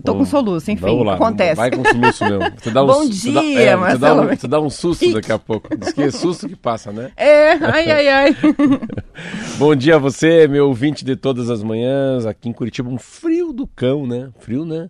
Tô 0.00 0.14
com 0.14 0.24
soluço, 0.24 0.70
enfim, 0.70 1.04
lá, 1.04 1.14
acontece. 1.14 1.56
Vai 1.56 1.70
com 1.70 1.84
soluço 1.84 2.24
mesmo. 2.24 2.50
Tu 2.62 2.70
dá 2.72 2.82
um, 2.82 2.86
Bom 2.86 3.02
tu 3.02 3.32
dá- 3.32 3.40
dia, 3.42 3.60
é, 3.60 3.66
tu 3.66 3.76
dá, 3.76 3.76
Marcelo. 3.76 4.22
um, 4.32 4.36
tu 4.36 4.48
dá 4.48 4.60
um 4.60 4.70
susto 4.70 5.12
daqui 5.12 5.32
a 5.32 5.38
pouco. 5.38 5.76
Diz 5.76 5.92
que 5.92 6.02
é 6.02 6.10
susto 6.12 6.48
que 6.48 6.56
passa, 6.56 6.90
né? 6.92 7.10
É, 7.16 7.50
ai, 7.52 7.90
ai, 7.90 8.08
ai. 8.08 8.36
Bom 9.58 9.74
dia 9.74 9.96
a 9.96 9.98
você, 9.98 10.48
meu 10.48 10.68
ouvinte 10.68 11.04
de 11.04 11.14
todas 11.16 11.50
as 11.50 11.62
manhãs. 11.62 12.24
Aqui 12.26 12.48
em 12.48 12.52
Curitiba, 12.52 12.88
um 12.88 12.98
frio 12.98 13.52
do 13.52 13.66
cão, 13.66 14.06
né? 14.06 14.30
Frio, 14.38 14.64
né? 14.64 14.88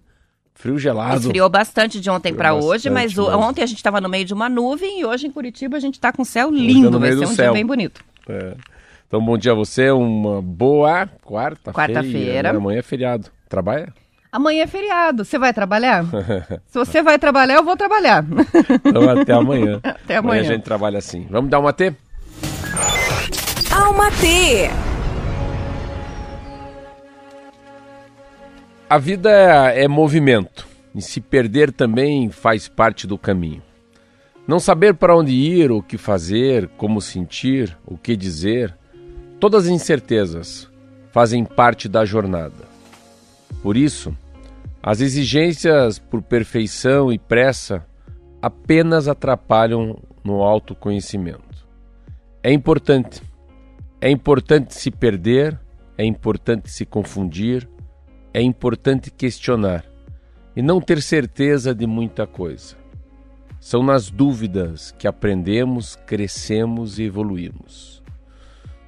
Frio 0.54 0.78
gelado. 0.78 1.16
Esfriou 1.16 1.48
bastante 1.48 2.00
de 2.00 2.08
ontem 2.08 2.32
para 2.32 2.54
hoje, 2.54 2.88
mas, 2.88 3.16
o- 3.18 3.24
mas- 3.26 3.34
ontem 3.34 3.62
a 3.62 3.66
gente 3.66 3.78
estava 3.78 4.00
no 4.00 4.08
meio 4.08 4.24
de 4.24 4.32
uma 4.32 4.48
nuvem 4.48 5.00
e 5.00 5.04
hoje 5.04 5.26
em 5.26 5.30
Curitiba 5.32 5.76
a 5.76 5.80
gente 5.80 5.94
está 5.94 6.12
com 6.12 6.24
céu 6.24 6.48
tá 6.50 6.56
lindo. 6.56 7.00
Vai 7.00 7.10
ser 7.12 7.24
um 7.24 7.26
céu. 7.26 7.46
dia 7.46 7.52
bem 7.52 7.66
bonito. 7.66 8.00
É. 8.28 8.54
Então, 9.08 9.20
bom 9.24 9.36
dia 9.36 9.52
a 9.52 9.54
você. 9.54 9.90
Uma 9.90 10.40
boa 10.40 11.08
quarta-feira. 11.24 11.72
Quarta-feira. 12.00 12.52
né? 12.52 12.58
Amanhã 12.58 12.78
é 12.78 12.82
feriado. 12.82 13.28
Trabalha? 13.48 13.92
Amanhã 14.32 14.62
é 14.62 14.66
feriado. 14.66 15.26
Você 15.26 15.38
vai 15.38 15.52
trabalhar? 15.52 16.06
Se 16.66 16.78
você 16.78 17.02
vai 17.02 17.18
trabalhar, 17.18 17.56
eu 17.56 17.64
vou 17.64 17.76
trabalhar. 17.76 18.24
Então, 18.82 19.10
até 19.10 19.34
amanhã. 19.34 19.78
Até 19.84 20.16
amanhã. 20.16 20.40
a 20.40 20.44
gente 20.44 20.62
trabalha 20.62 20.96
assim. 20.96 21.26
Vamos 21.28 21.50
dar 21.50 21.58
uma 21.58 21.70
T? 21.70 21.94
Alma 23.70 24.10
T. 24.12 24.70
A 28.88 28.96
vida 28.96 29.30
é, 29.30 29.84
é 29.84 29.88
movimento 29.88 30.66
e 30.94 31.02
se 31.02 31.20
perder 31.20 31.70
também 31.70 32.30
faz 32.30 32.68
parte 32.68 33.06
do 33.06 33.18
caminho. 33.18 33.62
Não 34.48 34.58
saber 34.58 34.94
para 34.94 35.14
onde 35.14 35.32
ir, 35.32 35.70
o 35.70 35.82
que 35.82 35.98
fazer, 35.98 36.68
como 36.78 37.02
sentir, 37.02 37.76
o 37.86 37.98
que 37.98 38.16
dizer, 38.16 38.74
todas 39.38 39.64
as 39.64 39.70
incertezas 39.70 40.68
fazem 41.10 41.44
parte 41.44 41.86
da 41.86 42.04
jornada. 42.04 42.72
Por 43.62 43.76
isso, 43.76 44.14
as 44.82 45.00
exigências 45.00 46.00
por 46.00 46.20
perfeição 46.20 47.12
e 47.12 47.18
pressa 47.18 47.86
apenas 48.40 49.06
atrapalham 49.06 50.02
no 50.24 50.42
autoconhecimento. 50.42 51.68
É 52.42 52.52
importante, 52.52 53.22
é 54.00 54.10
importante 54.10 54.74
se 54.74 54.90
perder, 54.90 55.56
é 55.96 56.04
importante 56.04 56.68
se 56.68 56.84
confundir, 56.84 57.68
é 58.34 58.42
importante 58.42 59.08
questionar 59.08 59.84
e 60.56 60.60
não 60.60 60.80
ter 60.80 61.00
certeza 61.00 61.72
de 61.72 61.86
muita 61.86 62.26
coisa. 62.26 62.76
São 63.60 63.84
nas 63.84 64.10
dúvidas 64.10 64.90
que 64.98 65.06
aprendemos, 65.06 65.94
crescemos 65.94 66.98
e 66.98 67.04
evoluímos. 67.04 68.02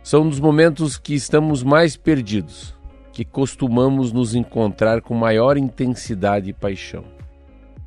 São 0.02 0.24
nos 0.24 0.40
momentos 0.40 0.98
que 0.98 1.14
estamos 1.14 1.62
mais 1.62 1.96
perdidos 1.96 2.74
que 3.14 3.24
costumamos 3.24 4.12
nos 4.12 4.34
encontrar 4.34 5.00
com 5.00 5.14
maior 5.14 5.56
intensidade 5.56 6.50
e 6.50 6.52
paixão. 6.52 7.04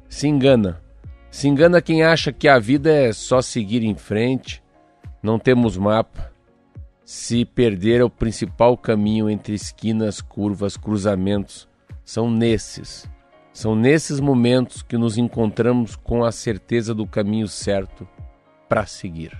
Se 0.08 0.26
engana, 0.26 0.82
se 1.30 1.50
engana 1.50 1.82
quem 1.82 2.02
acha 2.02 2.32
que 2.32 2.48
a 2.48 2.58
vida 2.58 2.90
é 2.90 3.12
só 3.12 3.42
seguir 3.42 3.84
em 3.84 3.94
frente, 3.94 4.64
não 5.22 5.38
temos 5.38 5.76
mapa, 5.76 6.32
se 7.04 7.44
perder 7.44 8.00
é 8.00 8.04
o 8.06 8.10
principal 8.10 8.78
caminho 8.78 9.30
entre 9.30 9.54
esquinas, 9.54 10.22
curvas, 10.22 10.78
cruzamentos. 10.78 11.68
São 12.06 12.32
nesses, 12.32 13.10
são 13.52 13.76
nesses 13.76 14.22
momentos 14.22 14.82
que 14.82 14.98
nos 14.98 15.18
encontramos 15.18 15.98
com 15.98 16.24
a 16.24 16.32
certeza 16.32 16.94
do 16.96 17.06
caminho 17.06 17.50
certo 17.50 18.08
para 18.70 18.86
seguir. 18.86 19.38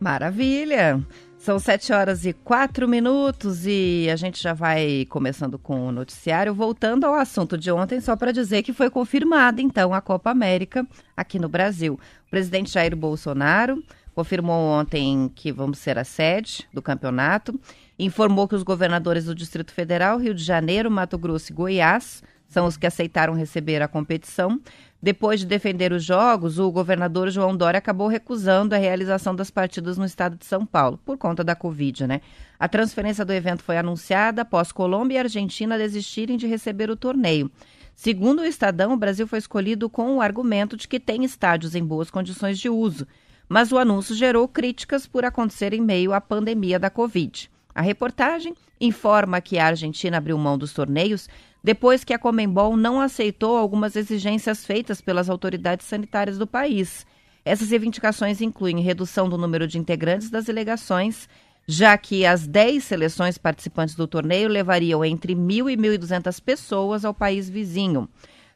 Maravilha! 0.00 1.00
São 1.44 1.58
sete 1.58 1.92
horas 1.92 2.24
e 2.24 2.32
quatro 2.32 2.88
minutos 2.88 3.66
e 3.66 4.08
a 4.10 4.16
gente 4.16 4.42
já 4.42 4.54
vai 4.54 5.06
começando 5.10 5.58
com 5.58 5.88
o 5.88 5.92
noticiário. 5.92 6.54
Voltando 6.54 7.04
ao 7.04 7.12
assunto 7.12 7.58
de 7.58 7.70
ontem, 7.70 8.00
só 8.00 8.16
para 8.16 8.32
dizer 8.32 8.62
que 8.62 8.72
foi 8.72 8.88
confirmada, 8.88 9.60
então, 9.60 9.92
a 9.92 10.00
Copa 10.00 10.30
América 10.30 10.86
aqui 11.14 11.38
no 11.38 11.46
Brasil. 11.46 12.00
O 12.26 12.30
presidente 12.30 12.72
Jair 12.72 12.96
Bolsonaro 12.96 13.84
confirmou 14.14 14.58
ontem 14.58 15.30
que 15.34 15.52
vamos 15.52 15.80
ser 15.80 15.98
a 15.98 16.04
sede 16.04 16.66
do 16.72 16.80
campeonato, 16.80 17.60
informou 17.98 18.48
que 18.48 18.54
os 18.54 18.62
governadores 18.62 19.26
do 19.26 19.34
Distrito 19.34 19.70
Federal, 19.70 20.16
Rio 20.16 20.32
de 20.32 20.42
Janeiro, 20.42 20.90
Mato 20.90 21.18
Grosso 21.18 21.52
e 21.52 21.54
Goiás 21.54 22.22
são 22.48 22.66
os 22.66 22.78
que 22.78 22.86
aceitaram 22.86 23.34
receber 23.34 23.82
a 23.82 23.88
competição. 23.88 24.58
Depois 25.04 25.40
de 25.40 25.44
defender 25.44 25.92
os 25.92 26.02
jogos, 26.02 26.58
o 26.58 26.72
governador 26.72 27.28
João 27.28 27.54
Dória 27.54 27.76
acabou 27.76 28.08
recusando 28.08 28.74
a 28.74 28.78
realização 28.78 29.36
das 29.36 29.50
partidas 29.50 29.98
no 29.98 30.06
estado 30.06 30.34
de 30.38 30.46
São 30.46 30.64
Paulo, 30.64 30.98
por 31.04 31.18
conta 31.18 31.44
da 31.44 31.54
Covid, 31.54 32.06
né? 32.06 32.22
A 32.58 32.66
transferência 32.68 33.22
do 33.22 33.34
evento 33.34 33.62
foi 33.62 33.76
anunciada 33.76 34.40
após 34.40 34.72
Colômbia 34.72 35.16
e 35.16 35.18
Argentina 35.18 35.76
desistirem 35.76 36.38
de 36.38 36.46
receber 36.46 36.88
o 36.88 36.96
torneio. 36.96 37.50
Segundo 37.94 38.40
o 38.40 38.46
Estadão, 38.46 38.94
o 38.94 38.96
Brasil 38.96 39.26
foi 39.26 39.38
escolhido 39.40 39.90
com 39.90 40.16
o 40.16 40.22
argumento 40.22 40.74
de 40.74 40.88
que 40.88 40.98
tem 40.98 41.22
estádios 41.22 41.74
em 41.74 41.84
boas 41.84 42.10
condições 42.10 42.58
de 42.58 42.70
uso, 42.70 43.06
mas 43.46 43.72
o 43.72 43.76
anúncio 43.76 44.14
gerou 44.14 44.48
críticas 44.48 45.06
por 45.06 45.22
acontecer 45.22 45.74
em 45.74 45.82
meio 45.82 46.14
à 46.14 46.20
pandemia 46.20 46.78
da 46.78 46.88
Covid. 46.88 47.50
A 47.74 47.82
reportagem 47.82 48.54
informa 48.80 49.42
que 49.42 49.58
a 49.58 49.66
Argentina 49.66 50.16
abriu 50.16 50.38
mão 50.38 50.56
dos 50.56 50.72
torneios 50.72 51.28
depois 51.64 52.04
que 52.04 52.12
a 52.12 52.18
Comembol 52.18 52.76
não 52.76 53.00
aceitou 53.00 53.56
algumas 53.56 53.96
exigências 53.96 54.66
feitas 54.66 55.00
pelas 55.00 55.30
autoridades 55.30 55.86
sanitárias 55.86 56.36
do 56.36 56.46
país. 56.46 57.06
Essas 57.42 57.70
reivindicações 57.70 58.42
incluem 58.42 58.82
redução 58.82 59.30
do 59.30 59.38
número 59.38 59.66
de 59.66 59.78
integrantes 59.78 60.28
das 60.28 60.44
delegações, 60.44 61.26
já 61.66 61.96
que 61.96 62.26
as 62.26 62.46
10 62.46 62.84
seleções 62.84 63.38
participantes 63.38 63.94
do 63.94 64.06
torneio 64.06 64.46
levariam 64.46 65.02
entre 65.02 65.34
1.000 65.34 65.72
e 65.72 65.76
1.200 65.98 66.38
pessoas 66.42 67.02
ao 67.02 67.14
país 67.14 67.48
vizinho. 67.48 68.10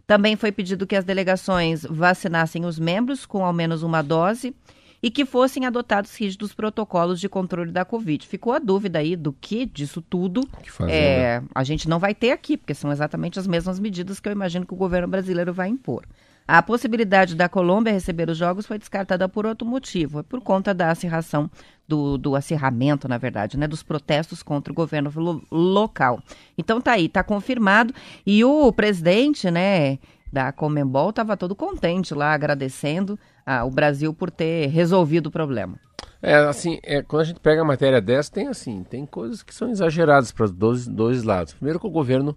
Também 0.07 0.37
foi 0.37 0.53
pedido 0.53 0.87
que 0.87 0.97
as 0.97 1.05
delegações 1.05 1.87
vacinassem 1.89 2.67
os 2.67 2.79
membros 2.79 3.25
com 3.25 3.43
ao 3.43 3.55
menos 3.55 3.83
uma 3.83 4.03
dose 4.03 4.55
e 5.03 5.11
que 5.11 5.25
fossem 5.25 5.65
adotados 5.65 6.15
rígidos 6.17 6.53
protocolos 6.53 7.21
de 7.21 7.29
controle 7.29 7.71
da 7.71 7.85
Covid. 7.85 8.27
Ficou 8.27 8.53
a 8.53 8.59
dúvida 8.59 8.99
aí 8.99 9.15
do 9.15 9.33
que 9.33 9.65
disso 9.65 10.03
tudo 10.03 10.47
que 10.62 10.71
fazer, 10.71 10.93
é, 10.93 11.43
a 11.55 11.65
gente 11.65 11.89
não 11.89 11.99
vai 11.99 12.15
ter 12.15 12.33
aqui, 12.33 12.56
porque 12.56 12.75
são 12.75 12.91
exatamente 12.91 13.39
as 13.39 13.47
mesmas 13.47 13.79
medidas 13.79 14.19
que 14.19 14.29
eu 14.29 14.33
imagino 14.33 14.67
que 14.67 14.75
o 14.75 14.77
governo 14.77 15.09
brasileiro 15.09 15.53
vai 15.53 15.69
impor. 15.69 16.05
A 16.50 16.62
possibilidade 16.62 17.35
da 17.35 17.47
Colômbia 17.47 17.93
receber 17.93 18.31
os 18.31 18.39
jogos 18.39 18.65
foi 18.65 18.79
descartada 18.79 19.29
por 19.29 19.45
outro 19.45 19.69
motivo, 19.69 20.21
é 20.21 20.23
por 20.23 20.41
conta 20.41 20.73
da 20.73 20.91
acirração, 20.91 21.50
do, 21.87 22.17
do 22.17 22.35
acirramento, 22.35 23.06
na 23.06 23.19
verdade, 23.19 23.59
né, 23.59 23.69
dos 23.69 23.83
protestos 23.83 24.43
contra 24.43 24.73
o 24.73 24.75
governo 24.75 25.12
lo- 25.15 25.43
local. 25.53 26.23
Então 26.56 26.81
tá 26.81 26.93
aí, 26.93 27.06
tá 27.06 27.23
confirmado. 27.23 27.95
E 28.27 28.43
o 28.45 28.73
presidente, 28.73 29.50
né, 29.50 29.99
da 30.33 30.53
Comembol 30.53 31.11
estava 31.11 31.37
todo 31.37 31.55
contente 31.55 32.15
lá, 32.15 32.33
agradecendo 32.33 33.19
ah, 33.45 33.65
o 33.65 33.71
Brasil 33.71 34.13
por 34.13 34.31
ter 34.31 34.69
resolvido 34.69 35.27
o 35.27 35.31
problema. 35.31 35.79
É, 36.21 36.35
assim, 36.35 36.79
é, 36.83 37.03
quando 37.03 37.23
a 37.23 37.25
gente 37.25 37.41
pega 37.41 37.63
a 37.63 37.65
matéria 37.65 38.01
dessa, 38.01 38.33
tem 38.33 38.49
assim, 38.49 38.83
tem 38.83 39.07
coisas 39.07 39.43
que 39.43 39.55
são 39.55 39.71
exageradas 39.71 40.33
para 40.33 40.45
os 40.45 40.53
dois, 40.53 40.87
dois 40.87 41.23
lados. 41.23 41.55
Primeiro 41.55 41.79
que 41.79 41.87
o 41.87 41.91
governo, 41.91 42.37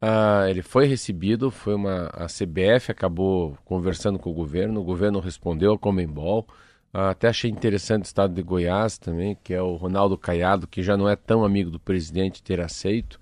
ah, 0.00 0.46
ele 0.48 0.62
foi 0.62 0.86
recebido, 0.86 1.50
foi 1.50 1.74
uma, 1.74 2.06
a 2.12 2.26
CBF 2.26 2.90
acabou 2.90 3.56
conversando 3.64 4.18
com 4.18 4.30
o 4.30 4.34
governo, 4.34 4.80
o 4.80 4.84
governo 4.84 5.18
respondeu 5.18 5.72
ao 5.72 5.78
Comembol, 5.78 6.46
ah, 6.92 7.10
até 7.10 7.28
achei 7.28 7.50
interessante 7.50 8.04
o 8.04 8.06
estado 8.06 8.34
de 8.34 8.42
Goiás 8.42 8.98
também, 8.98 9.36
que 9.42 9.54
é 9.54 9.62
o 9.62 9.76
Ronaldo 9.76 10.16
Caiado, 10.16 10.66
que 10.66 10.82
já 10.82 10.96
não 10.96 11.08
é 11.08 11.16
tão 11.16 11.44
amigo 11.44 11.70
do 11.70 11.78
presidente, 11.80 12.42
ter 12.42 12.60
aceito. 12.60 13.18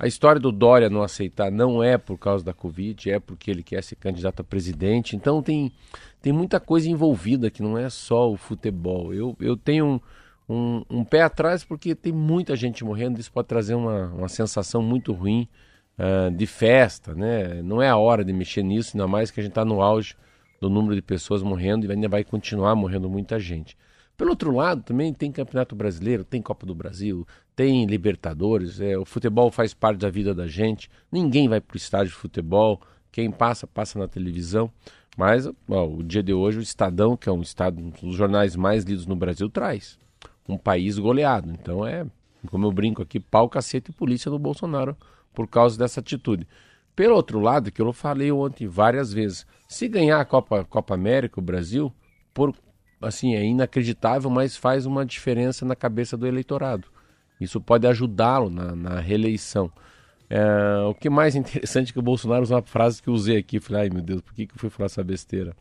A 0.00 0.06
história 0.06 0.40
do 0.40 0.50
Dória 0.50 0.88
não 0.88 1.02
aceitar 1.02 1.52
não 1.52 1.84
é 1.84 1.98
por 1.98 2.16
causa 2.16 2.42
da 2.42 2.54
Covid, 2.54 3.10
é 3.10 3.20
porque 3.20 3.50
ele 3.50 3.62
quer 3.62 3.82
ser 3.82 3.96
candidato 3.96 4.40
a 4.40 4.44
presidente. 4.44 5.14
Então 5.14 5.42
tem, 5.42 5.70
tem 6.22 6.32
muita 6.32 6.58
coisa 6.58 6.88
envolvida 6.88 7.50
que 7.50 7.62
não 7.62 7.76
é 7.76 7.90
só 7.90 8.32
o 8.32 8.34
futebol. 8.38 9.12
Eu, 9.12 9.36
eu 9.38 9.58
tenho 9.58 9.84
um, 9.86 10.00
um, 10.48 10.84
um 10.88 11.04
pé 11.04 11.20
atrás 11.20 11.62
porque 11.64 11.94
tem 11.94 12.14
muita 12.14 12.56
gente 12.56 12.82
morrendo, 12.82 13.20
isso 13.20 13.30
pode 13.30 13.46
trazer 13.46 13.74
uma, 13.74 14.06
uma 14.06 14.28
sensação 14.30 14.80
muito 14.80 15.12
ruim 15.12 15.46
uh, 15.98 16.34
de 16.34 16.46
festa, 16.46 17.14
né? 17.14 17.60
Não 17.60 17.82
é 17.82 17.90
a 17.90 17.96
hora 17.98 18.24
de 18.24 18.32
mexer 18.32 18.62
nisso, 18.62 18.92
ainda 18.96 19.06
mais 19.06 19.30
que 19.30 19.38
a 19.38 19.42
gente 19.42 19.50
está 19.50 19.66
no 19.66 19.82
auge 19.82 20.16
do 20.62 20.70
número 20.70 20.94
de 20.94 21.02
pessoas 21.02 21.42
morrendo 21.42 21.84
e 21.84 21.92
ainda 21.92 22.08
vai 22.08 22.24
continuar 22.24 22.74
morrendo 22.74 23.06
muita 23.10 23.38
gente. 23.38 23.76
Pelo 24.16 24.30
outro 24.30 24.54
lado, 24.54 24.82
também 24.82 25.14
tem 25.14 25.32
Campeonato 25.32 25.74
Brasileiro, 25.74 26.24
tem 26.24 26.42
Copa 26.42 26.66
do 26.66 26.74
Brasil, 26.74 27.26
tem 27.60 27.84
Libertadores. 27.84 28.80
É, 28.80 28.96
o 28.96 29.04
futebol 29.04 29.50
faz 29.50 29.74
parte 29.74 29.98
da 29.98 30.08
vida 30.08 30.34
da 30.34 30.48
gente. 30.48 30.90
Ninguém 31.12 31.46
vai 31.46 31.60
para 31.60 31.74
o 31.74 31.76
estádio 31.76 32.08
de 32.08 32.14
futebol. 32.14 32.80
Quem 33.12 33.30
passa, 33.30 33.66
passa 33.66 33.98
na 33.98 34.08
televisão. 34.08 34.72
Mas 35.14 35.46
ó, 35.68 35.86
o 35.86 36.02
dia 36.02 36.22
de 36.22 36.32
hoje, 36.32 36.58
o 36.58 36.62
Estadão, 36.62 37.18
que 37.18 37.28
é 37.28 37.32
um, 37.32 37.42
estado, 37.42 37.78
um 37.78 37.90
dos 37.90 38.16
jornais 38.16 38.56
mais 38.56 38.84
lidos 38.84 39.04
no 39.04 39.14
Brasil, 39.14 39.50
traz 39.50 39.98
um 40.48 40.56
país 40.56 40.98
goleado. 40.98 41.50
Então 41.50 41.86
é, 41.86 42.06
como 42.50 42.66
eu 42.66 42.72
brinco 42.72 43.02
aqui, 43.02 43.20
pau, 43.20 43.46
cacete 43.46 43.90
e 43.90 43.94
polícia 43.94 44.30
no 44.30 44.38
Bolsonaro 44.38 44.96
por 45.34 45.46
causa 45.46 45.76
dessa 45.76 46.00
atitude. 46.00 46.48
Pelo 46.96 47.14
outro 47.14 47.40
lado, 47.40 47.70
que 47.70 47.82
eu 47.82 47.92
falei 47.92 48.32
ontem 48.32 48.66
várias 48.66 49.12
vezes, 49.12 49.46
se 49.68 49.86
ganhar 49.86 50.18
a 50.18 50.24
Copa, 50.24 50.64
Copa 50.64 50.94
América, 50.94 51.38
o 51.38 51.42
Brasil, 51.42 51.92
por 52.32 52.54
assim, 53.02 53.34
é 53.34 53.44
inacreditável, 53.44 54.30
mas 54.30 54.56
faz 54.56 54.86
uma 54.86 55.04
diferença 55.04 55.66
na 55.66 55.76
cabeça 55.76 56.16
do 56.16 56.26
eleitorado. 56.26 56.88
Isso 57.40 57.60
pode 57.60 57.86
ajudá-lo 57.86 58.50
na, 58.50 58.74
na, 58.74 59.00
reeleição. 59.00 59.70
É, 60.28 60.42
o 60.88 60.94
que 60.94 61.08
mais 61.08 61.34
interessante 61.36 61.90
é 61.90 61.92
que 61.92 61.98
o 61.98 62.02
Bolsonaro 62.02 62.42
usou 62.42 62.56
uma 62.56 62.62
frase 62.62 63.02
que 63.02 63.08
eu 63.08 63.14
usei 63.14 63.38
aqui. 63.38 63.58
Falei, 63.58 63.82
ai 63.82 63.90
meu 63.90 64.02
Deus, 64.02 64.20
por 64.20 64.34
que, 64.34 64.46
que 64.46 64.54
eu 64.54 64.58
fui 64.58 64.70
falar 64.70 64.86
essa 64.86 65.02
besteira? 65.02 65.56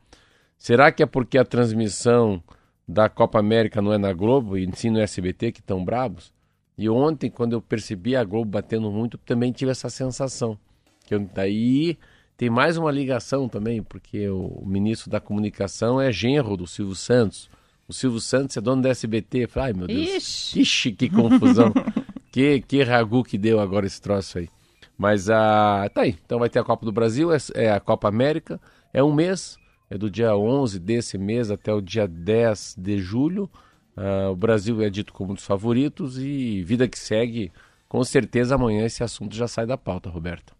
Será 0.57 0.91
que 0.91 1.01
é 1.01 1.05
porque 1.05 1.37
a 1.37 1.45
transmissão 1.45 2.43
da 2.87 3.07
Copa 3.07 3.39
América 3.39 3.81
não 3.81 3.93
é 3.93 3.97
na 3.97 4.11
Globo 4.11 4.57
e 4.57 4.69
sim 4.75 4.89
no 4.89 4.99
SBT 4.99 5.53
que 5.53 5.59
estão 5.61 5.83
bravos? 5.83 6.33
E 6.77 6.89
ontem, 6.89 7.29
quando 7.29 7.53
eu 7.53 7.61
percebi 7.61 8.15
a 8.15 8.23
Globo 8.23 8.51
batendo 8.51 8.89
muito, 8.89 9.17
também 9.17 9.51
tive 9.51 9.71
essa 9.71 9.89
sensação. 9.89 10.57
Que 11.05 11.15
eu, 11.15 11.19
daí 11.33 11.97
tem 12.39 12.49
mais 12.49 12.77
uma 12.77 12.89
ligação 12.89 13.49
também, 13.49 13.83
porque 13.83 14.29
o, 14.29 14.63
ministro 14.65 15.11
da 15.11 15.19
comunicação 15.19 15.99
é 15.99 16.09
genro 16.09 16.55
do 16.55 16.65
Silvio 16.65 16.95
Santos. 16.95 17.49
O 17.89 17.93
Silvio 17.93 18.19
Santos 18.19 18.55
é 18.55 18.61
dono 18.61 18.83
da 18.83 18.89
SBT. 18.89 19.47
Falei, 19.47 19.69
ai 19.69 19.73
meu 19.73 19.87
Deus, 19.87 19.99
Ixi, 19.99 20.61
Ixi 20.61 20.91
que 20.91 21.09
confusão. 21.09 21.73
que, 22.31 22.61
que 22.61 22.83
ragu 22.83 23.23
que 23.23 23.35
deu 23.35 23.59
agora 23.59 23.87
esse 23.87 23.99
troço 23.99 24.37
aí. 24.37 24.47
Mas 24.95 25.27
ah, 25.27 25.89
tá 25.91 26.01
aí, 26.01 26.15
então 26.23 26.37
vai 26.37 26.49
ter 26.49 26.59
a 26.59 26.63
Copa 26.63 26.85
do 26.85 26.91
Brasil, 26.91 27.33
é, 27.33 27.37
é 27.55 27.71
a 27.71 27.79
Copa 27.79 28.07
América, 28.07 28.61
é 28.93 29.03
um 29.03 29.11
mês, 29.11 29.57
é 29.89 29.97
do 29.97 30.07
dia 30.07 30.35
11 30.35 30.77
desse 30.77 31.17
mês 31.17 31.49
até 31.49 31.73
o 31.73 31.81
dia 31.81 32.07
10 32.07 32.75
de 32.77 32.99
julho. 32.99 33.49
Ah, 33.97 34.29
o 34.29 34.35
Brasil 34.35 34.79
é 34.83 34.89
dito 34.89 35.11
como 35.11 35.31
um 35.31 35.33
dos 35.33 35.45
favoritos 35.45 36.19
e 36.19 36.61
vida 36.61 36.87
que 36.87 36.99
segue, 36.99 37.51
com 37.87 38.03
certeza 38.03 38.53
amanhã 38.53 38.85
esse 38.85 39.03
assunto 39.03 39.35
já 39.35 39.47
sai 39.47 39.65
da 39.65 39.77
pauta, 39.77 40.09
Roberto. 40.09 40.58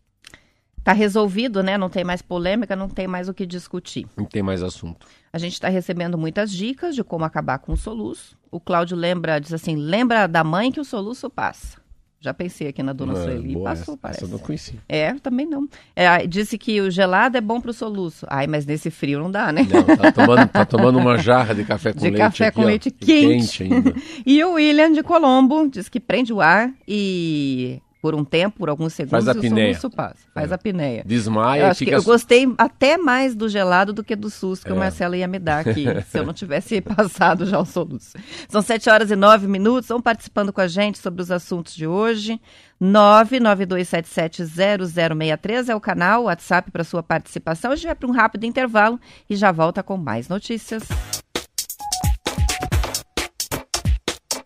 Tá 0.90 0.94
resolvido, 0.94 1.62
né? 1.62 1.78
Não 1.78 1.88
tem 1.88 2.04
mais 2.04 2.20
polêmica, 2.20 2.76
não 2.76 2.90
tem 2.90 3.06
mais 3.06 3.30
o 3.30 3.34
que 3.34 3.46
discutir. 3.46 4.08
Não 4.18 4.26
tem 4.26 4.42
mais 4.42 4.64
assunto. 4.64 5.06
A 5.32 5.38
gente 5.38 5.54
está 5.54 5.70
recebendo 5.70 6.18
muitas 6.18 6.52
dicas 6.52 6.96
de 6.96 7.04
como 7.04 7.24
acabar 7.24 7.60
com 7.60 7.74
o 7.74 7.78
soluço. 7.78 8.36
O 8.50 8.60
Cláudio 8.60 8.98
lembra, 8.98 9.38
diz 9.38 9.54
assim, 9.54 9.76
lembra 9.76 10.26
da 10.26 10.44
mãe 10.44 10.72
que 10.72 10.80
o 10.80 10.84
soluço 10.84 11.30
passa. 11.30 11.78
Já 12.20 12.34
pensei 12.34 12.70
aqui 12.70 12.82
na 12.82 12.92
dona 12.92 13.14
Sueli. 13.14 13.54
Passou, 13.54 13.94
essa, 13.94 13.98
parece. 13.98 14.24
Essa 14.24 14.26
eu 14.26 14.36
não 14.36 14.44
conheci. 14.44 14.80
É, 14.90 15.14
também 15.14 15.46
não. 15.46 15.70
É, 15.96 16.26
disse 16.26 16.58
que 16.58 16.82
o 16.82 16.90
gelado 16.90 17.38
é 17.38 17.42
bom 17.42 17.62
para 17.62 17.70
o 17.70 17.74
soluço. 17.74 18.26
Ai, 18.28 18.48
mas 18.48 18.66
nesse 18.66 18.90
frio 18.90 19.20
não 19.20 19.30
dá, 19.30 19.52
né? 19.52 19.68
Não, 19.70 19.96
tá 19.96 20.12
tomando, 20.12 20.48
tá 20.48 20.66
tomando 20.66 20.98
uma 20.98 21.20
jarra 21.20 21.54
de 21.54 21.66
café 21.66 21.94
com 21.94 22.00
de 22.00 22.06
leite. 22.06 22.16
De 22.16 22.20
café 22.20 22.48
aqui, 22.48 22.56
com 22.56 22.64
ó, 22.64 22.66
leite 22.66 22.90
quente. 22.90 23.60
quente 23.60 23.64
ainda. 23.64 23.94
e 24.26 24.44
o 24.44 24.54
William 24.54 24.92
de 24.92 25.04
Colombo 25.04 25.70
diz 25.70 25.88
que 25.88 26.00
prende 26.00 26.34
o 26.34 26.42
ar 26.42 26.74
e 26.88 27.80
por 28.02 28.16
um 28.16 28.24
tempo, 28.24 28.60
por 28.60 28.70
alguns 28.70 28.94
segundos, 28.94 29.26
faz 29.26 29.28
a 29.28 29.32
o 29.38 29.42
pineia. 29.42 29.74
soluço 29.74 29.90
passa. 29.96 30.16
Faz 30.34 30.52
é. 30.52 30.56
a 30.56 30.58
pineia. 30.58 31.04
Desmaia 31.06 31.60
eu, 31.62 31.68
e 31.68 31.70
acho 31.70 31.80
fica... 31.80 31.92
que 31.92 31.98
eu 31.98 32.04
gostei 32.04 32.48
até 32.58 32.98
mais 32.98 33.36
do 33.36 33.50
gelado 33.50 33.92
do 33.92 34.02
que 34.04 34.16
do 34.16 34.30
SUS 34.30 34.64
que 34.64 34.70
É. 34.70 34.74
o 34.74 34.78
Marcelo 34.78 35.16
ia 35.16 35.28
me 35.28 35.40
dar 35.40 35.68
aqui, 35.68 35.86
se 36.10 36.18
eu 36.18 36.26
não 36.26 36.34
tivesse 36.34 36.80
passado 36.82 37.46
já 37.46 37.60
o 37.60 37.66
soluço. 37.66 38.14
São 38.48 38.62
7 38.62 38.90
horas 38.90 39.12
e 39.12 39.16
9 39.16 39.48
minutos. 39.48 39.90
Vão 39.90 40.02
participando 40.02 40.54
com 40.54 40.62
a 40.62 40.68
gente 40.68 40.98
sobre 40.98 41.22
os 41.22 41.30
assuntos 41.30 41.76
de 41.76 41.86
hoje. 41.86 42.40
992770063 42.82 45.68
é 45.70 45.76
o 45.76 45.82
canal, 45.82 46.22
o 46.22 46.26
WhatsApp 46.26 46.72
para 46.72 46.84
sua 46.86 47.04
participação. 47.04 47.72
A 47.72 47.76
gente 47.76 47.88
vai 47.88 47.96
para 47.96 48.08
um 48.08 48.12
rápido 48.14 48.46
intervalo 48.46 48.98
e 49.30 49.36
já 49.36 49.52
volta 49.52 49.84
com 49.84 49.98
mais 49.98 50.30
notícias. 50.30 50.84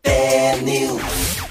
É 0.04 0.56
News. 0.58 1.38
É 1.38 1.43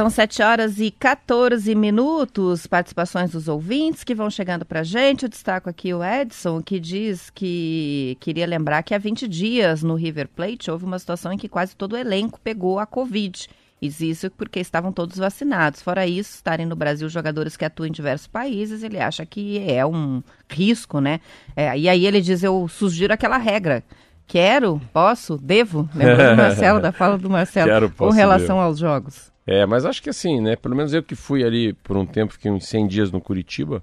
São 0.00 0.08
7 0.08 0.42
horas 0.42 0.80
e 0.80 0.90
14 0.90 1.74
minutos. 1.74 2.66
Participações 2.66 3.32
dos 3.32 3.48
ouvintes 3.48 4.02
que 4.02 4.14
vão 4.14 4.30
chegando 4.30 4.64
para 4.64 4.80
a 4.80 4.82
gente. 4.82 5.24
Eu 5.24 5.28
destaco 5.28 5.68
aqui 5.68 5.92
o 5.92 6.02
Edson, 6.02 6.62
que 6.62 6.80
diz 6.80 7.28
que 7.28 8.16
queria 8.18 8.46
lembrar 8.46 8.82
que 8.82 8.94
há 8.94 8.98
20 8.98 9.28
dias 9.28 9.82
no 9.82 9.94
River 9.94 10.26
Plate 10.26 10.70
houve 10.70 10.86
uma 10.86 10.98
situação 10.98 11.34
em 11.34 11.36
que 11.36 11.50
quase 11.50 11.76
todo 11.76 11.92
o 11.92 11.96
elenco 11.98 12.40
pegou 12.40 12.78
a 12.78 12.86
Covid. 12.86 13.46
E 13.82 13.88
isso 13.88 14.30
porque 14.30 14.58
estavam 14.58 14.90
todos 14.90 15.18
vacinados. 15.18 15.82
Fora 15.82 16.06
isso, 16.06 16.34
estarem 16.34 16.64
no 16.64 16.74
Brasil 16.74 17.06
jogadores 17.10 17.54
que 17.54 17.66
atuam 17.66 17.88
em 17.88 17.92
diversos 17.92 18.26
países, 18.26 18.82
ele 18.82 18.98
acha 18.98 19.26
que 19.26 19.58
é 19.70 19.84
um 19.84 20.22
risco, 20.48 20.98
né? 20.98 21.20
É, 21.54 21.76
e 21.78 21.90
aí 21.90 22.06
ele 22.06 22.22
diz: 22.22 22.42
eu 22.42 22.66
sugiro 22.68 23.12
aquela 23.12 23.36
regra. 23.36 23.84
Quero, 24.26 24.80
posso, 24.94 25.36
devo. 25.36 25.86
Lembrou 25.94 26.30
do 26.30 26.36
Marcelo, 26.40 26.80
da 26.80 26.90
fala 26.90 27.18
do 27.18 27.28
Marcelo, 27.28 27.68
Quero, 27.70 27.90
com 27.90 27.96
posso, 28.06 28.16
relação 28.16 28.56
devo. 28.56 28.66
aos 28.66 28.78
jogos. 28.78 29.29
É, 29.46 29.66
mas 29.66 29.84
acho 29.84 30.02
que 30.02 30.10
assim, 30.10 30.40
né? 30.40 30.56
Pelo 30.56 30.76
menos 30.76 30.92
eu 30.92 31.02
que 31.02 31.14
fui 31.14 31.44
ali 31.44 31.72
por 31.72 31.96
um 31.96 32.06
tempo, 32.06 32.32
fiquei 32.32 32.50
uns 32.50 32.66
100 32.66 32.88
dias 32.88 33.10
no 33.10 33.20
Curitiba. 33.20 33.82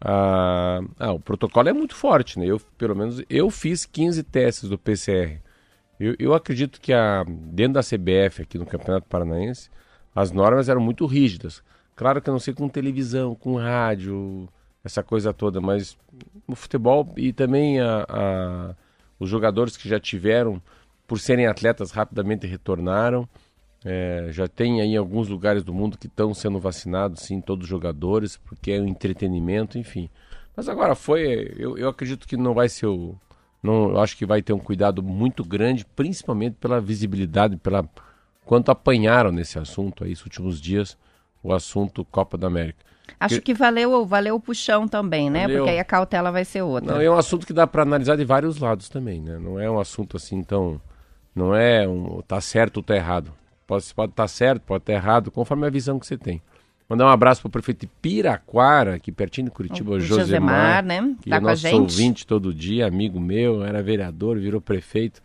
Ah, 0.00 0.80
ah, 0.98 1.12
o 1.12 1.20
protocolo 1.20 1.68
é 1.68 1.72
muito 1.72 1.94
forte, 1.94 2.38
né? 2.38 2.46
Eu, 2.46 2.60
pelo 2.76 2.94
menos, 2.94 3.22
eu 3.28 3.50
fiz 3.50 3.84
15 3.86 4.22
testes 4.24 4.68
do 4.68 4.78
PCR. 4.78 5.40
Eu, 5.98 6.14
eu 6.18 6.34
acredito 6.34 6.80
que 6.80 6.92
a, 6.92 7.24
dentro 7.26 7.74
da 7.74 7.80
CBF, 7.82 8.42
aqui 8.42 8.58
no 8.58 8.66
Campeonato 8.66 9.06
Paranaense, 9.08 9.70
as 10.14 10.30
normas 10.30 10.68
eram 10.68 10.80
muito 10.80 11.06
rígidas. 11.06 11.62
Claro 11.96 12.22
que 12.22 12.28
eu 12.28 12.32
não 12.32 12.38
sei 12.40 12.54
com 12.54 12.68
televisão, 12.68 13.34
com 13.34 13.56
rádio, 13.56 14.48
essa 14.84 15.02
coisa 15.02 15.32
toda, 15.32 15.60
mas 15.60 15.96
o 16.46 16.54
futebol 16.54 17.12
e 17.16 17.32
também 17.32 17.80
a, 17.80 18.06
a, 18.08 18.74
os 19.18 19.28
jogadores 19.28 19.76
que 19.76 19.88
já 19.88 19.98
tiveram, 19.98 20.62
por 21.06 21.18
serem 21.18 21.46
atletas, 21.46 21.90
rapidamente 21.90 22.46
retornaram. 22.46 23.28
É, 23.84 24.28
já 24.30 24.48
tem 24.48 24.80
aí 24.80 24.96
alguns 24.96 25.28
lugares 25.28 25.62
do 25.62 25.72
mundo 25.72 25.96
que 25.96 26.06
estão 26.08 26.34
sendo 26.34 26.58
vacinados, 26.58 27.22
sim, 27.22 27.40
todos 27.40 27.64
os 27.64 27.70
jogadores, 27.70 28.36
porque 28.36 28.72
é 28.72 28.80
um 28.80 28.86
entretenimento, 28.88 29.78
enfim. 29.78 30.08
Mas 30.56 30.68
agora 30.68 30.94
foi, 30.96 31.54
eu, 31.56 31.78
eu 31.78 31.88
acredito 31.88 32.26
que 32.26 32.36
não 32.36 32.54
vai 32.54 32.68
ser 32.68 32.86
o. 32.86 33.14
Não, 33.62 33.90
eu 33.90 34.00
acho 34.00 34.16
que 34.16 34.26
vai 34.26 34.42
ter 34.42 34.52
um 34.52 34.58
cuidado 34.58 35.02
muito 35.02 35.44
grande, 35.44 35.84
principalmente 35.84 36.56
pela 36.60 36.80
visibilidade, 36.80 37.56
pela 37.56 37.88
quanto 38.44 38.70
apanharam 38.70 39.30
nesse 39.30 39.58
assunto 39.58 40.02
aí, 40.04 40.12
esses 40.12 40.24
últimos 40.24 40.60
dias, 40.60 40.96
o 41.42 41.52
assunto 41.52 42.04
Copa 42.04 42.36
da 42.36 42.46
América. 42.48 42.78
Acho 43.20 43.36
Que- 43.36 43.40
que 43.40 43.54
valeu, 43.54 44.04
valeu 44.04 44.34
o 44.36 44.40
puxão 44.40 44.86
também, 44.86 45.30
né? 45.30 45.42
Valeu. 45.42 45.58
Porque 45.58 45.70
aí 45.70 45.78
a 45.78 45.84
cautela 45.84 46.30
vai 46.30 46.44
ser 46.44 46.62
outra. 46.62 46.94
Não, 46.94 47.00
é 47.00 47.10
um 47.10 47.16
assunto 47.16 47.46
que 47.46 47.52
dá 47.52 47.66
para 47.66 47.82
analisar 47.82 48.16
de 48.16 48.24
vários 48.24 48.58
lados 48.58 48.88
também, 48.88 49.20
né? 49.20 49.38
Não 49.38 49.58
é 49.58 49.70
um 49.70 49.78
assunto 49.78 50.16
assim 50.16 50.42
tão. 50.42 50.80
Não 51.34 51.54
é 51.54 51.86
um. 51.88 52.20
tá 52.22 52.40
certo 52.40 52.78
ou 52.78 52.82
tá 52.82 52.94
errado. 52.96 53.32
Pode, 53.68 53.94
pode 53.94 54.12
estar 54.12 54.26
certo, 54.28 54.62
pode 54.62 54.82
estar 54.82 54.94
errado, 54.94 55.30
conforme 55.30 55.66
a 55.66 55.70
visão 55.70 55.98
que 55.98 56.06
você 56.06 56.16
tem. 56.16 56.40
Mandar 56.88 57.04
um 57.04 57.10
abraço 57.10 57.42
pro 57.42 57.50
prefeito 57.50 57.82
de 57.82 57.92
Piraquara, 58.00 58.94
aqui 58.94 59.12
pertinho 59.12 59.44
de 59.44 59.50
Curitiba, 59.50 59.90
o, 59.90 59.94
O 59.96 60.00
Josemar, 60.00 60.26
Josemar, 60.26 60.84
né? 60.84 61.14
que 61.20 61.28
Tá 61.28 61.36
é 61.36 61.40
nosso 61.40 61.68
ouvinte 61.76 62.26
todo 62.26 62.54
dia, 62.54 62.86
amigo 62.86 63.20
meu, 63.20 63.62
era 63.62 63.82
vereador, 63.82 64.38
virou 64.38 64.58
prefeito. 64.58 65.20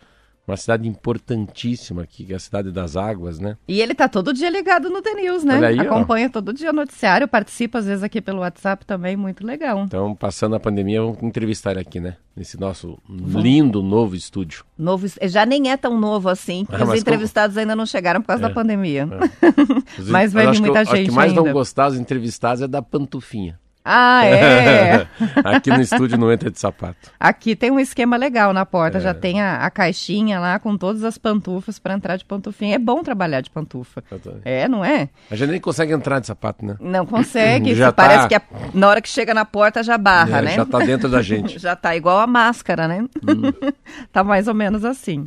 Uma 0.46 0.58
cidade 0.58 0.88
importantíssima 0.90 2.02
aqui, 2.04 2.26
que 2.26 2.34
é 2.34 2.36
a 2.36 2.40
cidade 2.40 2.70
das 2.70 2.98
águas, 2.98 3.40
né? 3.40 3.56
E 3.66 3.80
ele 3.80 3.94
tá 3.96 4.10
todo 4.10 4.34
dia 4.34 4.50
ligado 4.50 4.90
no 4.90 5.02
The 5.02 5.14
News, 5.14 5.44
né? 5.46 5.66
Aí, 5.66 5.80
ó. 5.80 5.84
Acompanha 5.84 6.30
todo 6.30 6.52
dia 6.54 6.70
o 6.72 6.74
noticiário, 6.74 7.28
participa 7.30 7.80
às 7.80 7.86
vezes 7.86 8.04
aqui 8.04 8.20
pelo 8.22 8.40
WhatsApp 8.40 8.86
também, 8.86 9.16
muito 9.16 9.46
legal. 9.48 9.84
Então, 9.86 10.14
passando 10.14 10.56
a 10.56 10.60
pandemia, 10.60 11.02
vamos 11.02 11.24
entrevistar 11.24 11.72
ele 11.72 11.80
aqui, 11.80 12.00
né? 12.02 12.18
Nesse 12.36 12.60
nosso 12.60 12.98
lindo 13.08 13.82
novo 13.82 14.16
estúdio. 14.16 14.66
Novo, 14.78 15.06
já 15.24 15.46
nem 15.46 15.72
é 15.72 15.78
tão 15.78 15.98
novo 16.00 16.28
assim, 16.28 16.66
Ah, 16.70 16.84
os 16.84 17.00
entrevistados 17.00 17.56
ainda 17.58 17.76
não 17.76 17.86
chegaram 17.86 18.20
por 18.22 18.28
causa 18.28 18.46
É, 18.46 18.48
da 18.50 18.54
pandemia. 18.54 19.08
Os- 19.98 20.10
Mas 20.10 20.34
vai 20.34 20.44
vir 20.46 20.50
acho 20.50 20.62
muita 20.62 20.80
eu- 20.80 20.82
acho 20.82 20.96
gente 20.96 21.10
que 21.10 21.16
mais 21.16 21.32
vão 21.32 21.44
ainda. 21.44 21.54
gostar 21.54 21.88
os 21.88 21.98
entrevistados 21.98 22.62
é 22.62 22.68
da 22.68 22.82
pantufinha. 22.82 23.60
Ah, 23.86 24.24
é! 24.26 25.08
aqui 25.44 25.70
no 25.70 25.82
estúdio 25.82 26.18
não 26.18 26.32
entra 26.32 26.50
de 26.50 26.58
sapato. 26.60 27.12
Aqui 27.20 27.56
tem 27.56 27.70
um 27.70 27.80
esquema 27.80 28.16
legal 28.16 28.54
na 28.54 28.62
É. 28.62 28.66
porta, 28.66 29.00
já 29.00 29.14
tem 29.14 29.42
a, 29.42 29.58
a 29.58 29.70
caixinha 29.70 30.40
lá 30.40 30.58
com 30.60 30.78
todas 30.78 31.04
as 31.04 31.18
pantufas 31.18 31.80
para 31.80 31.94
entrar 31.94 32.16
de 32.18 32.24
pantufinha. 32.26 32.76
É 32.76 32.80
bom 32.80 33.04
trabalhar 33.04 33.42
de 33.42 33.50
pantufa. 33.50 34.04
É, 34.46 34.68
não 34.68 34.84
é? 34.86 35.10
A 35.30 35.36
gente 35.36 35.50
nem 35.52 35.60
consegue 35.60 35.92
entrar 35.94 36.20
de 36.20 36.28
sapato, 36.28 36.66
né? 36.66 36.78
Não 36.80 37.06
consegue. 37.06 37.76
Já 37.76 37.90
se 37.90 37.94
Parece 37.96 38.22
tá. 38.24 38.28
que 38.30 38.36
a- 38.36 38.42
na 38.74 38.88
hora 38.88 39.02
que 39.02 39.10
chega 39.10 39.34
na 39.34 39.44
porta 39.46 39.84
já 39.84 39.98
barra, 39.98 40.40
É, 40.40 40.42
né? 40.44 40.52
Já 40.56 40.66
tá 40.66 40.80
dentro 40.80 41.10
da 41.10 41.22
gente. 41.22 41.60
Já 41.60 41.76
tá 41.76 41.96
igual 41.96 42.20
a 42.20 42.28
máscara, 42.28 42.88
né? 42.88 43.02
Hum. 43.02 43.72
tá 44.12 44.24
mais 44.24 44.48
ou 44.48 44.54
menos 44.54 44.86
assim. 44.86 45.26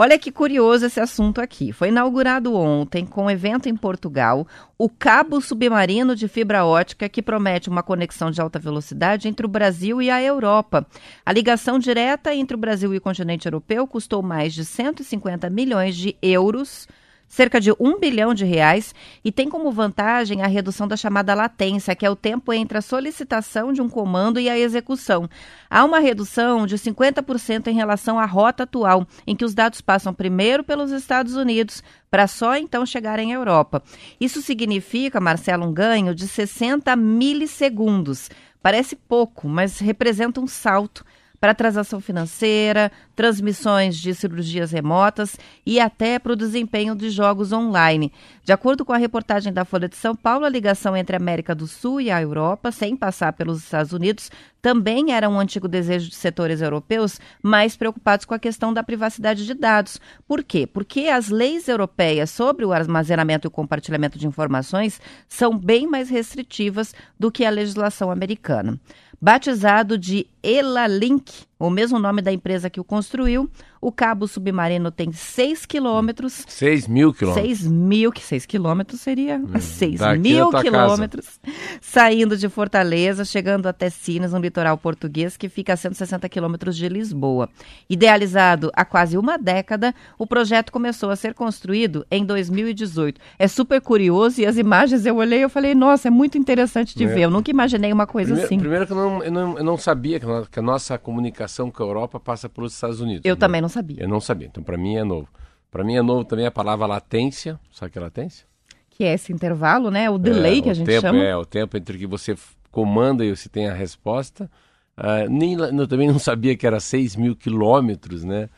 Olha 0.00 0.16
que 0.16 0.30
curioso 0.30 0.86
esse 0.86 1.00
assunto 1.00 1.40
aqui. 1.40 1.72
Foi 1.72 1.88
inaugurado 1.88 2.54
ontem, 2.54 3.04
com 3.04 3.24
um 3.24 3.30
evento 3.30 3.68
em 3.68 3.74
Portugal, 3.74 4.46
o 4.78 4.88
cabo 4.88 5.40
submarino 5.40 6.14
de 6.14 6.28
fibra 6.28 6.64
ótica 6.64 7.08
que 7.08 7.20
promete 7.20 7.68
uma 7.68 7.82
conexão 7.82 8.30
de 8.30 8.40
alta 8.40 8.60
velocidade 8.60 9.26
entre 9.26 9.44
o 9.44 9.48
Brasil 9.48 10.00
e 10.00 10.08
a 10.08 10.22
Europa. 10.22 10.86
A 11.26 11.32
ligação 11.32 11.80
direta 11.80 12.32
entre 12.32 12.54
o 12.54 12.60
Brasil 12.60 12.94
e 12.94 12.98
o 12.98 13.00
continente 13.00 13.48
europeu 13.48 13.88
custou 13.88 14.22
mais 14.22 14.54
de 14.54 14.64
150 14.64 15.50
milhões 15.50 15.96
de 15.96 16.16
euros 16.22 16.86
cerca 17.28 17.60
de 17.60 17.70
um 17.78 18.00
bilhão 18.00 18.32
de 18.32 18.44
reais 18.44 18.94
e 19.24 19.30
tem 19.30 19.48
como 19.48 19.70
vantagem 19.70 20.42
a 20.42 20.46
redução 20.46 20.88
da 20.88 20.96
chamada 20.96 21.34
latência, 21.34 21.94
que 21.94 22.06
é 22.06 22.10
o 22.10 22.16
tempo 22.16 22.52
entre 22.52 22.78
a 22.78 22.82
solicitação 22.82 23.72
de 23.72 23.82
um 23.82 23.88
comando 23.88 24.40
e 24.40 24.48
a 24.48 24.58
execução. 24.58 25.28
Há 25.68 25.84
uma 25.84 25.98
redução 25.98 26.66
de 26.66 26.76
50% 26.76 27.66
em 27.68 27.74
relação 27.74 28.18
à 28.18 28.24
rota 28.24 28.62
atual, 28.62 29.06
em 29.26 29.36
que 29.36 29.44
os 29.44 29.54
dados 29.54 29.80
passam 29.80 30.14
primeiro 30.14 30.64
pelos 30.64 30.90
Estados 30.90 31.34
Unidos 31.34 31.82
para 32.10 32.26
só 32.26 32.56
então 32.56 32.86
chegarem 32.86 33.34
à 33.34 33.36
Europa. 33.36 33.82
Isso 34.18 34.40
significa, 34.40 35.20
Marcelo, 35.20 35.66
um 35.66 35.72
ganho 35.72 36.14
de 36.14 36.26
60 36.26 36.96
milissegundos. 36.96 38.30
Parece 38.62 38.96
pouco, 38.96 39.48
mas 39.48 39.78
representa 39.78 40.40
um 40.40 40.46
salto 40.46 41.04
para 41.40 41.54
transação 41.54 42.00
financeira, 42.00 42.90
transmissões 43.14 43.96
de 43.96 44.14
cirurgias 44.14 44.72
remotas 44.72 45.36
e 45.64 45.78
até 45.78 46.18
para 46.18 46.32
o 46.32 46.36
desempenho 46.36 46.94
de 46.94 47.10
jogos 47.10 47.52
online. 47.52 48.12
De 48.44 48.52
acordo 48.52 48.84
com 48.84 48.92
a 48.92 48.96
reportagem 48.96 49.52
da 49.52 49.64
Folha 49.64 49.88
de 49.88 49.96
São 49.96 50.16
Paulo, 50.16 50.44
a 50.44 50.48
ligação 50.48 50.96
entre 50.96 51.14
a 51.16 51.18
América 51.18 51.54
do 51.54 51.66
Sul 51.66 52.00
e 52.00 52.10
a 52.10 52.20
Europa, 52.20 52.72
sem 52.72 52.96
passar 52.96 53.32
pelos 53.32 53.58
Estados 53.58 53.92
Unidos, 53.92 54.30
também 54.60 55.12
era 55.12 55.28
um 55.28 55.38
antigo 55.38 55.68
desejo 55.68 56.10
de 56.10 56.16
setores 56.16 56.60
europeus 56.60 57.20
mais 57.42 57.76
preocupados 57.76 58.26
com 58.26 58.34
a 58.34 58.38
questão 58.38 58.72
da 58.72 58.82
privacidade 58.82 59.46
de 59.46 59.54
dados. 59.54 60.00
Por 60.26 60.42
quê? 60.42 60.66
Porque 60.66 61.02
as 61.02 61.28
leis 61.28 61.68
europeias 61.68 62.30
sobre 62.30 62.64
o 62.64 62.72
armazenamento 62.72 63.46
e 63.46 63.48
o 63.48 63.52
compartilhamento 63.52 64.18
de 64.18 64.26
informações 64.26 65.00
são 65.28 65.56
bem 65.56 65.86
mais 65.86 66.10
restritivas 66.10 66.94
do 67.18 67.30
que 67.30 67.44
a 67.44 67.50
legislação 67.50 68.10
americana. 68.10 68.78
Batizado 69.20 69.98
de 69.98 70.28
Elalink, 70.42 71.28
o 71.58 71.70
mesmo 71.70 71.98
nome 71.98 72.22
da 72.22 72.32
empresa 72.32 72.70
que 72.70 72.78
o 72.80 72.84
construiu, 72.84 73.50
o 73.80 73.90
cabo 73.90 74.26
submarino 74.28 74.90
tem 74.90 75.12
6 75.12 75.66
quilômetros. 75.66 76.44
6 76.46 76.86
mil 76.86 77.12
quilômetros. 77.12 77.46
6 77.58 77.66
mil, 77.70 78.12
que 78.12 78.22
6 78.22 78.46
quilômetros 78.46 79.00
seria 79.00 79.40
6 79.58 79.98
daqui 80.00 80.18
mil 80.20 80.44
da 80.46 80.50
tua 80.50 80.62
quilômetros, 80.62 81.40
saindo 81.80 82.36
de 82.36 82.48
Fortaleza, 82.48 83.24
chegando 83.24 83.66
até 83.66 83.90
Sines, 83.90 84.32
no 84.32 84.38
litoral 84.38 84.78
português, 84.78 85.36
que 85.36 85.48
fica 85.48 85.72
a 85.72 85.76
160 85.76 86.28
quilômetros 86.28 86.76
de 86.76 86.88
Lisboa. 86.88 87.48
Idealizado 87.88 88.70
há 88.74 88.84
quase 88.84 89.18
uma 89.18 89.36
década, 89.36 89.94
o 90.18 90.26
projeto 90.26 90.70
começou 90.70 91.10
a 91.10 91.16
ser 91.16 91.34
construído 91.34 92.06
em 92.10 92.24
2018. 92.24 93.20
É 93.38 93.48
super 93.48 93.80
curioso 93.80 94.40
e 94.40 94.46
as 94.46 94.56
imagens 94.56 95.06
eu 95.06 95.16
olhei 95.16 95.44
e 95.44 95.48
falei, 95.48 95.74
nossa, 95.74 96.08
é 96.08 96.10
muito 96.10 96.38
interessante 96.38 96.96
de 96.96 97.04
É. 97.04 97.06
ver. 97.06 97.20
Eu 97.22 97.30
nunca 97.30 97.50
imaginei 97.50 97.92
uma 97.92 98.06
coisa 98.06 98.28
Primeiro, 98.28 98.46
assim. 98.46 98.58
primeiro 98.58 98.86
que 98.86 98.92
eu 98.92 98.96
não, 98.96 99.22
eu, 99.24 99.32
não, 99.32 99.58
eu 99.58 99.64
não 99.64 99.76
sabia 99.76 100.20
que 100.20 100.58
a 100.58 100.62
nossa 100.62 100.96
comunicação 100.98 101.47
com 101.72 101.82
a 101.82 101.86
Europa 101.86 102.20
passa 102.20 102.48
pelos 102.48 102.74
Estados 102.74 103.00
Unidos. 103.00 103.22
Eu 103.24 103.34
né? 103.34 103.40
também 103.40 103.60
não 103.60 103.68
sabia. 103.68 104.02
Eu 104.02 104.08
não 104.08 104.20
sabia, 104.20 104.48
então 104.48 104.62
para 104.62 104.76
mim 104.76 104.96
é 104.96 105.04
novo. 105.04 105.28
Para 105.70 105.84
mim 105.84 105.96
é 105.96 106.02
novo 106.02 106.24
também 106.24 106.46
a 106.46 106.50
palavra 106.50 106.86
latência. 106.86 107.58
Sabe 107.72 107.92
que 107.92 107.98
é 107.98 108.00
latência? 108.00 108.46
Que 108.90 109.04
é 109.04 109.14
esse 109.14 109.32
intervalo, 109.32 109.90
né? 109.90 110.08
O 110.10 110.18
delay 110.18 110.58
é, 110.58 110.62
que 110.62 110.68
a 110.68 110.72
o 110.72 110.74
gente 110.74 110.86
tempo, 110.86 111.02
chama. 111.02 111.22
É, 111.22 111.36
o 111.36 111.44
tempo 111.44 111.76
entre 111.76 111.98
que 111.98 112.06
você 112.06 112.36
comanda 112.70 113.24
e 113.24 113.34
você 113.34 113.48
tem 113.48 113.68
a 113.68 113.74
resposta. 113.74 114.50
Ah, 114.96 115.26
nem, 115.28 115.54
eu 115.54 115.86
também 115.86 116.08
não 116.08 116.18
sabia 116.18 116.56
que 116.56 116.66
era 116.66 116.80
6 116.80 117.14
mil 117.14 117.36
quilômetros 117.36 118.24
né, 118.24 118.48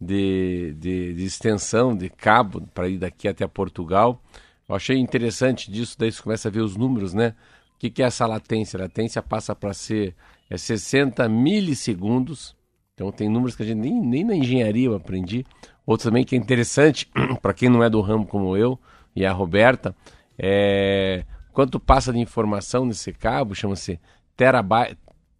de, 0.00 0.74
de, 0.78 1.14
de 1.14 1.24
extensão 1.24 1.94
de 1.94 2.08
cabo 2.08 2.66
para 2.72 2.88
ir 2.88 2.98
daqui 2.98 3.28
até 3.28 3.46
Portugal. 3.46 4.22
Eu 4.66 4.74
achei 4.74 4.96
interessante 4.96 5.70
disso, 5.70 5.96
daí 5.98 6.10
você 6.10 6.22
começa 6.22 6.48
a 6.48 6.50
ver 6.50 6.60
os 6.60 6.76
números, 6.76 7.12
né? 7.12 7.34
O 7.74 7.78
que, 7.78 7.90
que 7.90 8.02
é 8.02 8.06
essa 8.06 8.26
latência? 8.26 8.78
A 8.78 8.82
latência 8.82 9.22
passa 9.22 9.54
para 9.54 9.74
ser 9.74 10.14
é 10.50 10.56
60 10.58 11.28
milissegundos. 11.28 12.56
Então 12.94 13.10
tem 13.12 13.28
números 13.28 13.56
que 13.56 13.62
a 13.62 13.66
gente 13.66 13.78
nem, 13.78 13.98
nem 14.00 14.24
na 14.24 14.34
engenharia 14.34 14.86
eu 14.86 14.94
aprendi. 14.94 15.46
Outro 15.86 16.08
também 16.08 16.24
que 16.24 16.34
é 16.34 16.38
interessante, 16.38 17.08
para 17.40 17.54
quem 17.54 17.68
não 17.68 17.82
é 17.82 17.88
do 17.88 18.00
ramo 18.00 18.26
como 18.26 18.56
eu 18.56 18.78
e 19.14 19.24
a 19.24 19.32
Roberta, 19.32 19.94
é 20.38 21.24
quanto 21.52 21.80
passa 21.80 22.12
de 22.12 22.18
informação 22.18 22.84
nesse 22.84 23.12
cabo, 23.12 23.54
chama-se 23.54 23.98
terabyte, 24.36 24.96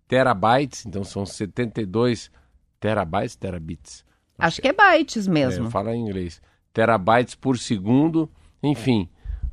terabytes, 0.09 0.85
então 0.87 1.05
são 1.05 1.25
72 1.25 2.31
terabytes, 2.79 3.37
terabits. 3.37 4.05
Acho 4.39 4.61
que 4.63 4.69
é 4.69 4.73
bytes 4.73 5.29
É, 5.29 5.31
mesmo. 5.31 5.71
fala 5.71 5.95
em 5.95 6.01
inglês. 6.01 6.41
Terabytes 6.73 7.35
por 7.35 7.59
segundo, 7.59 8.29
enfim, 8.63 9.09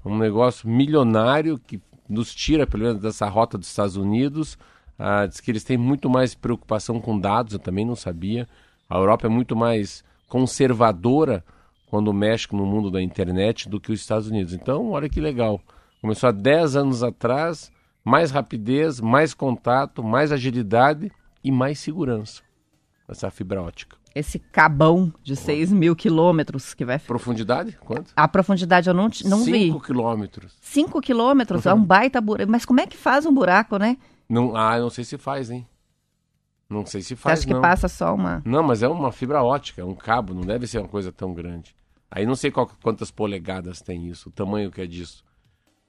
um 0.05 0.17
negócio 0.17 0.67
milionário 0.69 1.59
que 1.59 1.81
nos 2.07 2.33
tira, 2.33 2.65
pelo 2.65 2.83
menos, 2.83 3.01
dessa 3.01 3.27
rota 3.27 3.57
dos 3.57 3.67
Estados 3.67 3.97
Unidos. 3.97 4.57
Ah, 4.97 5.25
diz 5.25 5.39
que 5.39 5.51
eles 5.51 5.63
têm 5.63 5.77
muito 5.77 6.09
mais 6.09 6.33
preocupação 6.33 6.99
com 6.99 7.19
dados, 7.19 7.53
eu 7.53 7.59
também 7.59 7.85
não 7.85 7.95
sabia. 7.95 8.47
A 8.89 8.97
Europa 8.97 9.27
é 9.27 9.29
muito 9.29 9.55
mais 9.55 10.03
conservadora 10.27 11.43
quando 11.87 12.13
mexe 12.13 12.47
no 12.51 12.65
mundo 12.65 12.91
da 12.91 13.01
internet 13.01 13.69
do 13.69 13.79
que 13.79 13.91
os 13.91 13.99
Estados 13.99 14.27
Unidos. 14.27 14.53
Então, 14.53 14.89
olha 14.91 15.09
que 15.09 15.21
legal. 15.21 15.61
Começou 16.01 16.29
há 16.29 16.31
10 16.31 16.75
anos 16.75 17.03
atrás, 17.03 17.71
mais 18.03 18.31
rapidez, 18.31 18.99
mais 18.99 19.33
contato, 19.33 20.03
mais 20.03 20.31
agilidade 20.31 21.11
e 21.43 21.51
mais 21.51 21.79
segurança. 21.79 22.41
Essa 23.07 23.31
fibra 23.31 23.61
ótica. 23.61 23.95
Esse 24.13 24.39
cabão 24.39 25.13
de 25.23 25.35
6 25.35 25.71
mil 25.71 25.95
quilômetros 25.95 26.73
que 26.73 26.83
vai. 26.83 26.99
Profundidade? 26.99 27.77
Quanto? 27.85 28.11
A 28.15 28.27
profundidade 28.27 28.89
eu 28.89 28.93
não, 28.93 29.09
não 29.25 29.43
vi. 29.43 29.67
5 29.67 29.79
quilômetros. 29.81 30.57
5 30.59 30.99
quilômetros 31.01 31.65
é 31.65 31.73
um 31.73 31.83
baita 31.83 32.19
buraco. 32.19 32.51
Mas 32.51 32.65
como 32.65 32.81
é 32.81 32.87
que 32.87 32.97
faz 32.97 33.25
um 33.25 33.33
buraco, 33.33 33.77
né? 33.77 33.95
Não, 34.29 34.55
ah, 34.55 34.77
não 34.79 34.89
sei 34.89 35.03
se 35.03 35.17
faz, 35.17 35.49
hein? 35.49 35.65
Não 36.69 36.85
sei 36.85 37.01
se 37.01 37.09
Você 37.09 37.15
faz, 37.15 37.39
acha 37.39 37.47
que 37.47 37.53
não. 37.53 37.61
passa 37.61 37.87
só 37.87 38.13
uma. 38.13 38.41
Não, 38.45 38.61
mas 38.61 38.83
é 38.83 38.87
uma 38.87 39.11
fibra 39.11 39.41
ótica, 39.41 39.81
é 39.81 39.85
um 39.85 39.95
cabo, 39.95 40.33
não 40.33 40.41
deve 40.41 40.67
ser 40.67 40.79
uma 40.79 40.87
coisa 40.87 41.11
tão 41.11 41.33
grande. 41.33 41.73
Aí 42.11 42.25
não 42.25 42.35
sei 42.35 42.51
qual- 42.51 42.69
quantas 42.81 43.09
polegadas 43.09 43.81
tem 43.81 44.07
isso, 44.07 44.29
o 44.29 44.31
tamanho 44.31 44.69
que 44.71 44.81
é 44.81 44.85
disso. 44.87 45.23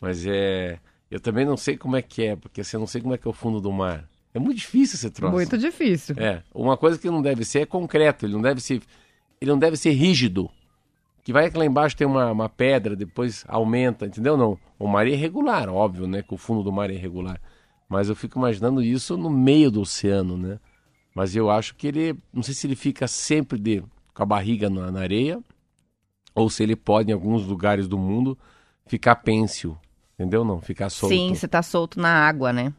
Mas 0.01 0.25
é. 0.27 0.79
Eu 1.11 1.19
também 1.21 1.45
não 1.47 1.57
sei 1.57 1.77
como 1.77 1.97
é 1.97 2.03
que 2.03 2.23
é, 2.23 2.37
porque 2.37 2.61
assim, 2.61 2.77
eu 2.77 2.81
não 2.81 2.87
sei 2.87 3.01
como 3.01 3.15
é 3.15 3.19
que 3.19 3.27
é 3.27 3.31
o 3.31 3.35
fundo 3.35 3.61
do 3.61 3.73
mar. 3.73 4.07
É 4.35 4.39
muito 4.39 4.59
difícil 4.59 4.95
esse 4.97 5.11
troço. 5.11 5.33
Muito 5.35 5.57
difícil. 5.57 6.15
É, 6.19 6.43
uma 6.55 6.77
coisa 6.77 6.99
que 6.99 7.09
não 7.11 7.23
deve 7.23 7.45
ser 7.45 7.61
é 7.61 7.67
concreto, 7.67 8.27
ele 8.27 8.35
não 8.35 8.43
deve 8.43 8.61
ser, 8.61 8.83
ele 9.41 9.51
não 9.51 9.59
deve 9.59 9.77
ser 9.77 9.91
rígido. 9.93 10.51
Que 11.25 11.33
vai 11.33 11.51
que 11.51 11.57
lá 11.59 11.65
embaixo 11.65 11.97
tem 11.97 12.07
uma, 12.07 12.31
uma 12.31 12.49
pedra, 12.49 12.95
depois 12.95 13.45
aumenta, 13.49 14.07
entendeu? 14.07 14.37
Não, 14.37 14.59
o 14.79 14.87
mar 14.87 15.07
é 15.07 15.11
irregular, 15.11 15.69
óbvio, 15.71 16.07
né? 16.07 16.23
Que 16.23 16.35
o 16.35 16.37
fundo 16.39 16.63
do 16.63 16.71
mar 16.71 16.91
é 16.91 16.95
irregular. 16.95 17.41
Mas 17.89 18.09
eu 18.09 18.15
fico 18.17 18.39
imaginando 18.39 18.83
isso 18.83 19.17
no 19.17 19.31
meio 19.31 19.71
do 19.71 19.81
oceano, 19.81 20.37
né? 20.37 20.59
Mas 21.15 21.35
eu 21.35 21.51
acho 21.51 21.75
que 21.75 21.87
ele, 21.87 22.17
não 22.33 22.43
sei 22.43 22.55
se 22.55 22.67
ele 22.67 22.77
fica 22.77 23.09
sempre 23.09 23.59
de, 23.59 23.83
com 24.15 24.23
a 24.23 24.27
barriga 24.27 24.69
na, 24.69 24.91
na 24.91 25.01
areia, 25.01 25.41
ou 26.35 26.49
se 26.51 26.63
ele 26.63 26.77
pode, 26.77 27.11
em 27.11 27.15
alguns 27.15 27.45
lugares 27.47 27.89
do 27.89 27.99
mundo, 27.99 28.39
ficar 28.87 29.17
pêncil, 29.17 29.77
entendeu? 30.19 30.45
Não, 30.45 30.61
ficar 30.61 30.91
solto. 30.91 31.15
Sim, 31.15 31.35
você 31.35 31.49
tá 31.49 31.63
solto 31.63 31.99
na 31.99 32.11
água, 32.11 32.53
né? 32.53 32.73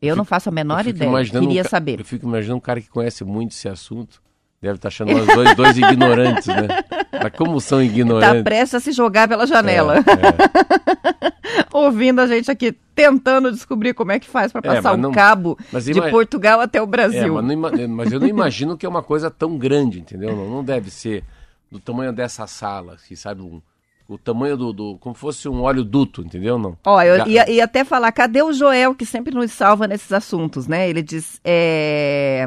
Eu 0.00 0.16
não 0.16 0.24
faço 0.24 0.48
a 0.48 0.52
menor 0.52 0.86
ideia. 0.86 1.24
Queria 1.24 1.62
um 1.62 1.68
saber. 1.68 2.00
Eu 2.00 2.04
fico 2.04 2.26
imaginando 2.26 2.56
um 2.56 2.60
cara 2.60 2.80
que 2.80 2.88
conhece 2.88 3.24
muito 3.24 3.52
esse 3.52 3.68
assunto. 3.68 4.20
Deve 4.60 4.76
estar 4.76 4.88
achando 4.88 5.12
nós 5.12 5.26
dois, 5.26 5.54
dois 5.54 5.78
ignorantes, 5.78 6.46
né? 6.46 6.66
Mas 7.12 7.32
como 7.36 7.60
são 7.60 7.78
Tá 7.78 7.84
ignorantes? 7.84 8.42
prestes 8.42 8.74
a 8.74 8.80
se 8.80 8.90
jogar 8.92 9.28
pela 9.28 9.46
janela. 9.46 9.96
É, 9.98 11.26
é. 11.28 11.32
Ouvindo 11.72 12.20
a 12.20 12.26
gente 12.26 12.50
aqui 12.50 12.72
tentando 12.94 13.50
descobrir 13.52 13.92
como 13.94 14.12
é 14.12 14.18
que 14.18 14.28
faz 14.28 14.50
para 14.52 14.60
É, 14.72 14.74
passar 14.76 14.94
o 14.94 14.96
não- 14.96 15.12
cabo 15.12 15.58
mas 15.72 15.84
de 15.84 16.00
Portugal 16.10 16.60
até 16.60 16.80
o 16.80 16.84
É, 16.84 16.86
Brasil. 16.86 17.34
mas, 17.34 17.44
não 17.44 17.52
ima- 17.52 17.72
mas 17.88 18.12
eu 18.12 18.18
não 18.20 18.26
imagino 18.26 18.76
que 18.76 18.86
é 18.86 18.88
uma 18.88 19.02
coisa 19.02 19.30
tão 19.30 19.58
grande, 19.58 20.00
entendeu? 20.00 20.34
Não, 20.34 20.48
não 20.48 20.64
deve 20.64 20.90
ser 20.90 21.22
do 21.70 21.78
tamanho 21.78 22.12
dessa 22.12 22.46
sala, 22.46 22.96
que 23.06 23.14
sabe, 23.16 23.42
um- 23.42 23.60
o 24.08 24.16
tamanho 24.16 24.56
do, 24.56 24.72
do- 24.72 24.96
como 24.98 25.14
fosse 25.14 25.48
um 25.48 25.62
óleo 25.62 25.82
duto, 25.84 26.22
entendeu? 26.22 26.58
Não. 26.58 26.76
Ó, 26.86 27.02
eu 27.02 27.26
ia, 27.26 27.50
ia 27.50 27.64
até 27.64 27.84
falar, 27.84 28.12
cadê 28.12 28.40
o 28.40 28.52
Joel, 28.52 28.94
que 28.94 29.04
sempre 29.04 29.34
nos 29.34 29.50
salva 29.52 29.86
nesses 29.88 30.12
assuntos, 30.12 30.66
né? 30.68 30.88
Ele 30.88 31.02
diz, 31.02 31.40
é, 31.44 32.46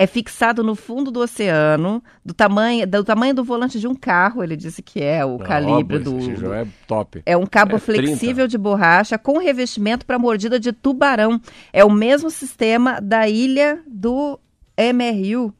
é 0.00 0.06
fixado 0.06 0.64
no 0.64 0.74
fundo 0.74 1.10
do 1.10 1.20
oceano, 1.20 2.02
do 2.24 2.32
tamanho, 2.32 2.86
do 2.86 3.04
tamanho 3.04 3.34
do 3.34 3.44
volante 3.44 3.78
de 3.78 3.86
um 3.86 3.94
carro, 3.94 4.42
ele 4.42 4.56
disse 4.56 4.80
que 4.80 4.98
é 5.02 5.26
o 5.26 5.34
Ah, 5.42 5.44
calibre 5.44 5.98
óbvio, 5.98 6.00
do... 6.00 6.18
esse 6.18 6.46
é 6.46 6.66
top. 6.86 7.22
É 7.26 7.36
um 7.36 7.44
cabo 7.44 7.76
É 7.76 7.78
30. 7.78 7.84
flexível 8.06 8.48
de 8.48 8.56
borracha 8.56 9.18
com 9.18 9.36
revestimento 9.36 10.06
para 10.06 10.18
mordida 10.18 10.58
de 10.58 10.72
tubarão. 10.72 11.38
É 11.70 11.84
o 11.84 11.90
mesmo 11.90 12.30
sistema 12.30 12.98
da 12.98 13.28
ilha 13.28 13.78
do 13.86 14.40
MRU. 14.74 15.52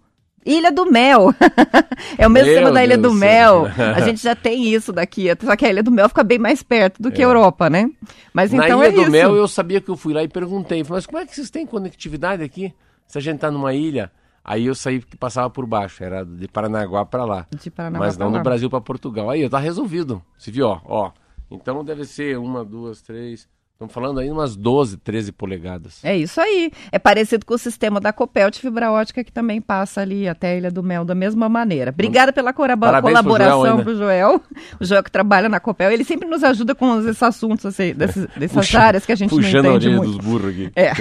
Ilha 0.46 0.72
do 0.72 0.90
Mel. 0.90 1.34
é 2.16 2.26
o 2.26 2.30
mesmo 2.30 2.46
Meu 2.46 2.54
sistema 2.54 2.72
da 2.72 2.82
Ilha 2.82 2.96
Deus 2.96 3.12
do 3.12 3.18
Mel. 3.18 3.66
A 3.94 4.00
gente 4.00 4.22
já 4.22 4.34
tem 4.34 4.72
isso 4.72 4.90
daqui. 4.90 5.26
Só 5.44 5.54
que 5.54 5.66
a 5.66 5.68
Ilha 5.68 5.82
do 5.82 5.90
Mel 5.90 6.08
fica 6.08 6.24
bem 6.24 6.38
mais 6.38 6.62
perto 6.62 7.02
do 7.02 7.12
que 7.12 7.20
a 7.20 7.26
Europa, 7.26 7.68
né? 7.68 7.90
Mas 8.32 8.54
É. 8.54 8.56
Na 8.56 8.64
então 8.64 8.80
Ilha 8.80 8.88
é 8.88 8.92
do 8.92 9.02
isso. 9.02 9.10
Mel, 9.10 9.36
eu 9.36 9.46
sabia 9.46 9.82
que 9.82 9.90
eu 9.90 9.98
fui 9.98 10.14
lá 10.14 10.22
e 10.22 10.28
perguntei, 10.28 10.82
mas 10.88 11.04
como 11.04 11.18
é 11.18 11.26
que 11.26 11.34
vocês 11.34 11.50
têm 11.50 11.66
conectividade 11.66 12.42
aqui? 12.42 12.72
Se 13.06 13.18
a 13.18 13.20
gente 13.20 13.40
tá 13.40 13.50
numa 13.50 13.74
ilha, 13.74 14.10
aí 14.44 14.66
eu 14.66 14.74
saí 14.74 15.00
que 15.00 15.16
passava 15.16 15.48
por 15.50 15.66
baixo, 15.66 16.02
era 16.02 16.24
de 16.24 16.48
Paranaguá 16.48 17.04
para 17.04 17.24
lá. 17.24 17.46
De 17.50 17.70
Paranaguá 17.70 18.06
mas 18.06 18.16
não 18.16 18.32
do 18.32 18.40
Brasil 18.40 18.68
para 18.70 18.80
Portugal. 18.80 19.30
Aí, 19.30 19.48
tá 19.48 19.58
resolvido. 19.58 20.22
Se 20.38 20.50
viu, 20.50 20.66
ó, 20.66 20.80
ó. 20.84 21.12
Então 21.50 21.84
deve 21.84 22.04
ser 22.04 22.38
uma, 22.38 22.64
duas, 22.64 23.02
três. 23.02 23.48
Estamos 23.80 23.94
falando 23.94 24.20
aí 24.20 24.30
umas 24.30 24.56
12, 24.56 24.98
13 24.98 25.32
polegadas. 25.32 26.00
É 26.04 26.14
isso 26.14 26.38
aí. 26.38 26.70
É 26.92 26.98
parecido 26.98 27.46
com 27.46 27.54
o 27.54 27.58
sistema 27.58 27.98
da 27.98 28.12
Copel 28.12 28.50
de 28.50 28.58
fibra 28.60 28.92
ótica 28.92 29.24
que 29.24 29.32
também 29.32 29.58
passa 29.58 30.02
ali 30.02 30.28
até 30.28 30.50
a 30.52 30.56
Ilha 30.58 30.70
do 30.70 30.82
Mel 30.82 31.02
da 31.02 31.14
mesma 31.14 31.48
maneira. 31.48 31.90
Obrigada 31.90 32.30
pela 32.30 32.52
Parabéns 32.52 32.90
pro 33.00 33.00
colaboração 33.00 33.60
Joel 33.60 33.70
ainda. 33.72 33.82
pro 33.82 33.96
Joel. 33.96 34.42
O 34.78 34.84
Joel 34.84 35.02
que 35.02 35.10
trabalha 35.10 35.48
na 35.48 35.58
Copel, 35.58 35.90
ele 35.90 36.04
sempre 36.04 36.28
nos 36.28 36.44
ajuda 36.44 36.74
com 36.74 37.00
esses 37.00 37.22
assuntos, 37.22 37.64
assim, 37.64 37.94
desses- 37.94 38.26
dessas 38.36 38.66
Puxa- 38.66 38.80
áreas 38.82 39.06
que 39.06 39.12
a 39.12 39.16
gente 39.16 39.30
Puxando 39.30 39.64
não 39.64 39.70
a 39.72 39.76
entende 39.76 39.86
orelha 39.88 40.02
muito. 40.02 40.18
dos 40.18 40.26
burros 40.26 40.50
aqui. 40.50 40.70
É. 40.76 40.92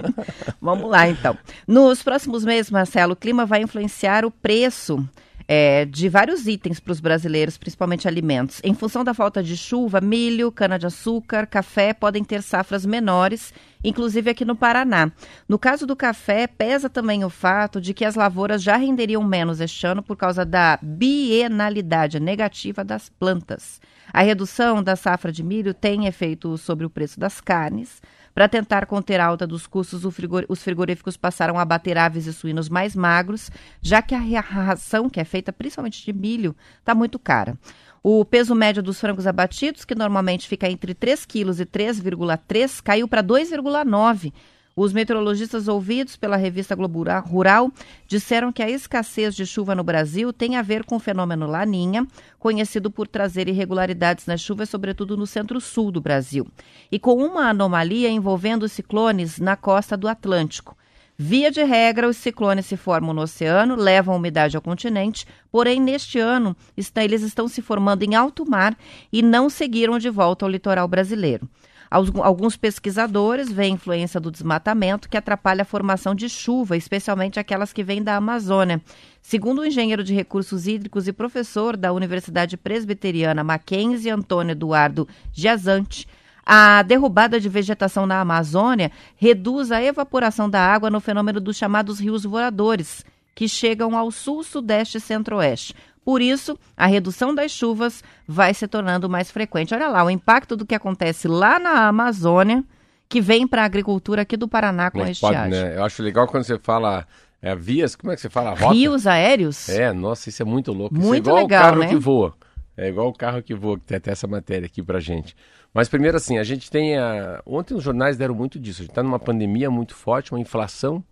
Vamos 0.60 0.90
lá, 0.90 1.08
então. 1.08 1.34
Nos 1.66 2.02
próximos 2.02 2.44
meses, 2.44 2.70
Marcelo, 2.70 3.14
o 3.14 3.16
clima 3.16 3.46
vai 3.46 3.62
influenciar 3.62 4.26
o 4.26 4.30
preço 4.30 5.02
é, 5.50 5.86
de 5.86 6.10
vários 6.10 6.46
itens 6.46 6.78
para 6.78 6.92
os 6.92 7.00
brasileiros, 7.00 7.56
principalmente 7.56 8.06
alimentos. 8.06 8.60
Em 8.62 8.74
função 8.74 9.02
da 9.02 9.14
falta 9.14 9.42
de 9.42 9.56
chuva, 9.56 9.98
milho, 9.98 10.52
cana-de-açúcar, 10.52 11.46
café 11.46 11.94
podem 11.94 12.22
ter 12.22 12.42
safras 12.42 12.84
menores, 12.84 13.54
inclusive 13.82 14.30
aqui 14.30 14.44
no 14.44 14.54
Paraná. 14.54 15.10
No 15.48 15.58
caso 15.58 15.86
do 15.86 15.96
café, 15.96 16.46
pesa 16.46 16.90
também 16.90 17.24
o 17.24 17.30
fato 17.30 17.80
de 17.80 17.94
que 17.94 18.04
as 18.04 18.14
lavouras 18.14 18.62
já 18.62 18.76
renderiam 18.76 19.24
menos 19.24 19.58
este 19.58 19.86
ano 19.86 20.02
por 20.02 20.18
causa 20.18 20.44
da 20.44 20.78
bienalidade 20.82 22.20
negativa 22.20 22.84
das 22.84 23.08
plantas. 23.08 23.80
A 24.12 24.22
redução 24.22 24.82
da 24.82 24.96
safra 24.96 25.32
de 25.32 25.42
milho 25.42 25.72
tem 25.72 26.06
efeito 26.06 26.58
sobre 26.58 26.84
o 26.84 26.90
preço 26.90 27.18
das 27.18 27.40
carnes. 27.40 28.02
Para 28.34 28.48
tentar 28.48 28.86
conter 28.86 29.20
a 29.20 29.26
alta 29.26 29.46
dos 29.46 29.66
custos, 29.66 30.04
os 30.04 30.62
frigoríficos 30.62 31.16
passaram 31.16 31.58
a 31.58 31.62
abater 31.62 31.98
aves 31.98 32.26
e 32.26 32.32
suínos 32.32 32.68
mais 32.68 32.94
magros, 32.94 33.50
já 33.82 34.00
que 34.00 34.14
a 34.14 34.18
ra- 34.20 34.40
ração, 34.40 35.08
que 35.10 35.18
é 35.20 35.24
feita 35.24 35.52
principalmente 35.52 36.04
de 36.04 36.12
milho, 36.12 36.54
está 36.78 36.94
muito 36.94 37.18
cara. 37.18 37.58
O 38.02 38.24
peso 38.24 38.54
médio 38.54 38.82
dos 38.82 39.00
frangos 39.00 39.26
abatidos, 39.26 39.84
que 39.84 39.94
normalmente 39.94 40.46
fica 40.46 40.70
entre 40.70 40.94
3 40.94 41.26
quilos 41.26 41.58
e 41.58 41.66
3,3, 41.66 42.80
caiu 42.82 43.08
para 43.08 43.22
2,9. 43.22 44.32
Os 44.80 44.92
meteorologistas 44.92 45.66
ouvidos 45.66 46.14
pela 46.14 46.36
revista 46.36 46.76
Globo 46.76 47.02
Ra- 47.02 47.18
Rural 47.18 47.68
disseram 48.06 48.52
que 48.52 48.62
a 48.62 48.70
escassez 48.70 49.34
de 49.34 49.44
chuva 49.44 49.74
no 49.74 49.82
Brasil 49.82 50.32
tem 50.32 50.54
a 50.54 50.62
ver 50.62 50.84
com 50.84 50.94
o 50.94 51.00
fenômeno 51.00 51.48
Laninha, 51.48 52.06
conhecido 52.38 52.88
por 52.88 53.08
trazer 53.08 53.48
irregularidades 53.48 54.24
nas 54.26 54.40
chuvas, 54.40 54.70
sobretudo 54.70 55.16
no 55.16 55.26
centro-sul 55.26 55.90
do 55.90 56.00
Brasil, 56.00 56.46
e 56.92 56.96
com 56.96 57.16
uma 57.16 57.48
anomalia 57.48 58.08
envolvendo 58.08 58.68
ciclones 58.68 59.40
na 59.40 59.56
costa 59.56 59.96
do 59.96 60.06
Atlântico. 60.06 60.76
Via 61.16 61.50
de 61.50 61.64
regra, 61.64 62.08
os 62.08 62.16
ciclones 62.16 62.66
se 62.66 62.76
formam 62.76 63.12
no 63.12 63.22
oceano, 63.22 63.74
levam 63.74 64.14
umidade 64.14 64.56
ao 64.56 64.62
continente, 64.62 65.26
porém, 65.50 65.80
neste 65.80 66.20
ano, 66.20 66.56
eles 67.02 67.22
estão 67.22 67.48
se 67.48 67.60
formando 67.60 68.04
em 68.04 68.14
alto 68.14 68.48
mar 68.48 68.78
e 69.12 69.22
não 69.22 69.50
seguiram 69.50 69.98
de 69.98 70.08
volta 70.08 70.44
ao 70.44 70.48
litoral 70.48 70.86
brasileiro. 70.86 71.48
Algu- 71.90 72.22
Alguns 72.22 72.56
pesquisadores 72.56 73.50
veem 73.50 73.72
a 73.72 73.74
influência 73.74 74.20
do 74.20 74.30
desmatamento 74.30 75.08
que 75.08 75.16
atrapalha 75.16 75.62
a 75.62 75.64
formação 75.64 76.14
de 76.14 76.28
chuva, 76.28 76.76
especialmente 76.76 77.40
aquelas 77.40 77.72
que 77.72 77.82
vêm 77.82 78.02
da 78.02 78.16
Amazônia. 78.16 78.80
Segundo 79.22 79.60
o 79.60 79.66
engenheiro 79.66 80.04
de 80.04 80.14
recursos 80.14 80.66
hídricos 80.66 81.08
e 81.08 81.12
professor 81.12 81.76
da 81.76 81.92
Universidade 81.92 82.56
Presbiteriana 82.56 83.44
Mackenzie, 83.44 84.10
Antônio 84.10 84.52
Eduardo 84.52 85.08
Giazante, 85.32 86.06
a 86.44 86.82
derrubada 86.82 87.38
de 87.38 87.48
vegetação 87.48 88.06
na 88.06 88.20
Amazônia 88.20 88.90
reduz 89.16 89.70
a 89.70 89.82
evaporação 89.82 90.48
da 90.48 90.60
água 90.60 90.88
no 90.88 91.00
fenômeno 91.00 91.40
dos 91.40 91.56
chamados 91.58 92.00
rios 92.00 92.24
voadores, 92.24 93.04
que 93.34 93.46
chegam 93.46 93.96
ao 93.96 94.10
sul, 94.10 94.42
sudeste 94.42 94.96
e 94.96 95.00
centro-oeste. 95.00 95.74
Por 96.08 96.22
isso, 96.22 96.58
a 96.74 96.86
redução 96.86 97.34
das 97.34 97.50
chuvas 97.50 98.02
vai 98.26 98.54
se 98.54 98.66
tornando 98.66 99.10
mais 99.10 99.30
frequente. 99.30 99.74
Olha 99.74 99.88
lá, 99.88 100.02
o 100.02 100.08
impacto 100.08 100.56
do 100.56 100.64
que 100.64 100.74
acontece 100.74 101.28
lá 101.28 101.58
na 101.58 101.86
Amazônia, 101.86 102.64
que 103.10 103.20
vem 103.20 103.46
para 103.46 103.60
a 103.60 103.66
agricultura 103.66 104.22
aqui 104.22 104.34
do 104.34 104.48
Paraná 104.48 104.90
com 104.90 105.02
a 105.02 105.04
Mas 105.04 105.20
pode, 105.20 105.34
estiagem. 105.34 105.62
né? 105.68 105.76
Eu 105.76 105.84
acho 105.84 106.02
legal 106.02 106.26
quando 106.26 106.44
você 106.44 106.58
fala 106.58 107.06
é, 107.42 107.54
vias, 107.54 107.94
como 107.94 108.10
é 108.10 108.16
que 108.16 108.22
você 108.22 108.30
fala? 108.30 108.52
Rota? 108.54 108.72
Rios 108.72 109.06
aéreos? 109.06 109.68
É, 109.68 109.92
nossa, 109.92 110.30
isso 110.30 110.40
é 110.40 110.46
muito 110.46 110.72
louco. 110.72 110.94
isso 110.94 111.04
é 111.04 111.08
Muito 111.08 111.26
igual 111.26 111.42
legal, 111.42 111.60
o 111.60 111.64
carro 111.66 111.80
né? 111.80 111.88
que 111.88 111.96
voa. 111.96 112.34
É 112.74 112.88
igual 112.88 113.08
o 113.08 113.12
carro 113.12 113.42
que 113.42 113.54
voa, 113.54 113.78
que 113.78 113.84
tem 113.84 113.98
até 113.98 114.10
essa 114.10 114.26
matéria 114.26 114.64
aqui 114.64 114.82
pra 114.82 115.00
gente. 115.00 115.36
Mas 115.74 115.90
primeiro 115.90 116.16
assim, 116.16 116.38
a 116.38 116.42
gente 116.42 116.70
tem 116.70 116.96
a... 116.96 117.42
Ontem 117.44 117.74
os 117.74 117.82
jornais 117.82 118.16
deram 118.16 118.34
muito 118.34 118.58
disso. 118.58 118.80
A 118.80 118.84
gente 118.86 118.94
tá 118.94 119.02
numa 119.02 119.18
pandemia 119.18 119.70
muito 119.70 119.94
forte, 119.94 120.32
uma 120.32 120.40
inflação. 120.40 121.04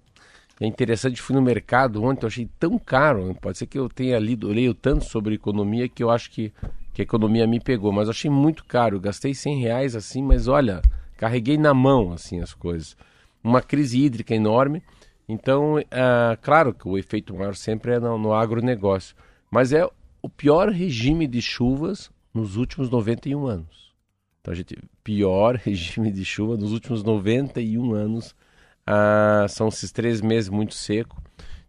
É 0.58 0.66
interessante, 0.66 1.20
fui 1.20 1.36
no 1.36 1.42
mercado 1.42 2.02
ontem, 2.02 2.24
eu 2.24 2.28
achei 2.28 2.48
tão 2.58 2.78
caro. 2.78 3.34
Pode 3.40 3.58
ser 3.58 3.66
que 3.66 3.78
eu 3.78 3.88
tenha 3.88 4.18
lido, 4.18 4.48
leio 4.48 4.72
tanto 4.72 5.04
sobre 5.04 5.34
economia 5.34 5.88
que 5.88 6.02
eu 6.02 6.10
acho 6.10 6.30
que, 6.30 6.52
que 6.94 7.02
a 7.02 7.04
economia 7.04 7.46
me 7.46 7.60
pegou. 7.60 7.92
Mas 7.92 8.08
achei 8.08 8.30
muito 8.30 8.64
caro. 8.64 8.98
Gastei 8.98 9.34
100 9.34 9.60
reais 9.60 9.94
assim, 9.94 10.22
mas 10.22 10.48
olha, 10.48 10.80
carreguei 11.18 11.58
na 11.58 11.74
mão 11.74 12.12
assim 12.12 12.40
as 12.40 12.54
coisas. 12.54 12.96
Uma 13.44 13.60
crise 13.60 14.02
hídrica 14.02 14.34
enorme. 14.34 14.82
Então, 15.28 15.74
ah, 15.90 16.38
claro 16.40 16.72
que 16.72 16.88
o 16.88 16.96
efeito 16.96 17.34
maior 17.34 17.54
sempre 17.54 17.92
é 17.92 18.00
no, 18.00 18.16
no 18.16 18.32
agronegócio. 18.32 19.14
Mas 19.50 19.74
é 19.74 19.86
o 20.22 20.28
pior 20.28 20.70
regime 20.70 21.26
de 21.26 21.42
chuvas 21.42 22.10
nos 22.32 22.56
últimos 22.56 22.88
91 22.88 23.46
anos. 23.46 23.94
Então, 24.40 24.52
a 24.52 24.56
gente, 24.56 24.78
pior 25.04 25.56
regime 25.62 26.10
de 26.10 26.24
chuva 26.24 26.56
nos 26.56 26.72
últimos 26.72 27.02
91 27.02 27.92
anos. 27.92 28.34
Ah, 28.86 29.46
são 29.48 29.68
esses 29.68 29.90
três 29.90 30.20
meses 30.20 30.48
muito 30.48 30.74
seco. 30.74 31.20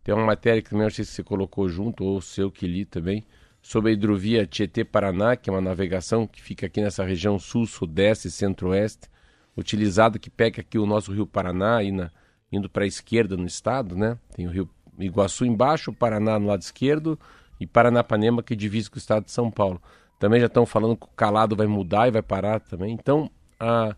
Tem 0.03 0.13
uma 0.13 0.25
matéria 0.25 0.61
que 0.61 0.69
também 0.69 0.85
eu 0.85 0.91
sei 0.91 1.03
se 1.03 1.11
você 1.11 1.23
colocou 1.23 1.67
junto, 1.67 2.03
ou 2.03 2.17
o 2.17 2.21
seu 2.21 2.51
que 2.51 2.67
li 2.67 2.85
também, 2.85 3.25
sobre 3.61 3.89
a 3.91 3.93
hidrovia 3.93 4.45
Tietê-Paraná, 4.45 5.35
que 5.35 5.49
é 5.49 5.53
uma 5.53 5.59
navegação 5.61 6.25
que 6.25 6.41
fica 6.41 6.67
aqui 6.67 6.81
nessa 6.81 7.03
região 7.03 7.37
sul, 7.37 7.65
sudeste 7.65 8.27
e 8.27 8.31
centro-oeste, 8.31 9.09
utilizada 9.57 10.19
que 10.19 10.29
pega 10.29 10.61
aqui 10.61 10.77
o 10.77 10.85
nosso 10.85 11.11
rio 11.11 11.27
Paraná, 11.27 11.81
na, 11.91 12.11
indo 12.51 12.69
para 12.69 12.83
a 12.83 12.87
esquerda 12.87 13.35
no 13.35 13.45
estado, 13.45 13.97
né? 13.97 14.17
Tem 14.35 14.47
o 14.47 14.51
rio 14.51 14.69
Iguaçu 14.97 15.45
embaixo, 15.45 15.91
o 15.91 15.93
Paraná 15.93 16.39
no 16.39 16.47
lado 16.47 16.61
esquerdo 16.61 17.19
e 17.59 17.67
Paranapanema 17.67 18.41
que 18.41 18.55
divisa 18.55 18.89
com 18.89 18.95
o 18.95 18.99
estado 18.99 19.25
de 19.25 19.31
São 19.31 19.51
Paulo. 19.51 19.81
Também 20.19 20.39
já 20.39 20.47
estão 20.47 20.65
falando 20.65 20.95
que 20.95 21.05
o 21.05 21.09
calado 21.15 21.55
vai 21.55 21.67
mudar 21.67 22.07
e 22.07 22.11
vai 22.11 22.21
parar 22.21 22.59
também. 22.59 22.93
Então, 22.93 23.29
a, 23.59 23.95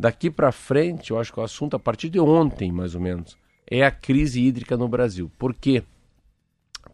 daqui 0.00 0.30
para 0.30 0.50
frente, 0.50 1.10
eu 1.10 1.18
acho 1.18 1.30
que 1.30 1.38
o 1.38 1.42
assunto, 1.42 1.76
a 1.76 1.78
partir 1.78 2.08
de 2.08 2.18
ontem, 2.18 2.72
mais 2.72 2.94
ou 2.94 3.00
menos, 3.02 3.36
é 3.70 3.84
a 3.84 3.90
crise 3.90 4.40
hídrica 4.40 4.74
no 4.76 4.88
Brasil. 4.88 5.30
Por 5.38 5.54
quê? 5.54 5.84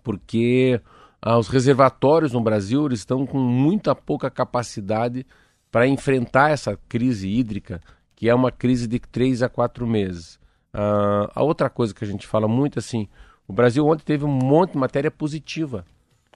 Porque 0.02 0.80
ah, 1.22 1.38
os 1.38 1.46
reservatórios 1.46 2.32
no 2.32 2.40
Brasil 2.40 2.88
estão 2.88 3.24
com 3.24 3.38
muita 3.38 3.94
pouca 3.94 4.28
capacidade 4.28 5.24
para 5.70 5.86
enfrentar 5.86 6.50
essa 6.50 6.76
crise 6.88 7.28
hídrica, 7.28 7.80
que 8.16 8.28
é 8.28 8.34
uma 8.34 8.50
crise 8.50 8.88
de 8.88 8.98
três 8.98 9.40
a 9.40 9.48
quatro 9.48 9.86
meses. 9.86 10.40
Ah, 10.74 11.30
a 11.32 11.44
outra 11.44 11.70
coisa 11.70 11.94
que 11.94 12.04
a 12.04 12.08
gente 12.08 12.26
fala 12.26 12.48
muito 12.48 12.80
assim, 12.80 13.08
o 13.46 13.52
Brasil 13.52 13.86
ontem 13.86 14.04
teve 14.04 14.24
um 14.24 14.32
monte 14.32 14.72
de 14.72 14.78
matéria 14.78 15.12
positiva, 15.12 15.86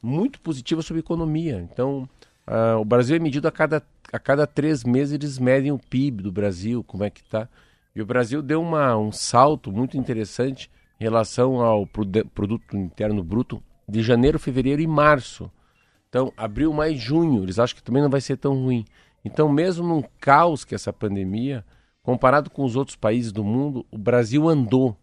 muito 0.00 0.40
positiva 0.40 0.82
sobre 0.82 1.00
economia. 1.00 1.60
Então, 1.60 2.08
ah, 2.52 2.78
o 2.80 2.84
Brasil 2.84 3.14
é 3.14 3.18
medido 3.20 3.46
a 3.46 3.52
cada, 3.52 3.80
a 4.12 4.18
cada 4.18 4.44
três 4.44 4.82
meses, 4.82 5.14
eles 5.14 5.38
medem 5.38 5.70
o 5.70 5.78
PIB 5.78 6.24
do 6.24 6.32
Brasil, 6.32 6.82
como 6.82 7.04
é 7.04 7.08
que 7.08 7.20
está. 7.20 7.48
E 7.94 8.02
o 8.02 8.06
Brasil 8.06 8.42
deu 8.42 8.60
uma, 8.60 8.96
um 8.96 9.12
salto 9.12 9.70
muito 9.70 9.96
interessante 9.96 10.68
em 10.98 11.04
relação 11.04 11.60
ao 11.60 11.86
produ- 11.86 12.26
produto 12.34 12.76
interno 12.76 13.22
bruto 13.22 13.62
de 13.88 14.02
janeiro, 14.02 14.36
fevereiro 14.36 14.82
e 14.82 14.86
março. 14.86 15.48
Então, 16.08 16.32
abril, 16.36 16.72
maio 16.72 16.94
e 16.94 16.98
junho, 16.98 17.44
eles 17.44 17.60
acham 17.60 17.76
que 17.76 17.84
também 17.84 18.02
não 18.02 18.10
vai 18.10 18.20
ser 18.20 18.36
tão 18.36 18.54
ruim. 18.54 18.84
Então, 19.24 19.48
mesmo 19.48 19.86
num 19.86 20.02
caos 20.20 20.64
que 20.64 20.74
essa 20.74 20.92
pandemia, 20.92 21.64
comparado 22.02 22.50
com 22.50 22.64
os 22.64 22.74
outros 22.74 22.96
países 22.96 23.30
do 23.30 23.44
mundo, 23.44 23.86
o 23.92 23.98
Brasil 23.98 24.48
andou. 24.48 24.96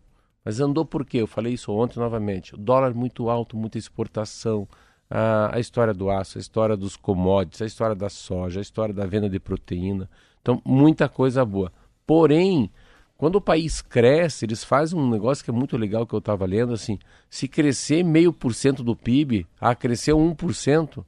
Mas 0.43 0.59
andou 0.59 0.83
por 0.83 1.05
quê? 1.05 1.21
Eu 1.21 1.27
falei 1.27 1.53
isso 1.53 1.71
ontem 1.71 1.97
novamente. 1.97 2.55
O 2.55 2.57
dólar 2.57 2.93
muito 2.93 3.29
alto, 3.29 3.55
muita 3.55 3.77
exportação, 3.77 4.67
a, 5.09 5.55
a 5.55 5.59
história 5.59 5.93
do 5.93 6.09
aço, 6.09 6.37
a 6.37 6.41
história 6.41 6.75
dos 6.75 6.95
commodities, 6.95 7.61
a 7.61 7.65
história 7.65 7.95
da 7.95 8.09
soja, 8.09 8.59
a 8.59 8.61
história 8.61 8.93
da 8.93 9.05
venda 9.05 9.29
de 9.29 9.39
proteína. 9.39 10.09
Então, 10.41 10.61
muita 10.65 11.09
coisa 11.09 11.43
boa. 11.43 11.71
Porém, 12.05 12.69
quando 13.17 13.37
o 13.37 13.41
país 13.41 13.81
cresce, 13.81 14.45
eles 14.45 14.63
fazem 14.63 14.97
um 14.97 15.09
negócio 15.09 15.43
que 15.43 15.49
é 15.49 15.53
muito 15.53 15.75
legal 15.75 16.05
que 16.05 16.13
eu 16.13 16.19
estava 16.19 16.45
lendo, 16.45 16.73
assim, 16.73 16.99
se 17.29 17.47
crescer 17.47 18.03
meio 18.03 18.31
por 18.31 18.53
cento 18.53 18.83
do 18.83 18.95
PIB, 18.95 19.47
a 19.59 19.73
crescer 19.73 20.11
1%, 20.11 21.03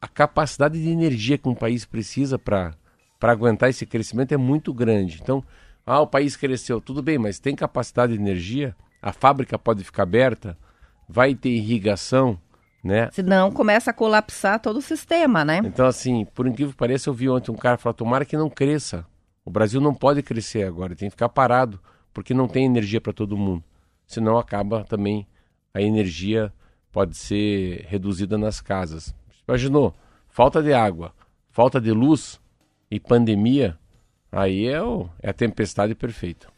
a 0.00 0.08
capacidade 0.08 0.82
de 0.82 0.88
energia 0.88 1.38
que 1.38 1.48
um 1.48 1.54
país 1.54 1.84
precisa 1.84 2.38
para 2.38 2.74
aguentar 3.22 3.70
esse 3.70 3.86
crescimento 3.86 4.32
é 4.32 4.36
muito 4.36 4.74
grande. 4.74 5.20
Então, 5.22 5.42
ah, 5.86 6.00
o 6.00 6.06
país 6.06 6.36
cresceu, 6.36 6.80
tudo 6.80 7.00
bem, 7.00 7.16
mas 7.16 7.38
tem 7.38 7.54
capacidade 7.54 8.12
de 8.12 8.18
energia, 8.18 8.74
a 9.00 9.12
fábrica 9.12 9.56
pode 9.56 9.84
ficar 9.84 10.02
aberta, 10.02 10.58
vai 11.08 11.34
ter 11.34 11.50
irrigação, 11.50 12.38
né? 12.86 13.10
Senão 13.12 13.50
começa 13.50 13.90
a 13.90 13.94
colapsar 13.94 14.60
todo 14.60 14.78
o 14.78 14.82
sistema, 14.82 15.44
né? 15.44 15.60
Então, 15.64 15.86
assim, 15.86 16.24
por 16.24 16.46
incrível 16.46 16.72
que 16.72 16.78
pareça, 16.78 17.10
eu 17.10 17.14
vi 17.14 17.28
ontem 17.28 17.50
um 17.50 17.56
cara 17.56 17.76
falar, 17.76 17.94
tomara 17.94 18.24
que 18.24 18.36
não 18.36 18.48
cresça. 18.48 19.04
O 19.44 19.50
Brasil 19.50 19.80
não 19.80 19.94
pode 19.94 20.22
crescer 20.22 20.64
agora, 20.64 20.94
tem 20.94 21.08
que 21.08 21.12
ficar 21.14 21.28
parado, 21.28 21.80
porque 22.14 22.32
não 22.32 22.48
tem 22.48 22.64
energia 22.64 23.00
para 23.00 23.12
todo 23.12 23.36
mundo. 23.36 23.62
Senão 24.06 24.38
acaba 24.38 24.84
também 24.84 25.26
a 25.74 25.82
energia 25.82 26.52
pode 26.90 27.16
ser 27.16 27.84
reduzida 27.88 28.38
nas 28.38 28.60
casas. 28.60 29.14
Imaginou? 29.46 29.94
Falta 30.28 30.62
de 30.62 30.72
água, 30.72 31.12
falta 31.50 31.80
de 31.80 31.92
luz 31.92 32.40
e 32.90 32.98
pandemia, 32.98 33.78
aí 34.32 34.66
é, 34.66 34.82
o, 34.82 35.08
é 35.22 35.30
a 35.30 35.34
tempestade 35.34 35.94
perfeita. 35.94 36.48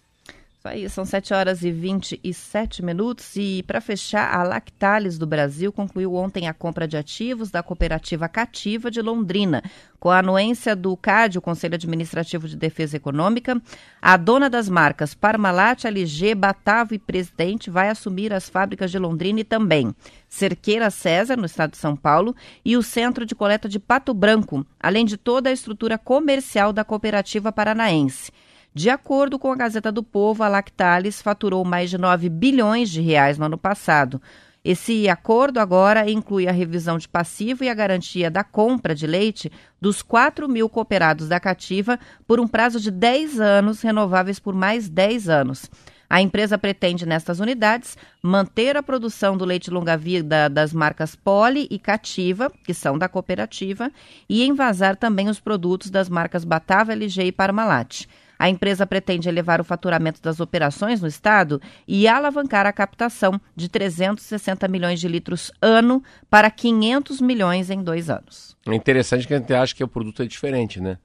Isso 0.58 0.66
aí, 0.66 0.90
são 0.90 1.04
7 1.04 1.32
horas 1.32 1.62
e 1.62 1.70
27 1.70 2.84
minutos. 2.84 3.36
E 3.36 3.62
para 3.62 3.80
fechar, 3.80 4.34
a 4.34 4.42
Lactalis 4.42 5.16
do 5.16 5.24
Brasil 5.24 5.72
concluiu 5.72 6.16
ontem 6.16 6.48
a 6.48 6.52
compra 6.52 6.88
de 6.88 6.96
ativos 6.96 7.48
da 7.48 7.62
cooperativa 7.62 8.28
Cativa 8.28 8.90
de 8.90 9.00
Londrina. 9.00 9.62
Com 10.00 10.10
a 10.10 10.18
anuência 10.18 10.74
do 10.74 10.96
CAD, 10.96 11.38
o 11.38 11.40
Conselho 11.40 11.76
Administrativo 11.76 12.48
de 12.48 12.56
Defesa 12.56 12.96
Econômica, 12.96 13.62
a 14.02 14.16
dona 14.16 14.50
das 14.50 14.68
marcas 14.68 15.14
Parmalat, 15.14 15.84
LG, 15.84 16.34
Batavo 16.34 16.92
e 16.92 16.98
Presidente 16.98 17.70
vai 17.70 17.88
assumir 17.88 18.32
as 18.32 18.48
fábricas 18.48 18.90
de 18.90 18.98
Londrina 18.98 19.38
e 19.38 19.44
também 19.44 19.94
Cerqueira 20.28 20.90
César, 20.90 21.36
no 21.36 21.46
estado 21.46 21.70
de 21.70 21.78
São 21.78 21.94
Paulo, 21.94 22.34
e 22.64 22.76
o 22.76 22.82
Centro 22.82 23.24
de 23.24 23.36
Coleta 23.36 23.68
de 23.68 23.78
Pato 23.78 24.12
Branco, 24.12 24.66
além 24.80 25.04
de 25.04 25.16
toda 25.16 25.50
a 25.50 25.52
estrutura 25.52 25.96
comercial 25.96 26.72
da 26.72 26.82
cooperativa 26.82 27.52
paranaense. 27.52 28.32
De 28.74 28.90
acordo 28.90 29.38
com 29.38 29.50
a 29.50 29.56
Gazeta 29.56 29.90
do 29.90 30.02
Povo, 30.02 30.42
a 30.42 30.48
Lactalis 30.48 31.20
faturou 31.20 31.64
mais 31.64 31.90
de 31.90 31.98
9 31.98 32.28
bilhões 32.28 32.90
de 32.90 33.00
reais 33.00 33.38
no 33.38 33.46
ano 33.46 33.58
passado. 33.58 34.20
Esse 34.64 35.08
acordo 35.08 35.58
agora 35.58 36.10
inclui 36.10 36.46
a 36.46 36.52
revisão 36.52 36.98
de 36.98 37.08
passivo 37.08 37.64
e 37.64 37.68
a 37.68 37.74
garantia 37.74 38.30
da 38.30 38.44
compra 38.44 38.94
de 38.94 39.06
leite 39.06 39.50
dos 39.80 40.02
4 40.02 40.48
mil 40.48 40.68
cooperados 40.68 41.28
da 41.28 41.40
Cativa 41.40 41.98
por 42.26 42.38
um 42.38 42.46
prazo 42.46 42.78
de 42.78 42.90
10 42.90 43.40
anos, 43.40 43.80
renováveis 43.80 44.38
por 44.38 44.54
mais 44.54 44.88
10 44.88 45.28
anos. 45.28 45.70
A 46.10 46.22
empresa 46.22 46.56
pretende, 46.56 47.04
nestas 47.04 47.38
unidades, 47.38 47.96
manter 48.22 48.76
a 48.76 48.82
produção 48.82 49.36
do 49.36 49.44
leite 49.44 49.70
longa-vida 49.70 50.48
das 50.48 50.72
marcas 50.72 51.14
Poli 51.14 51.68
e 51.70 51.78
Cativa, 51.78 52.50
que 52.64 52.72
são 52.72 52.98
da 52.98 53.08
cooperativa, 53.08 53.90
e 54.28 54.44
envasar 54.44 54.96
também 54.96 55.28
os 55.28 55.38
produtos 55.38 55.90
das 55.90 56.08
marcas 56.08 56.44
Batava, 56.44 56.92
LG 56.92 57.24
e 57.24 57.32
Parmalat. 57.32 58.06
A 58.38 58.48
empresa 58.48 58.86
pretende 58.86 59.28
elevar 59.28 59.60
o 59.60 59.64
faturamento 59.64 60.22
das 60.22 60.38
operações 60.38 61.00
no 61.00 61.08
estado 61.08 61.60
e 61.86 62.06
alavancar 62.06 62.66
a 62.66 62.72
captação 62.72 63.40
de 63.56 63.68
360 63.68 64.68
milhões 64.68 65.00
de 65.00 65.08
litros 65.08 65.50
ano 65.60 66.02
para 66.30 66.50
500 66.50 67.20
milhões 67.20 67.68
em 67.68 67.82
dois 67.82 68.08
anos. 68.08 68.56
É 68.66 68.74
interessante 68.74 69.26
que 69.26 69.34
a 69.34 69.38
gente 69.38 69.52
acha 69.52 69.74
que 69.74 69.82
o 69.82 69.88
produto 69.88 70.22
é 70.22 70.26
diferente, 70.26 70.80
né? 70.80 70.98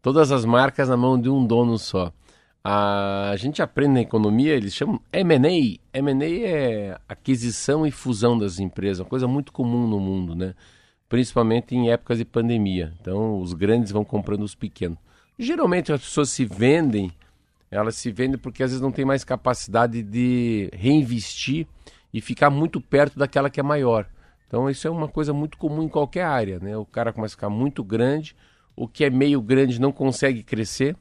Todas 0.00 0.32
as 0.32 0.44
marcas 0.44 0.88
na 0.88 0.96
mão 0.96 1.20
de 1.20 1.30
um 1.30 1.46
dono 1.46 1.78
só. 1.78 2.12
A 2.64 3.34
gente 3.36 3.60
aprende 3.62 3.94
na 3.94 4.00
economia, 4.00 4.54
eles 4.54 4.74
chamam 4.74 5.00
M&A. 5.12 5.98
M&A 5.98 6.48
é 6.48 6.98
aquisição 7.08 7.86
e 7.86 7.90
fusão 7.90 8.36
das 8.36 8.58
empresas, 8.58 9.00
uma 9.00 9.08
coisa 9.08 9.28
muito 9.28 9.52
comum 9.52 9.86
no 9.86 10.00
mundo, 10.00 10.34
né? 10.34 10.54
Principalmente 11.08 11.74
em 11.74 11.90
épocas 11.90 12.18
de 12.18 12.24
pandemia. 12.24 12.92
Então, 13.00 13.40
os 13.40 13.52
grandes 13.52 13.92
vão 13.92 14.04
comprando 14.04 14.42
os 14.42 14.54
pequenos. 14.54 14.98
Geralmente 15.38 15.92
as 15.92 16.00
pessoas 16.00 16.30
se 16.30 16.44
vendem, 16.44 17.10
elas 17.70 17.96
se 17.96 18.10
vendem 18.10 18.38
porque 18.38 18.62
às 18.62 18.70
vezes 18.70 18.82
não 18.82 18.92
tem 18.92 19.04
mais 19.04 19.24
capacidade 19.24 20.02
de 20.02 20.70
reinvestir 20.72 21.66
e 22.12 22.20
ficar 22.20 22.50
muito 22.50 22.80
perto 22.80 23.18
daquela 23.18 23.48
que 23.48 23.58
é 23.58 23.62
maior. 23.62 24.06
Então 24.46 24.68
isso 24.68 24.86
é 24.86 24.90
uma 24.90 25.08
coisa 25.08 25.32
muito 25.32 25.56
comum 25.56 25.84
em 25.84 25.88
qualquer 25.88 26.24
área, 26.24 26.58
né? 26.60 26.76
O 26.76 26.84
cara 26.84 27.12
começa 27.12 27.34
a 27.34 27.36
ficar 27.36 27.50
muito 27.50 27.82
grande, 27.82 28.36
o 28.76 28.86
que 28.86 29.04
é 29.04 29.10
meio 29.10 29.40
grande 29.40 29.80
não 29.80 29.90
consegue 29.90 30.42
crescer, 30.42 30.94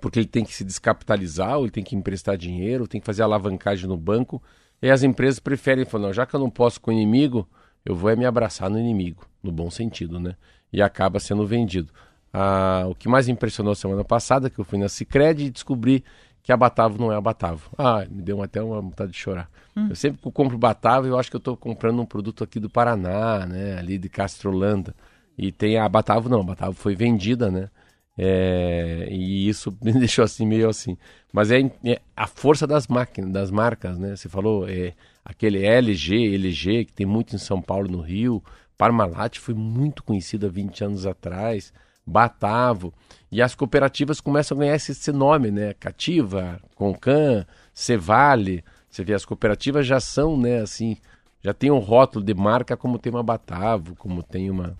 porque 0.00 0.18
ele 0.18 0.28
tem 0.28 0.44
que 0.44 0.54
se 0.54 0.62
descapitalizar, 0.64 1.56
ou 1.56 1.64
ele 1.64 1.70
tem 1.70 1.82
que 1.82 1.96
emprestar 1.96 2.36
dinheiro, 2.36 2.86
tem 2.86 3.00
que 3.00 3.06
fazer 3.06 3.22
alavancagem 3.22 3.88
no 3.88 3.96
banco. 3.96 4.42
E 4.82 4.90
as 4.90 5.02
empresas 5.02 5.38
preferem 5.38 5.84
falar, 5.84 6.08
não, 6.08 6.12
já 6.12 6.26
que 6.26 6.34
eu 6.34 6.40
não 6.40 6.50
posso 6.50 6.80
com 6.80 6.90
o 6.90 6.94
inimigo, 6.94 7.48
eu 7.84 7.94
vou 7.94 8.10
é 8.10 8.16
me 8.16 8.26
abraçar 8.26 8.68
no 8.68 8.78
inimigo, 8.78 9.26
no 9.42 9.52
bom 9.52 9.70
sentido, 9.70 10.20
né? 10.20 10.36
E 10.72 10.82
acaba 10.82 11.20
sendo 11.20 11.46
vendido. 11.46 11.92
Ah, 12.32 12.84
o 12.88 12.94
que 12.94 13.08
mais 13.08 13.28
impressionou 13.28 13.74
semana 13.74 14.04
passada, 14.04 14.48
que 14.48 14.58
eu 14.58 14.64
fui 14.64 14.78
na 14.78 14.88
Cicred 14.88 15.44
e 15.44 15.50
descobri 15.50 16.02
que 16.42 16.52
a 16.52 16.56
Batavo 16.56 16.98
não 16.98 17.12
é 17.12 17.16
a 17.16 17.20
Batavo. 17.20 17.70
Ah, 17.78 18.04
me 18.10 18.22
deu 18.22 18.42
até 18.42 18.60
uma 18.62 18.80
vontade 18.80 19.12
de 19.12 19.18
chorar. 19.18 19.48
Hum. 19.76 19.88
Eu 19.90 19.96
sempre 19.96 20.20
que 20.20 20.26
eu 20.26 20.32
compro 20.32 20.58
Batavo, 20.58 21.06
eu 21.06 21.18
acho 21.18 21.30
que 21.30 21.36
eu 21.36 21.38
estou 21.38 21.56
comprando 21.56 22.00
um 22.00 22.06
produto 22.06 22.42
aqui 22.42 22.58
do 22.58 22.68
Paraná, 22.68 23.46
né? 23.46 23.78
Ali 23.78 23.98
de 23.98 24.08
Castrolanda. 24.08 24.94
E 25.38 25.52
tem 25.52 25.78
a 25.78 25.88
Batavo, 25.88 26.28
não. 26.28 26.40
A 26.40 26.44
Batavo 26.44 26.74
foi 26.74 26.94
vendida, 26.94 27.50
né? 27.50 27.70
É, 28.18 29.08
e 29.10 29.48
isso 29.48 29.76
me 29.82 29.92
deixou 29.92 30.24
assim, 30.24 30.46
meio 30.46 30.68
assim. 30.68 30.96
Mas 31.32 31.50
é, 31.50 31.60
é, 31.84 32.00
a 32.16 32.26
força 32.26 32.66
das 32.66 32.86
máquinas, 32.88 33.30
das 33.30 33.50
marcas, 33.50 33.98
né? 33.98 34.16
Você 34.16 34.28
falou 34.28 34.68
é, 34.68 34.94
aquele 35.24 35.64
LG, 35.64 36.34
LG, 36.34 36.84
que 36.86 36.92
tem 36.92 37.06
muito 37.06 37.34
em 37.36 37.38
São 37.38 37.62
Paulo, 37.62 37.88
no 37.88 38.00
Rio. 38.00 38.42
Parmalat 38.76 39.38
foi 39.38 39.54
muito 39.54 40.02
conhecido 40.02 40.46
há 40.46 40.48
20 40.48 40.84
anos 40.84 41.06
atrás. 41.06 41.72
Batavo. 42.06 42.92
E 43.30 43.40
as 43.40 43.54
cooperativas 43.54 44.20
começam 44.20 44.56
a 44.56 44.60
ganhar 44.60 44.76
esse, 44.76 44.92
esse 44.92 45.10
nome, 45.10 45.50
né? 45.50 45.74
Cativa, 45.80 46.60
Concan, 46.74 47.46
Cevale. 47.72 48.64
Você 48.90 49.02
vê, 49.02 49.14
as 49.14 49.24
cooperativas 49.24 49.86
já 49.86 49.98
são, 50.00 50.36
né, 50.36 50.60
assim, 50.60 50.98
já 51.42 51.54
tem 51.54 51.70
um 51.70 51.78
rótulo 51.78 52.22
de 52.22 52.34
marca 52.34 52.76
como 52.76 52.98
tem 52.98 53.10
uma 53.10 53.22
Batavo, 53.22 53.96
como 53.96 54.22
tem 54.22 54.50
uma. 54.50 54.76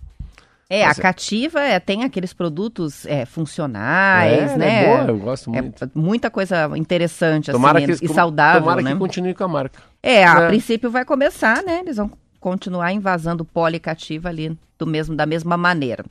É, 0.69 0.85
Mas, 0.85 0.97
a 0.97 1.01
Cativa 1.01 1.59
é, 1.59 1.79
tem 1.79 2.03
aqueles 2.03 2.33
produtos 2.33 3.05
é, 3.05 3.25
funcionais, 3.25 4.51
é, 4.51 4.57
né? 4.57 4.83
É 4.83 4.97
boa, 4.97 5.07
eu 5.09 5.17
gosto 5.17 5.53
é 5.53 5.61
muito. 5.61 5.91
muita 5.93 6.31
coisa 6.31 6.69
interessante, 6.77 7.51
tomara 7.51 7.79
assim, 7.79 7.97
que, 7.97 8.05
e 8.05 8.07
saudável, 8.07 8.61
tomara 8.61 8.81
né? 8.81 8.93
que 8.93 8.97
continue 8.97 9.33
com 9.33 9.43
a 9.43 9.47
marca. 9.47 9.79
É, 10.01 10.23
a 10.25 10.41
é. 10.41 10.47
princípio 10.47 10.89
vai 10.89 11.03
começar, 11.03 11.61
né? 11.63 11.79
Eles 11.79 11.97
vão 11.97 12.11
continuar 12.39 12.93
invasando 12.93 13.43
policativa 13.43 14.29
ali 14.29 14.57
do 14.77 14.87
mesmo, 14.87 15.15
da 15.15 15.25
mesma 15.25 15.57
maneira. 15.57 16.05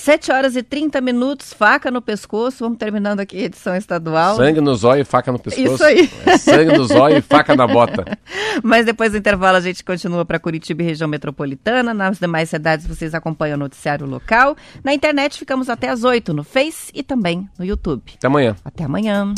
7 0.00 0.32
horas 0.32 0.56
e 0.56 0.62
30 0.62 1.00
minutos, 1.00 1.52
faca 1.52 1.90
no 1.90 2.00
pescoço. 2.00 2.64
Vamos 2.64 2.78
terminando 2.78 3.20
aqui 3.20 3.36
a 3.36 3.44
edição 3.44 3.76
estadual. 3.76 4.36
Sangue 4.36 4.60
no 4.60 4.74
zóio 4.74 5.02
e 5.02 5.04
faca 5.04 5.30
no 5.30 5.38
pescoço. 5.38 5.74
Isso 5.74 5.84
aí. 5.84 6.10
É, 6.24 6.38
sangue 6.38 6.76
no 6.76 6.84
zóio 6.86 7.18
e 7.18 7.20
faca 7.20 7.54
na 7.54 7.66
bota. 7.66 8.18
Mas 8.64 8.86
depois 8.86 9.12
do 9.12 9.18
intervalo 9.18 9.58
a 9.58 9.60
gente 9.60 9.84
continua 9.84 10.24
para 10.24 10.38
Curitiba 10.38 10.82
e 10.82 10.86
região 10.86 11.08
metropolitana. 11.08 11.92
Nas 11.92 12.18
demais 12.18 12.48
cidades 12.48 12.86
vocês 12.86 13.14
acompanham 13.14 13.56
o 13.56 13.60
noticiário 13.60 14.06
local. 14.06 14.56
Na 14.82 14.94
internet 14.94 15.38
ficamos 15.38 15.68
até 15.68 15.90
às 15.90 16.02
8 16.02 16.32
no 16.32 16.44
Face 16.44 16.90
e 16.94 17.02
também 17.02 17.48
no 17.58 17.64
YouTube. 17.64 18.14
Até 18.16 18.26
amanhã. 18.26 18.56
Até 18.64 18.84
amanhã. 18.84 19.34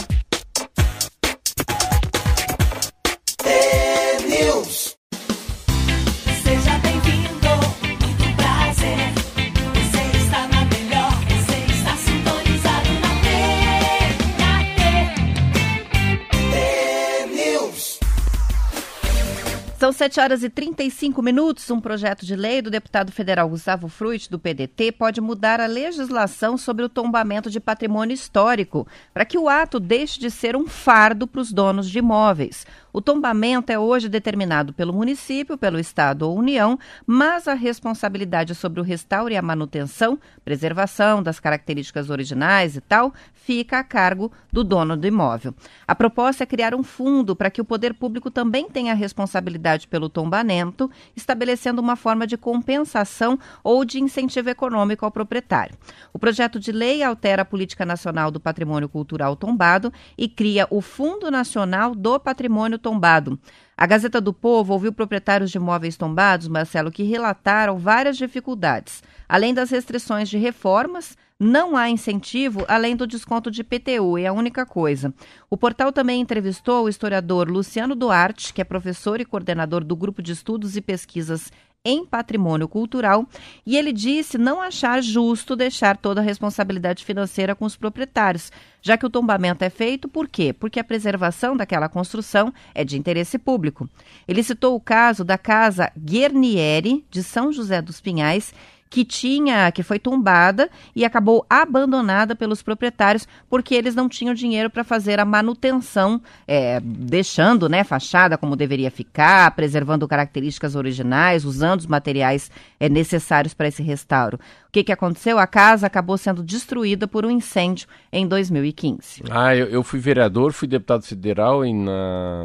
São 19.83 19.91
7 19.91 20.21
horas 20.21 20.45
e 20.45 20.49
35 20.49 21.21
minutos. 21.21 21.69
Um 21.69 21.81
projeto 21.81 22.25
de 22.25 22.37
lei 22.37 22.63
do 22.63 22.71
deputado 22.71 23.11
federal 23.11 23.49
Gustavo 23.49 23.89
Fruit, 23.89 24.31
do 24.31 24.39
PDT, 24.39 24.93
pode 24.93 25.21
mudar 25.21 25.61
a 25.61 25.67
legislação 25.67 26.57
sobre 26.57 26.85
o 26.85 26.89
tombamento 26.89 27.51
de 27.51 27.59
patrimônio 27.59 28.15
histórico, 28.15 28.87
para 29.13 29.25
que 29.25 29.37
o 29.37 29.49
ato 29.49 29.81
deixe 29.81 30.21
de 30.21 30.31
ser 30.31 30.55
um 30.55 30.69
fardo 30.69 31.27
para 31.27 31.41
os 31.41 31.53
donos 31.53 31.91
de 31.91 31.99
imóveis. 31.99 32.65
O 32.93 33.01
tombamento 33.01 33.73
é 33.73 33.79
hoje 33.79 34.07
determinado 34.07 34.75
pelo 34.75 34.93
município, 34.93 35.57
pelo 35.57 35.79
Estado 35.79 36.29
ou 36.29 36.37
União, 36.37 36.79
mas 37.07 37.49
a 37.49 37.55
responsabilidade 37.55 38.55
sobre 38.55 38.81
o 38.81 38.85
restauro 38.85 39.33
e 39.33 39.37
a 39.37 39.41
manutenção, 39.41 40.19
preservação 40.45 41.23
das 41.23 41.41
características 41.41 42.11
originais 42.11 42.77
e 42.77 42.83
tal, 42.83 43.15
fica 43.33 43.79
a 43.79 43.85
cargo 43.85 44.31
do 44.53 44.63
dono 44.63 44.95
do 44.95 45.07
imóvel. 45.07 45.55
A 45.89 45.95
proposta 45.95 46.45
é 46.45 46.47
criar 46.47 46.75
um 46.75 46.83
fundo 46.83 47.35
para 47.35 47.51
que 47.51 47.63
o 47.63 47.65
poder 47.65 47.95
público 47.95 48.31
também 48.31 48.69
tenha 48.69 48.93
responsabilidade 48.93 49.89
pelo 49.89 50.11
tombamento, 50.11 50.91
estabelecendo 51.17 51.81
uma 51.81 51.97
forma 51.97 52.27
de 52.27 52.37
compensação 52.37 53.39
ou 53.65 53.87
de 53.87 54.01
incentivo 54.01 54.51
econômico 54.51 55.05
ao 55.05 55.11
proprietário. 55.11 55.77
O 56.13 56.19
projeto 56.19 56.61
de 56.61 56.71
lei 56.71 57.03
altera 57.03 57.41
a 57.41 57.47
política 57.47 57.87
nacional 57.87 58.31
do 58.31 58.39
patrimônio 58.39 58.89
cultural 58.89 59.35
tombado 59.35 59.91
e 60.17 60.29
cria 60.29 60.67
o 60.71 60.83
Fundo 60.83 61.31
Nacional 61.31 61.95
do 61.95 62.21
Patrimônio 62.21 62.82
Tombado. 62.83 63.39
A 63.75 63.87
Gazeta 63.87 64.21
do 64.21 64.35
Povo 64.35 64.75
ouviu 64.75 64.93
proprietários 64.93 65.51
de 65.51 65.57
imóveis 65.57 65.97
tombados, 65.97 66.49
Marcelo, 66.49 66.91
que 66.91 67.03
relataram 67.03 67.79
várias 67.79 68.19
dificuldades. 68.19 69.03
Além 69.27 69.55
das 69.55 69.71
restrições 69.71 70.29
de 70.29 70.37
reformas, 70.37 71.17
não 71.41 71.77
há 71.77 71.89
incentivo 71.91 72.65
além 72.69 72.95
do 72.95 73.07
desconto 73.07 73.51
de 73.51 73.65
PTU, 73.65 74.17
é 74.17 74.27
a 74.27 74.33
única 74.33 74.65
coisa. 74.65 75.13
O 75.51 75.57
portal 75.57 75.91
também 75.91 76.21
entrevistou 76.21 76.85
o 76.85 76.89
historiador 76.89 77.51
Luciano 77.51 77.97
Duarte, 77.97 78.53
que 78.53 78.61
é 78.61 78.65
professor 78.65 79.21
e 79.21 79.25
coordenador 79.25 79.83
do 79.83 79.97
Grupo 79.97 80.23
de 80.23 80.33
Estudos 80.33 80.77
e 80.77 80.81
Pesquisas 80.81 81.51
em 81.85 82.07
patrimônio 82.07 82.69
cultural, 82.69 83.27
e 83.67 83.77
ele 83.77 83.93
disse 83.93 84.39
não 84.39 84.61
achar 84.61 85.03
justo 85.03 85.57
deixar 85.57 85.97
toda 85.97 86.21
a 86.21 86.25
responsabilidade 86.25 87.05
financeira 87.05 87.57
com 87.57 87.65
os 87.65 87.75
proprietários, 87.75 88.53
já 88.81 88.97
que 88.97 89.05
o 89.05 89.11
tombamento 89.11 89.65
é 89.65 89.71
feito 89.71 90.09
por 90.09 90.29
quê? 90.29 90.53
Porque 90.53 90.79
a 90.79 90.85
preservação 90.85 91.57
daquela 91.57 91.89
construção 91.89 92.55
é 92.73 92.85
de 92.85 92.97
interesse 92.97 93.37
público. 93.37 93.89
Ele 94.29 94.45
citou 94.45 94.77
o 94.77 94.81
caso 94.81 95.25
da 95.25 95.37
casa 95.37 95.91
Guernieri, 95.99 97.05
de 97.11 97.23
São 97.23 97.53
José 97.53 97.83
dos 97.83 98.01
Pinhais, 98.01 98.55
que 98.93 99.07
tinha, 99.07 99.73
que 99.73 99.83
foi 99.83 99.99
tombada 99.99 100.69
e 100.95 101.03
acabou 101.03 101.47
abandonada 101.49 102.37
pelos 102.37 102.63
proprietários 102.63 103.27
porque 103.49 103.75
eles 103.75 103.95
não 103.95 104.07
tinham 104.07 104.35
dinheiro 104.35 104.69
para 104.69 104.85
fazer 104.85 105.19
a 105.19 105.25
manutenção, 105.25 106.21
é, 106.47 106.79
deixando, 106.79 107.71
né, 107.71 107.85
fachada 107.85 108.37
como 108.37 108.55
deveria 108.55 108.91
ficar, 108.91 109.51
preservando 109.53 110.07
características 110.07 110.77
originais, 110.77 111.47
usando 111.47 111.81
os 111.81 111.87
materiais 111.87 112.51
é, 112.79 112.87
necessários 112.87 113.55
para 113.55 113.69
esse 113.69 113.83
restauro. 113.83 114.39
O 114.69 114.71
que, 114.71 114.85
que 114.85 114.93
aconteceu? 114.93 115.39
A 115.39 115.47
casa 115.47 115.87
acabou 115.87 116.19
sendo 116.19 116.43
destruída 116.43 117.09
por 117.09 117.25
um 117.25 117.31
incêndio 117.31 117.89
em 118.13 118.29
2015. 118.29 119.23
Ah, 119.31 119.57
eu, 119.57 119.69
eu 119.69 119.83
fui 119.83 120.01
vereador, 120.01 120.53
fui 120.53 120.69
deputado 120.69 121.03
federal 121.03 121.65
em 121.65 121.75
na, 121.75 122.45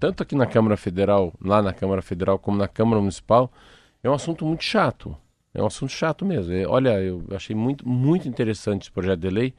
tanto 0.00 0.22
aqui 0.22 0.34
na 0.34 0.46
Câmara 0.46 0.78
Federal, 0.78 1.34
lá 1.38 1.60
na 1.60 1.74
Câmara 1.74 2.00
Federal 2.00 2.38
como 2.38 2.56
na 2.56 2.66
Câmara 2.66 2.98
Municipal. 2.98 3.52
É 4.02 4.08
um 4.08 4.14
assunto 4.14 4.46
muito 4.46 4.64
chato. 4.64 5.14
É 5.54 5.62
um 5.62 5.66
assunto 5.66 5.90
chato 5.90 6.24
mesmo. 6.24 6.52
É, 6.52 6.66
olha, 6.66 7.00
eu 7.00 7.24
achei 7.32 7.54
muito, 7.54 7.86
muito 7.86 8.28
interessante 8.28 8.82
esse 8.82 8.90
projeto 8.90 9.20
de 9.20 9.30
lei, 9.30 9.54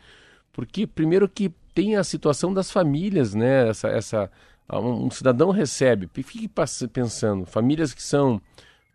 porque 0.52 0.88
primeiro 0.88 1.30
que 1.30 1.52
tem 1.74 1.96
a 1.96 2.04
situação 2.04 2.54
das 2.54 2.72
famílias, 2.72 3.34
né? 3.34 3.70
Essa, 3.70 3.88
essa, 3.90 4.32
um, 4.72 5.10
cidadão 5.10 5.52
recebe, 5.52 6.10
fique 6.14 6.50
pensando, 6.92 7.46
famílias 7.46 7.94
que 7.94 8.02
são, 8.02 8.42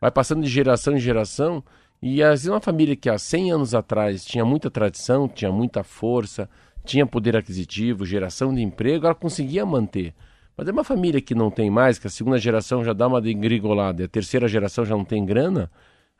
vai 0.00 0.10
passando 0.10 0.42
de 0.42 0.48
geração 0.48 0.94
em 0.94 1.00
geração, 1.00 1.62
e 2.00 2.22
às 2.22 2.30
vezes 2.42 2.48
uma 2.48 2.60
família 2.60 2.94
que 2.94 3.10
há 3.10 3.18
100 3.18 3.52
anos 3.52 3.74
atrás 3.74 4.24
tinha 4.24 4.44
muita 4.44 4.70
tradição, 4.70 5.28
tinha 5.28 5.50
muita 5.50 5.82
força, 5.82 6.48
tinha 6.84 7.04
poder 7.06 7.36
aquisitivo, 7.36 8.06
geração 8.06 8.54
de 8.54 8.62
emprego, 8.62 9.06
ela 9.06 9.14
conseguia 9.14 9.66
manter. 9.66 10.14
Mas 10.56 10.66
é 10.66 10.72
uma 10.72 10.84
família 10.84 11.20
que 11.20 11.34
não 11.34 11.50
tem 11.50 11.70
mais, 11.70 11.98
que 11.98 12.06
a 12.06 12.10
segunda 12.10 12.38
geração 12.38 12.84
já 12.84 12.92
dá 12.92 13.06
uma 13.06 13.20
degringolada 13.20 14.02
e 14.02 14.04
a 14.04 14.08
terceira 14.08 14.48
geração 14.48 14.84
já 14.84 14.96
não 14.96 15.04
tem 15.04 15.24
grana, 15.24 15.70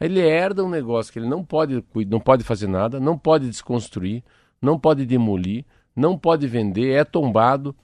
ele 0.01 0.21
herda 0.21 0.65
um 0.65 0.69
negócio 0.69 1.13
que 1.13 1.19
ele 1.19 1.29
não 1.29 1.45
pode, 1.45 1.85
não 2.09 2.21
pode 2.21 2.45
fazer 2.45 2.69
nada, 2.69 3.01
não 3.01 3.19
pode 3.19 3.49
desconstruir, 3.49 4.23
não 4.63 4.79
pode 4.79 5.05
demolir, 5.05 5.65
não 5.95 6.17
pode 6.17 6.47
vender, 6.47 6.93
é 6.93 7.05
tombado 7.05 7.75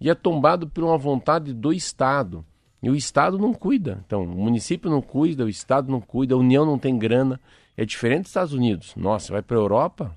e 0.00 0.08
é 0.08 0.14
tombado 0.14 0.68
por 0.68 0.84
uma 0.84 0.96
vontade 0.96 1.52
do 1.52 1.72
Estado. 1.72 2.44
E 2.80 2.90
o 2.90 2.94
Estado 2.94 3.38
não 3.38 3.52
cuida. 3.52 4.02
Então, 4.06 4.22
o 4.22 4.28
município 4.28 4.90
não 4.90 5.00
cuida, 5.00 5.44
o 5.44 5.48
Estado 5.48 5.90
não 5.90 6.00
cuida, 6.00 6.34
a 6.34 6.38
União 6.38 6.64
não 6.66 6.78
tem 6.78 6.98
grana. 6.98 7.40
É 7.76 7.84
diferente 7.84 8.22
dos 8.22 8.30
Estados 8.30 8.52
Unidos. 8.52 8.94
Nossa, 8.94 9.32
vai 9.32 9.42
para 9.42 9.56
a 9.56 9.60
Europa? 9.60 10.14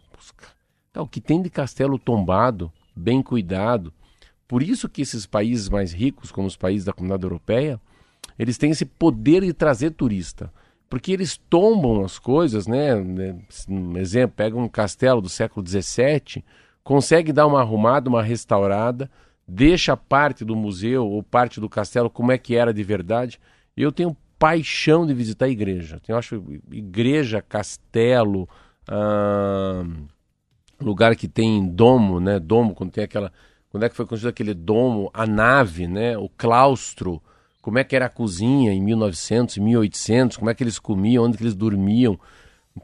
Então, 0.91 1.03
o 1.03 1.07
que 1.07 1.21
tem 1.21 1.41
de 1.41 1.49
castelo 1.49 1.97
tombado, 1.97 2.71
bem 2.95 3.21
cuidado. 3.23 3.93
Por 4.47 4.61
isso 4.61 4.89
que 4.89 5.01
esses 5.01 5.25
países 5.25 5.69
mais 5.69 5.93
ricos, 5.93 6.31
como 6.31 6.47
os 6.47 6.57
países 6.57 6.85
da 6.85 6.93
comunidade 6.93 7.23
europeia, 7.23 7.79
eles 8.37 8.57
têm 8.57 8.71
esse 8.71 8.85
poder 8.85 9.43
de 9.43 9.53
trazer 9.53 9.91
turista 9.91 10.51
porque 10.89 11.11
eles 11.11 11.37
tombam 11.49 12.03
as 12.03 12.17
coisas, 12.17 12.67
né? 12.67 12.95
Um 13.67 13.97
exemplo, 13.97 14.35
pega 14.35 14.57
um 14.57 14.69
castelo 14.69 15.21
do 15.21 15.29
século 15.29 15.65
XVII, 15.67 16.43
consegue 16.83 17.33
dar 17.33 17.45
uma 17.45 17.59
arrumada, 17.59 18.09
uma 18.09 18.23
restaurada, 18.23 19.09
deixa 19.47 19.97
parte 19.97 20.45
do 20.45 20.55
museu 20.55 21.05
ou 21.07 21.21
parte 21.21 21.59
do 21.59 21.69
castelo 21.69 22.09
como 22.09 22.31
é 22.31 22.37
que 22.37 22.55
era 22.55 22.73
de 22.73 22.83
verdade. 22.83 23.39
Eu 23.75 23.91
tenho 23.91 24.15
paixão 24.39 25.05
de 25.05 25.13
visitar 25.13 25.45
a 25.45 25.49
igreja. 25.49 25.99
Eu 26.07 26.17
acho 26.17 26.43
igreja, 26.71 27.41
castelo, 27.41 28.47
lugar 30.79 31.15
que 31.15 31.27
tem 31.27 31.67
domo, 31.67 32.19
né? 32.19 32.39
Domo, 32.39 32.73
quando 32.73 32.91
tem 32.91 33.03
aquela. 33.03 33.31
Quando 33.69 33.83
é 33.83 33.89
que 33.89 33.95
foi 33.95 34.05
construído 34.05 34.31
aquele 34.31 34.53
domo, 34.53 35.09
a 35.13 35.25
nave, 35.25 35.87
né? 35.87 36.17
O 36.17 36.29
claustro 36.29 37.21
como 37.67 37.79
é 37.79 37.83
que 37.83 37.97
era 37.97 38.05
a 38.05 38.09
cozinha 38.09 38.71
em 38.71 38.81
1900, 38.81 39.57
1800, 39.57 40.37
como 40.37 40.49
é 40.49 40.53
que 40.53 40.63
eles 40.63 40.79
comiam, 40.79 41.25
onde 41.25 41.35
que 41.35 41.43
eles 41.43 41.53
dormiam. 41.53 42.17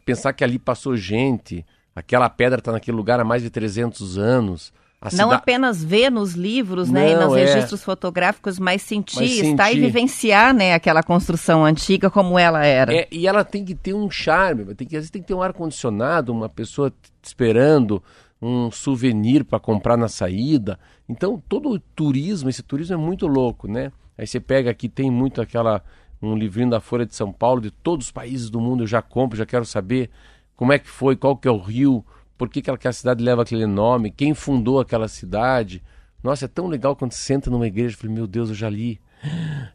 Pensar 0.04 0.34
que 0.34 0.44
ali 0.44 0.60
passou 0.60 0.98
gente, 0.98 1.66
aquela 1.96 2.30
pedra 2.30 2.60
está 2.60 2.70
naquele 2.74 2.98
lugar 2.98 3.18
há 3.18 3.24
mais 3.24 3.42
de 3.42 3.50
300 3.50 4.18
anos. 4.18 4.74
Não 5.14 5.32
apenas 5.32 5.82
ver 5.82 6.12
nos 6.12 6.34
livros, 6.34 6.90
né, 6.90 7.14
e 7.14 7.16
nos 7.16 7.34
é... 7.34 7.46
registros 7.46 7.82
fotográficos, 7.82 8.60
mas 8.60 8.82
sentir, 8.82 9.22
mas 9.22 9.32
sentir, 9.32 9.52
estar 9.52 9.72
e 9.72 9.80
vivenciar, 9.80 10.54
né, 10.54 10.74
aquela 10.74 11.02
construção 11.02 11.64
antiga 11.64 12.10
como 12.10 12.38
ela 12.38 12.66
era. 12.66 12.94
É, 12.94 13.08
e 13.10 13.26
ela 13.26 13.46
tem 13.46 13.64
que 13.64 13.76
ter 13.76 13.94
um 13.94 14.12
charme, 14.12 14.76
tem 14.76 14.86
que, 14.86 14.98
às 14.98 15.04
vezes 15.04 15.12
tem 15.12 15.22
que 15.22 15.30
ter 15.30 15.34
um 15.34 15.42
ar 15.42 15.54
condicionado, 15.54 16.34
uma 16.34 16.50
pessoa 16.50 16.92
esperando 17.22 18.04
um 18.42 18.70
souvenir 18.70 19.46
para 19.46 19.62
comprar 19.62 19.96
na 19.96 20.10
saída. 20.10 20.78
Então 21.08 21.42
todo 21.48 21.70
o 21.70 21.80
turismo, 21.80 22.50
esse 22.50 22.62
turismo 22.62 22.96
é 22.96 22.98
muito 22.98 23.28
louco, 23.28 23.66
né? 23.66 23.90
Aí 24.18 24.28
você 24.28 24.40
pega 24.40 24.70
aqui, 24.70 24.88
tem 24.88 25.10
muito 25.10 25.42
aquela 25.42 25.84
um 26.22 26.38
livrinho 26.38 26.70
da 26.70 26.80
Folha 26.80 27.06
de 27.06 27.14
São 27.14 27.34
Paulo 27.34 27.60
de 27.60 27.70
todos 27.70 28.08
os 28.08 28.12
países 28.12 28.50
do 28.50 28.62
mundo, 28.62 28.84
eu 28.84 28.88
já 28.88 29.02
compro, 29.02 29.38
já 29.38 29.46
quero 29.46 29.66
saber 29.66 30.10
como 30.56 30.72
é 30.72 30.80
que 30.80 30.88
foi, 30.88 31.16
qual 31.16 31.36
que 31.36 31.48
é 31.48 31.52
o 31.52 31.58
rio, 31.58 32.06
por 32.38 32.50
que, 32.50 32.62
que 32.62 32.72
aquela 32.72 32.94
cidade 32.94 33.24
leva 33.24 33.42
aquele 33.42 33.66
nome, 33.66 34.12
quem 34.12 34.34
fundou 34.34 34.80
aquela 34.80 35.08
cidade. 35.08 35.84
Nossa, 36.24 36.46
é 36.46 36.48
tão 36.48 36.68
legal 36.68 36.96
quando 36.96 37.12
você 37.12 37.22
senta 37.22 37.50
numa 37.50 37.68
igreja 37.68 37.96
e 37.96 37.98
fala, 37.98 38.14
meu 38.14 38.28
Deus, 38.28 38.50
eu 38.50 38.56
já 38.56 38.70
li. 38.70 39.00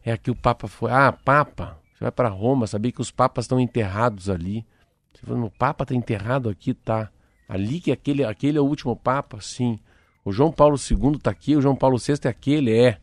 É 0.03 0.11
aqui 0.11 0.31
o 0.31 0.35
Papa 0.35 0.67
foi. 0.67 0.91
Ah, 0.91 1.11
Papa. 1.11 1.77
Você 1.93 2.03
vai 2.03 2.11
para 2.11 2.29
Roma, 2.29 2.65
sabia 2.65 2.91
que 2.91 3.01
os 3.01 3.11
papas 3.11 3.45
estão 3.45 3.59
enterrados 3.59 4.29
ali. 4.29 4.65
Você 5.13 5.25
fala, 5.25 5.45
o 5.45 5.51
Papa 5.51 5.83
está 5.83 5.93
enterrado 5.93 6.49
aqui, 6.49 6.73
tá. 6.73 7.09
Ali 7.47 7.79
que 7.79 7.91
aquele, 7.91 8.23
aquele 8.23 8.57
é 8.57 8.61
o 8.61 8.65
último 8.65 8.95
Papa, 8.95 9.39
sim. 9.41 9.77
O 10.23 10.31
João 10.31 10.51
Paulo 10.51 10.77
II 10.77 11.17
está 11.17 11.31
aqui, 11.31 11.55
o 11.55 11.61
João 11.61 11.75
Paulo 11.75 11.97
VI 11.97 12.13
é 12.23 12.27
aquele, 12.29 12.75
é. 12.75 12.99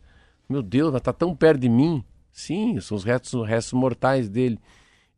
Meu 0.47 0.61
Deus, 0.61 0.89
ela 0.89 0.97
está 0.97 1.13
tão 1.13 1.35
perto 1.35 1.61
de 1.61 1.69
mim. 1.69 2.03
Sim, 2.31 2.79
são 2.79 2.95
os 2.95 3.03
restos, 3.03 3.33
os 3.33 3.47
restos 3.47 3.73
mortais 3.73 4.29
dele. 4.29 4.59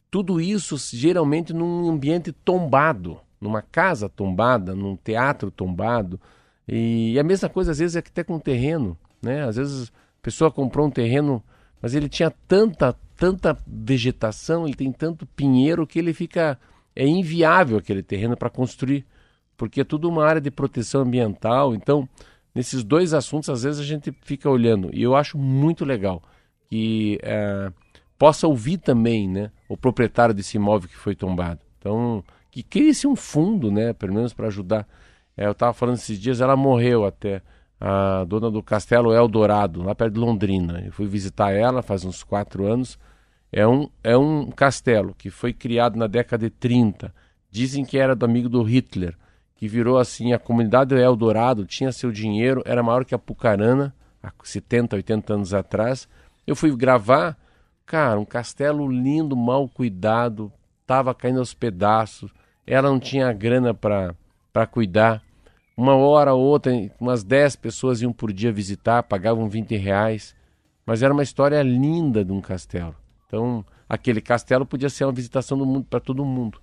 Tudo 0.09 0.41
isso 0.41 0.75
geralmente 0.95 1.53
num 1.53 1.89
ambiente 1.89 2.31
tombado, 2.31 3.19
numa 3.39 3.61
casa 3.61 4.09
tombada, 4.09 4.73
num 4.73 4.95
teatro 4.95 5.51
tombado. 5.51 6.19
E 6.67 7.17
a 7.19 7.23
mesma 7.23 7.49
coisa 7.49 7.71
às 7.71 7.79
vezes 7.79 7.95
é 7.95 7.99
até 7.99 8.23
com 8.23 8.39
terreno, 8.39 8.97
né? 9.21 9.43
Às 9.43 9.57
vezes 9.57 9.89
a 9.89 10.21
pessoa 10.21 10.51
comprou 10.51 10.87
um 10.87 10.91
terreno, 10.91 11.43
mas 11.81 11.93
ele 11.93 12.09
tinha 12.09 12.31
tanta, 12.47 12.95
tanta 13.15 13.57
vegetação, 13.67 14.65
ele 14.65 14.75
tem 14.75 14.91
tanto 14.91 15.25
pinheiro 15.25 15.85
que 15.85 15.99
ele 15.99 16.13
fica 16.13 16.57
é 16.95 17.07
inviável 17.07 17.77
aquele 17.77 18.03
terreno 18.03 18.35
para 18.35 18.49
construir, 18.49 19.05
porque 19.55 19.81
é 19.81 19.83
tudo 19.83 20.09
uma 20.09 20.25
área 20.25 20.41
de 20.41 20.51
proteção 20.51 21.01
ambiental. 21.01 21.73
Então, 21.73 22.07
nesses 22.59 22.83
dois 22.83 23.13
assuntos, 23.13 23.49
às 23.49 23.63
vezes 23.63 23.79
a 23.79 23.85
gente 23.85 24.11
fica 24.21 24.49
olhando. 24.49 24.89
E 24.91 25.01
eu 25.01 25.15
acho 25.15 25.37
muito 25.37 25.85
legal 25.85 26.21
que 26.69 27.17
é, 27.23 27.71
possa 28.17 28.47
ouvir 28.47 28.79
também 28.79 29.29
né, 29.29 29.49
o 29.69 29.77
proprietário 29.77 30.35
desse 30.35 30.57
imóvel 30.57 30.89
que 30.89 30.97
foi 30.97 31.15
tombado. 31.15 31.61
Então, 31.77 32.21
que 32.51 32.61
crie-se 32.61 33.07
um 33.07 33.15
fundo, 33.15 33.71
né, 33.71 33.93
pelo 33.93 34.13
menos 34.13 34.33
para 34.33 34.47
ajudar. 34.47 34.85
É, 35.37 35.45
eu 35.45 35.53
estava 35.53 35.71
falando 35.71 35.95
esses 35.95 36.19
dias, 36.19 36.41
ela 36.41 36.57
morreu 36.57 37.05
até. 37.05 37.41
a 37.79 38.25
dona 38.25 38.51
do 38.51 38.61
Castelo 38.61 39.13
Eldorado, 39.13 39.81
lá 39.81 39.95
perto 39.95 40.15
de 40.15 40.19
Londrina. 40.19 40.83
Eu 40.85 40.91
fui 40.91 41.07
visitar 41.07 41.53
ela 41.53 41.81
faz 41.81 42.03
uns 42.03 42.23
quatro 42.23 42.65
anos. 42.65 42.99
É 43.53 43.65
um, 43.65 43.89
é 44.03 44.17
um 44.17 44.51
castelo 44.51 45.15
que 45.17 45.29
foi 45.29 45.53
criado 45.53 45.97
na 45.97 46.07
década 46.07 46.49
de 46.49 46.49
30. 46.49 47.15
Dizem 47.49 47.85
que 47.85 47.97
era 47.97 48.13
do 48.13 48.25
amigo 48.25 48.49
do 48.49 48.61
Hitler, 48.63 49.15
que 49.59 49.67
virou 49.67 49.97
assim, 49.97 50.31
a 50.31 50.39
comunidade 50.39 50.95
Eldorado 50.95 51.65
tinha 51.65 51.91
seu 51.91 52.13
dinheiro, 52.13 52.63
era 52.65 52.81
maior 52.81 53.03
que 53.03 53.13
a 53.13 53.19
Pucarana, 53.19 53.93
há 54.23 54.31
70, 54.41 54.95
80 54.95 55.33
anos 55.33 55.53
atrás. 55.53 56.07
Eu 56.47 56.55
fui 56.55 56.73
gravar, 56.73 57.37
cara, 57.85 58.17
um 58.17 58.23
castelo 58.23 58.89
lindo, 58.89 59.35
mal 59.35 59.67
cuidado, 59.67 60.49
tava 60.87 61.13
caindo 61.13 61.39
aos 61.39 61.53
pedaços. 61.53 62.31
Ela 62.65 62.89
não 62.89 63.01
tinha 63.01 63.33
grana 63.33 63.73
para 63.73 64.15
cuidar. 64.71 65.21
Uma 65.75 65.93
hora 65.93 66.33
ou 66.33 66.41
outra, 66.41 66.71
umas 66.97 67.21
10 67.21 67.57
pessoas 67.57 68.01
iam 68.01 68.13
por 68.13 68.31
dia 68.31 68.53
visitar, 68.53 69.03
pagavam 69.03 69.49
20 69.49 69.75
reais. 69.75 70.33
Mas 70.85 71.03
era 71.03 71.13
uma 71.13 71.21
história 71.21 71.61
linda 71.61 72.23
de 72.23 72.31
um 72.31 72.39
castelo. 72.39 72.95
Então, 73.27 73.65
aquele 73.89 74.21
castelo 74.21 74.65
podia 74.65 74.89
ser 74.89 75.03
uma 75.03 75.11
visitação 75.11 75.57
do 75.57 75.65
mundo 75.65 75.85
para 75.89 75.99
todo 75.99 76.23
mundo. 76.23 76.61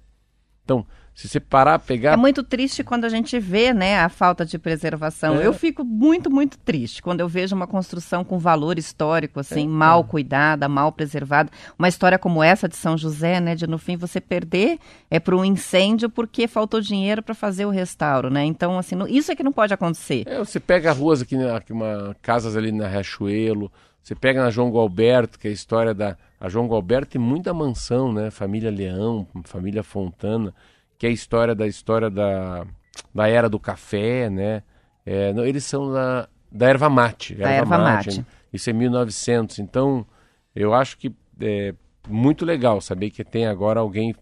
Então, 0.67 0.85
se 1.15 1.29
você 1.29 1.41
parar, 1.41 1.79
pegar. 1.79 2.13
É 2.13 2.17
muito 2.17 2.43
triste 2.43 2.85
quando 2.85 3.07
a 3.07 3.09
gente 3.09 3.39
vê, 3.39 3.73
né, 3.73 4.01
a 4.01 4.09
falta 4.11 4.45
de 4.45 4.59
preservação. 4.59 5.41
É. 5.41 5.47
Eu 5.47 5.55
fico 5.55 5.83
muito, 5.83 6.31
muito 6.31 6.59
triste 6.59 7.01
quando 7.01 7.21
eu 7.21 7.29
vejo 7.29 7.57
uma 7.57 7.67
construção 7.67 8.23
com 8.23 8.39
valor 8.39 8.79
histórico, 8.79 9.41
assim, 9.41 9.65
é. 9.65 9.69
mal 9.69 10.05
cuidada, 10.05 10.69
mal 10.69 10.93
preservada. 10.93 11.51
Uma 11.79 11.89
história 11.89 12.19
como 12.19 12.43
essa 12.43 12.69
de 12.69 12.77
São 12.77 12.99
José, 12.99 13.41
né, 13.41 13.55
de 13.55 13.67
no 13.67 13.79
fim 13.79 13.97
você 13.97 14.21
perder 14.21 14.79
é 15.11 15.19
para 15.19 15.35
um 15.35 15.43
incêndio 15.43 16.11
porque 16.11 16.47
faltou 16.47 16.83
dinheiro 16.83 17.23
para 17.23 17.35
fazer 17.35 17.65
o 17.65 17.71
restauro, 17.71 18.29
né? 18.29 18.45
Então, 18.45 18.79
assim, 18.79 18.97
isso 19.09 19.33
é 19.33 19.37
que 19.37 19.43
não 19.43 19.53
pode 19.53 19.73
acontecer. 19.73 20.25
É, 20.27 20.39
você 20.39 20.61
pega 20.61 20.93
ruas 20.93 21.23
aqui, 21.23 21.35
aqui 21.47 21.73
uma, 21.73 22.15
casas 22.21 22.57
ali 22.57 22.71
na 22.71 22.89
Riachuelo, 22.89 23.73
você 24.07 24.15
pega 24.15 24.41
na 24.41 24.51
João 24.51 24.71
Galberto, 24.71 25.37
que 25.37 25.49
é 25.49 25.51
a 25.51 25.53
história 25.53 25.93
da 25.93 26.17
a 26.39 26.49
João 26.49 26.69
Galberto 26.69 27.11
tem 27.11 27.21
muita 27.21 27.53
mansão, 27.53 28.13
né? 28.13 28.31
Família 28.31 28.71
Leão, 28.71 29.27
família 29.43 29.83
Fontana, 29.83 30.55
que 30.97 31.07
é 31.07 31.09
a 31.09 31.13
história 31.13 31.57
da 31.57 31.67
história 31.67 32.09
da, 32.09 32.65
da 33.13 33.27
era 33.27 33.49
do 33.49 33.59
café, 33.59 34.31
né? 34.31 34.63
É, 35.05 35.33
não, 35.33 35.45
eles 35.45 35.65
são 35.65 35.93
da, 35.93 36.29
da 36.53 36.69
erva 36.69 36.89
mate. 36.89 37.35
Da 37.35 37.51
erva, 37.51 37.75
erva 37.75 37.79
mate. 37.79 38.07
mate. 38.07 38.19
Né? 38.21 38.27
Isso 38.53 38.71
é 38.71 38.73
1900. 38.73 39.59
Então, 39.59 40.07
eu 40.55 40.73
acho 40.73 40.99
que 40.99 41.13
é 41.41 41.75
muito 42.09 42.45
legal 42.45 42.81
saber 42.81 43.11
que 43.11 43.25
tem 43.25 43.49
agora 43.49 43.81
alguém 43.81 44.15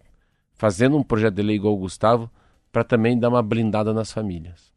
fazendo 0.54 0.96
um 0.96 1.02
projeto 1.02 1.34
de 1.34 1.42
lei 1.42 1.56
igual 1.56 1.74
o 1.74 1.78
Gustavo 1.78 2.30
para 2.72 2.84
também 2.84 3.18
dar 3.18 3.28
uma 3.28 3.42
blindada 3.42 3.92
nas 3.92 4.10
famílias. 4.10 4.72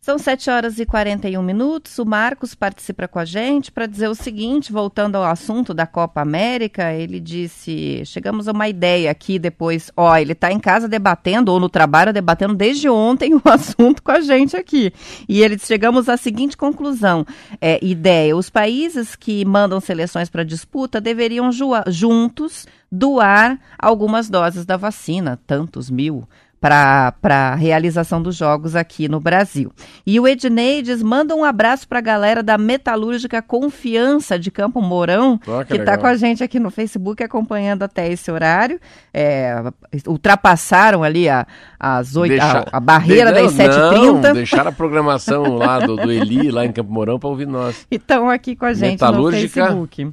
São 0.00 0.16
7 0.16 0.48
horas 0.48 0.78
e 0.78 0.86
41 0.86 1.42
minutos. 1.42 1.98
O 1.98 2.06
Marcos 2.06 2.54
participa 2.54 3.06
com 3.06 3.18
a 3.18 3.24
gente 3.26 3.70
para 3.70 3.84
dizer 3.84 4.08
o 4.08 4.14
seguinte, 4.14 4.72
voltando 4.72 5.16
ao 5.16 5.24
assunto 5.24 5.74
da 5.74 5.86
Copa 5.86 6.22
América, 6.22 6.90
ele 6.94 7.20
disse: 7.20 8.02
chegamos 8.06 8.48
a 8.48 8.52
uma 8.52 8.66
ideia 8.66 9.10
aqui 9.10 9.38
depois. 9.38 9.92
Ó, 9.94 10.16
ele 10.16 10.32
está 10.32 10.50
em 10.50 10.58
casa 10.58 10.88
debatendo, 10.88 11.52
ou 11.52 11.60
no 11.60 11.68
trabalho 11.68 12.14
debatendo 12.14 12.54
desde 12.54 12.88
ontem 12.88 13.34
o 13.36 13.42
assunto 13.44 14.02
com 14.02 14.10
a 14.10 14.22
gente 14.22 14.56
aqui. 14.56 14.90
E 15.28 15.42
ele 15.42 15.56
disse, 15.56 15.68
chegamos 15.68 16.08
à 16.08 16.16
seguinte 16.16 16.56
conclusão: 16.56 17.26
é, 17.60 17.78
ideia, 17.84 18.34
os 18.34 18.48
países 18.48 19.14
que 19.14 19.44
mandam 19.44 19.80
seleções 19.80 20.30
para 20.30 20.42
disputa 20.42 20.98
deveriam 20.98 21.50
juntos 21.88 22.66
doar 22.90 23.60
algumas 23.78 24.30
doses 24.30 24.64
da 24.64 24.78
vacina, 24.78 25.38
tantos 25.46 25.90
mil 25.90 26.26
para 26.60 27.14
a 27.22 27.54
realização 27.54 28.20
dos 28.20 28.36
jogos 28.36 28.76
aqui 28.76 29.08
no 29.08 29.18
Brasil. 29.18 29.72
E 30.06 30.20
o 30.20 30.28
Ednei 30.28 30.82
diz: 30.82 31.02
manda 31.02 31.34
um 31.34 31.42
abraço 31.42 31.88
para 31.88 31.98
a 31.98 32.02
galera 32.02 32.42
da 32.42 32.58
Metalúrgica 32.58 33.40
Confiança 33.40 34.38
de 34.38 34.50
Campo 34.50 34.82
Mourão, 34.82 35.40
oh, 35.46 35.64
que 35.64 35.76
está 35.76 35.96
com 35.96 36.06
a 36.06 36.14
gente 36.14 36.44
aqui 36.44 36.60
no 36.60 36.70
Facebook 36.70 37.22
acompanhando 37.22 37.82
até 37.82 38.12
esse 38.12 38.30
horário. 38.30 38.78
É, 39.12 39.62
ultrapassaram 40.06 41.02
ali 41.02 41.28
a, 41.28 41.46
as 41.78 42.14
8, 42.14 42.30
Deixa... 42.30 42.58
a, 42.70 42.76
a, 42.76 42.80
barreira 42.80 43.32
de... 43.32 43.42
das 43.42 43.54
7h30. 43.54 44.32
Deixaram 44.34 44.68
a 44.68 44.72
programação 44.72 45.56
lá 45.56 45.80
do, 45.80 45.96
do 45.96 46.12
Eli, 46.12 46.50
lá 46.50 46.66
em 46.66 46.72
Campo 46.72 46.92
Mourão, 46.92 47.18
para 47.18 47.30
ouvir 47.30 47.46
nós. 47.46 47.86
E 47.90 47.96
estão 47.96 48.28
aqui 48.28 48.54
com 48.54 48.66
a 48.66 48.74
gente 48.74 49.00
no 49.00 49.30
Facebook. 49.30 50.12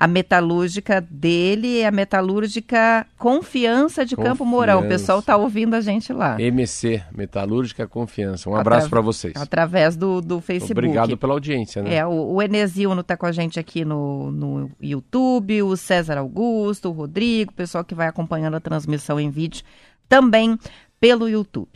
A 0.00 0.06
metalúrgica 0.06 0.98
dele 0.98 1.80
é 1.80 1.86
a 1.86 1.90
metalúrgica 1.90 3.06
Confiança 3.18 4.02
de 4.02 4.16
Confiança. 4.16 4.38
Campo 4.38 4.46
Mourão. 4.46 4.80
O 4.80 4.88
pessoal 4.88 5.18
está 5.18 5.36
ouvindo 5.36 5.74
a 5.74 5.82
gente 5.82 6.10
lá. 6.10 6.40
MC, 6.40 7.02
Metalúrgica 7.14 7.86
Confiança. 7.86 8.48
Um 8.48 8.56
abraço 8.56 8.88
para 8.88 9.02
vocês. 9.02 9.34
Através 9.36 9.98
do, 9.98 10.22
do 10.22 10.40
Facebook. 10.40 10.72
Obrigado 10.72 11.18
pela 11.18 11.34
audiência, 11.34 11.82
né? 11.82 11.96
É, 11.96 12.06
o, 12.06 12.32
o 12.32 12.40
Enesilno 12.40 13.02
está 13.02 13.14
com 13.14 13.26
a 13.26 13.32
gente 13.32 13.60
aqui 13.60 13.84
no, 13.84 14.30
no 14.30 14.70
YouTube, 14.80 15.62
o 15.64 15.76
César 15.76 16.16
Augusto, 16.16 16.88
o 16.88 16.92
Rodrigo, 16.92 17.52
o 17.52 17.54
pessoal 17.54 17.84
que 17.84 17.94
vai 17.94 18.08
acompanhando 18.08 18.54
a 18.54 18.60
transmissão 18.60 19.20
em 19.20 19.28
vídeo 19.28 19.62
também 20.08 20.58
pelo 20.98 21.28
YouTube. 21.28 21.68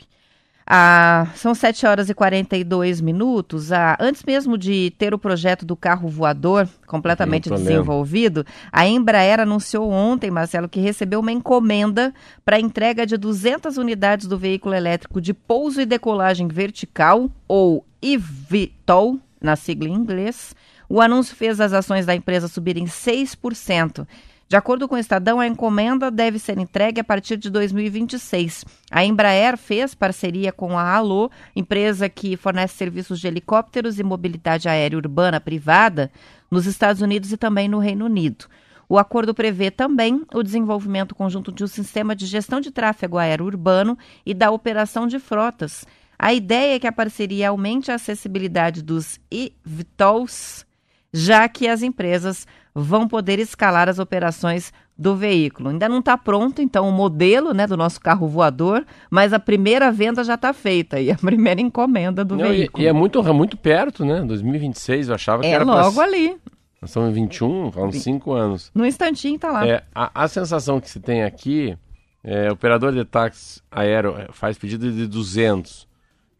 Ah, 0.67 1.27
são 1.35 1.53
7 1.53 1.85
horas 1.85 2.09
e 2.09 2.13
42 2.13 2.99
minutos. 2.99 3.71
Ah, 3.71 3.95
antes 3.99 4.23
mesmo 4.23 4.57
de 4.57 4.91
ter 4.97 5.13
o 5.13 5.19
projeto 5.19 5.63
do 5.63 5.75
carro 5.75 6.09
voador 6.09 6.67
completamente 6.87 7.49
desenvolvido, 7.49 8.43
a 8.71 8.87
Embraer 8.87 9.39
anunciou 9.39 9.91
ontem, 9.91 10.31
Marcelo, 10.31 10.67
que 10.67 10.79
recebeu 10.79 11.19
uma 11.19 11.31
encomenda 11.31 12.11
para 12.43 12.59
entrega 12.59 13.05
de 13.05 13.15
200 13.15 13.77
unidades 13.77 14.25
do 14.25 14.39
veículo 14.39 14.73
elétrico 14.73 15.21
de 15.21 15.35
pouso 15.35 15.81
e 15.81 15.85
decolagem 15.85 16.47
vertical, 16.47 17.29
ou 17.47 17.85
eVTOL, 18.01 19.19
na 19.39 19.55
sigla 19.55 19.87
em 19.87 19.93
inglês. 19.93 20.55
O 20.89 20.99
anúncio 20.99 21.35
fez 21.35 21.59
as 21.59 21.73
ações 21.73 22.07
da 22.07 22.15
empresa 22.15 22.47
subirem 22.47 22.85
6%. 22.85 24.07
De 24.47 24.55
acordo 24.55 24.87
com 24.87 24.93
o 24.93 24.99
Estadão, 24.99 25.39
a 25.39 25.47
encomenda 25.47 26.11
deve 26.11 26.37
ser 26.37 26.59
entregue 26.59 27.01
a 27.01 27.03
partir 27.03 27.35
de 27.35 27.49
2026. 27.49 28.63
A 28.91 29.03
Embraer 29.03 29.57
fez 29.57 29.95
parceria 29.95 30.51
com 30.51 30.77
a 30.77 30.93
Alô, 30.93 31.31
empresa 31.55 32.07
que 32.07 32.37
fornece 32.37 32.75
serviços 32.75 33.19
de 33.19 33.27
helicópteros 33.27 33.97
e 33.97 34.03
mobilidade 34.03 34.69
aérea 34.69 34.97
urbana 34.97 35.41
privada 35.41 36.11
nos 36.49 36.67
Estados 36.67 37.01
Unidos 37.01 37.31
e 37.31 37.37
também 37.37 37.67
no 37.67 37.79
Reino 37.79 38.05
Unido. 38.05 38.45
O 38.87 38.99
acordo 38.99 39.33
prevê 39.33 39.71
também 39.71 40.23
o 40.31 40.43
desenvolvimento 40.43 41.15
conjunto 41.15 41.51
de 41.51 41.63
um 41.63 41.67
sistema 41.67 42.15
de 42.15 42.27
gestão 42.27 42.61
de 42.61 42.69
tráfego 42.69 43.17
aéreo 43.17 43.47
urbano 43.47 43.97
e 44.23 44.31
da 44.31 44.51
operação 44.51 45.07
de 45.07 45.17
frotas. 45.17 45.85
A 46.19 46.33
ideia 46.33 46.75
é 46.75 46.79
que 46.79 46.85
a 46.85 46.91
parceria 46.91 47.49
aumente 47.49 47.91
a 47.91 47.95
acessibilidade 47.95 48.83
dos 48.83 49.19
eVTOLs, 49.31 50.65
já 51.11 51.49
que 51.49 51.67
as 51.67 51.81
empresas 51.81 52.45
vão 52.75 53.07
poder 53.07 53.39
escalar 53.39 53.87
as 53.87 53.99
operações 53.99 54.73
do 54.97 55.15
veículo. 55.15 55.69
Ainda 55.69 55.87
não 55.87 55.99
está 55.99 56.17
pronto, 56.17 56.61
então, 56.61 56.89
o 56.89 56.91
modelo 56.91 57.53
né, 57.53 57.65
do 57.65 57.77
nosso 57.77 58.01
carro 58.01 58.27
voador, 58.27 58.85
mas 59.09 59.31
a 59.31 59.39
primeira 59.39 59.91
venda 59.91 60.23
já 60.25 60.35
está 60.35 60.51
feita 60.51 60.99
e 60.99 61.09
a 61.09 61.15
primeira 61.17 61.61
encomenda 61.61 62.25
do 62.25 62.35
não, 62.35 62.49
veículo. 62.49 62.83
E, 62.83 62.85
e, 62.85 62.87
é 62.87 62.91
muito, 62.91 63.23
muito 63.33 63.55
perto, 63.55 64.03
né? 64.03 64.21
2026, 64.21 65.07
eu 65.07 65.15
achava 65.15 65.41
que 65.41 65.47
é 65.47 65.51
era 65.51 65.63
logo 65.63 65.95
pra... 65.95 66.03
ali. 66.03 66.37
Nós 66.81 66.89
estamos 66.89 67.09
em 67.09 67.13
21, 67.13 67.71
há 67.75 67.83
uns 67.83 67.95
5 67.95 68.33
anos. 68.33 68.71
No 68.75 68.85
instantinho 68.85 69.35
está 69.35 69.51
lá. 69.51 69.65
É, 69.65 69.83
a, 69.93 70.23
a, 70.23 70.27
sensação 70.27 70.79
que 70.79 70.89
se 70.89 70.99
tem 70.99 71.23
aqui, 71.23 71.75
é, 72.23 72.49
o 72.49 72.53
operador 72.53 72.93
de 72.93 73.03
táxi 73.05 73.61
aéreo 73.71 74.15
é, 74.17 74.27
faz 74.31 74.57
pedido 74.57 74.91
de 74.91 75.07
200. 75.07 75.87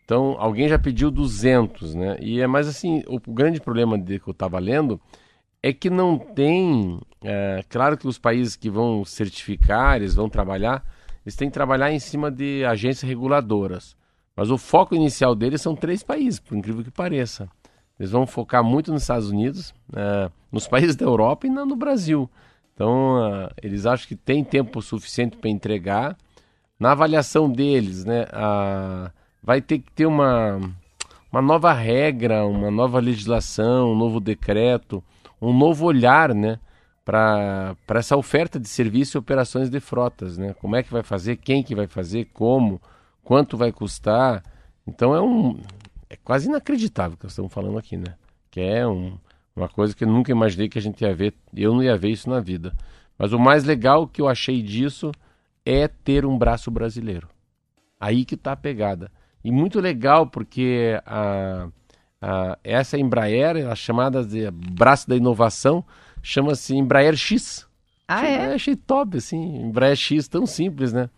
Então, 0.03 0.35
alguém 0.37 0.67
já 0.67 0.77
pediu 0.77 1.09
200, 1.09 1.95
né? 1.95 2.17
E 2.19 2.41
é 2.41 2.45
mais 2.45 2.67
assim, 2.67 3.03
o, 3.07 3.15
o 3.15 3.33
grande 3.33 3.59
problema 3.59 3.97
de 3.97 4.19
que 4.19 4.27
eu 4.27 4.33
estava 4.33 4.59
lendo 4.59 5.01
é 5.65 5.73
que 5.73 5.89
não 5.89 6.15
tem. 6.15 6.99
É, 7.23 7.63
claro 7.67 7.97
que 7.97 8.07
os 8.07 8.19
países 8.19 8.55
que 8.55 8.69
vão 8.69 9.03
certificar, 9.03 9.95
eles 9.95 10.13
vão 10.13 10.29
trabalhar, 10.29 10.85
eles 11.25 11.35
têm 11.35 11.49
que 11.49 11.55
trabalhar 11.55 11.91
em 11.91 11.97
cima 11.97 12.29
de 12.29 12.63
agências 12.65 13.01
reguladoras. 13.01 13.95
Mas 14.35 14.51
o 14.51 14.59
foco 14.59 14.93
inicial 14.93 15.33
deles 15.33 15.63
são 15.63 15.75
três 15.75 16.03
países, 16.03 16.39
por 16.39 16.55
incrível 16.55 16.83
que 16.83 16.91
pareça. 16.91 17.49
Eles 17.99 18.11
vão 18.11 18.27
focar 18.27 18.63
muito 18.63 18.93
nos 18.93 19.01
Estados 19.01 19.31
Unidos, 19.31 19.73
é, 19.95 20.29
nos 20.51 20.67
países 20.69 20.95
da 20.95 21.05
Europa 21.05 21.47
e 21.47 21.49
não 21.49 21.65
no 21.65 21.75
Brasil. 21.75 22.29
Então, 22.75 23.17
uh, 23.17 23.49
eles 23.63 23.87
acham 23.87 24.07
que 24.07 24.15
tem 24.15 24.43
tempo 24.43 24.83
suficiente 24.83 25.35
para 25.35 25.49
entregar. 25.49 26.15
Na 26.79 26.91
avaliação 26.91 27.49
deles, 27.49 28.05
né, 28.05 28.25
uh, 28.25 29.09
vai 29.41 29.61
ter 29.61 29.79
que 29.79 29.91
ter 29.93 30.05
uma, 30.05 30.59
uma 31.31 31.41
nova 31.41 31.73
regra, 31.73 32.45
uma 32.45 32.69
nova 32.69 32.99
legislação, 32.99 33.93
um 33.93 33.97
novo 33.97 34.19
decreto 34.19 35.03
um 35.45 35.57
novo 35.57 35.85
olhar, 35.85 36.33
né? 36.33 36.59
Para 37.03 37.75
essa 37.89 38.17
oferta 38.17 38.59
de 38.59 38.67
serviço 38.67 39.17
e 39.17 39.19
operações 39.19 39.69
de 39.69 39.79
frotas, 39.79 40.37
né? 40.37 40.53
Como 40.55 40.75
é 40.75 40.81
que 40.81 40.91
vai 40.91 41.03
fazer, 41.03 41.37
quem 41.37 41.61
que 41.61 41.75
vai 41.75 41.87
fazer, 41.87 42.25
como, 42.33 42.81
quanto 43.23 43.55
vai 43.55 43.71
custar. 43.71 44.43
Então 44.87 45.13
é 45.13 45.21
um 45.21 45.59
é 46.09 46.15
quase 46.23 46.47
inacreditável 46.47 47.17
que 47.17 47.23
nós 47.23 47.31
estamos 47.31 47.53
falando 47.53 47.77
aqui, 47.77 47.97
né? 47.97 48.15
Que 48.49 48.61
é 48.61 48.87
um, 48.87 49.17
uma 49.55 49.69
coisa 49.69 49.95
que 49.95 50.03
eu 50.03 50.07
nunca 50.07 50.31
imaginei 50.31 50.67
que 50.67 50.79
a 50.79 50.81
gente 50.81 51.01
ia 51.01 51.13
ver, 51.13 51.33
eu 51.55 51.73
não 51.73 51.83
ia 51.83 51.97
ver 51.97 52.09
isso 52.09 52.29
na 52.29 52.39
vida. 52.39 52.73
Mas 53.17 53.33
o 53.33 53.39
mais 53.39 53.63
legal 53.63 54.07
que 54.07 54.21
eu 54.21 54.27
achei 54.27 54.61
disso 54.61 55.11
é 55.65 55.87
ter 55.87 56.25
um 56.25 56.37
braço 56.37 56.69
brasileiro. 56.71 57.27
Aí 57.99 58.25
que 58.25 58.35
está 58.35 58.51
a 58.51 58.57
pegada. 58.57 59.11
E 59.43 59.51
muito 59.51 59.79
legal 59.79 60.27
porque 60.27 60.99
a, 61.05 61.69
Ah, 62.21 62.57
essa 62.63 62.97
Embraer, 62.97 63.67
a 63.69 63.75
chamada 63.75 64.23
de 64.25 64.49
braço 64.51 65.07
da 65.07 65.15
inovação, 65.15 65.83
chama-se 66.23 66.75
Embraer 66.75 67.15
X. 67.15 67.65
Ah, 68.07 68.25
é? 68.25 68.53
achei 68.53 68.75
top, 68.75 69.17
assim. 69.17 69.61
Embraer 69.63 69.95
X, 69.95 70.27
tão 70.27 70.45
simples, 70.45 70.93
né? 70.93 71.09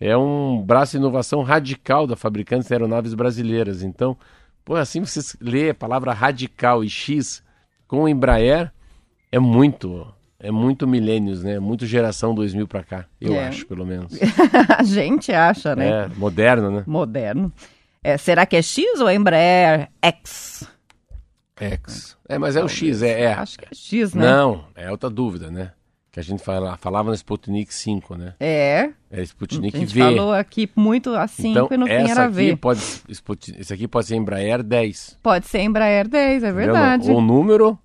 É 0.00 0.16
um 0.16 0.60
braço 0.60 0.92
de 0.92 0.98
inovação 0.98 1.42
radical 1.42 2.06
da 2.06 2.16
fabricante 2.16 2.66
de 2.66 2.72
aeronaves 2.74 3.14
brasileiras. 3.14 3.82
Então, 3.82 4.16
pô, 4.64 4.74
assim 4.74 5.00
você 5.04 5.36
lê 5.40 5.70
a 5.70 5.74
palavra 5.74 6.12
radical 6.12 6.82
e 6.82 6.90
X 6.90 7.42
com 7.86 8.08
Embraer, 8.08 8.72
é 9.30 9.38
muito, 9.38 10.06
é 10.40 10.50
muito 10.50 10.88
milênios, 10.88 11.42
né? 11.44 11.60
Muito 11.60 11.86
geração 11.86 12.34
2000 12.34 12.66
para 12.66 12.82
cá, 12.82 13.04
eu 13.20 13.34
É. 13.34 13.46
acho, 13.48 13.64
pelo 13.66 13.86
menos. 13.86 14.12
A 14.76 14.82
gente 14.82 15.30
acha, 15.32 15.76
né? 15.76 15.88
É, 15.88 16.08
moderno, 16.16 16.70
né? 16.70 16.82
Moderno. 16.86 17.52
É, 18.02 18.16
será 18.16 18.44
que 18.44 18.56
é 18.56 18.62
X 18.62 19.00
ou 19.00 19.10
Embraer 19.10 19.88
X? 20.02 20.68
X. 21.56 22.16
É, 22.28 22.38
mas 22.38 22.56
é 22.56 22.64
o 22.64 22.68
X, 22.68 23.02
é. 23.02 23.22
é. 23.22 23.32
Acho 23.34 23.58
que 23.58 23.64
é 23.64 23.74
X, 23.74 24.14
né? 24.14 24.24
Não, 24.24 24.64
é 24.74 24.90
outra 24.90 25.08
dúvida, 25.08 25.50
né? 25.50 25.72
Que 26.10 26.20
a 26.20 26.22
gente 26.22 26.42
fala, 26.42 26.76
falava 26.76 27.08
no 27.08 27.14
Sputnik 27.14 27.72
5, 27.72 28.16
né? 28.16 28.34
É. 28.38 28.90
É 29.10 29.20
A 29.20 29.22
Sputnik 29.22 29.78
gente 29.78 29.94
V. 29.94 30.00
falou 30.00 30.32
aqui 30.32 30.68
muito 30.76 31.14
assim 31.14 31.52
então, 31.52 31.68
e 31.70 31.76
no 31.76 31.86
fim 31.86 31.92
era 31.92 32.24
aqui 32.24 32.34
V. 32.34 32.56
pode, 32.56 32.80
esse 33.58 33.72
aqui 33.72 33.88
pode 33.88 34.08
ser 34.08 34.16
Embraer 34.16 34.62
10. 34.62 35.18
Pode 35.22 35.46
ser 35.46 35.60
Embraer 35.60 36.06
10, 36.08 36.42
é 36.42 36.52
verdade. 36.52 37.10
Ou 37.10 37.20
número 37.22 37.78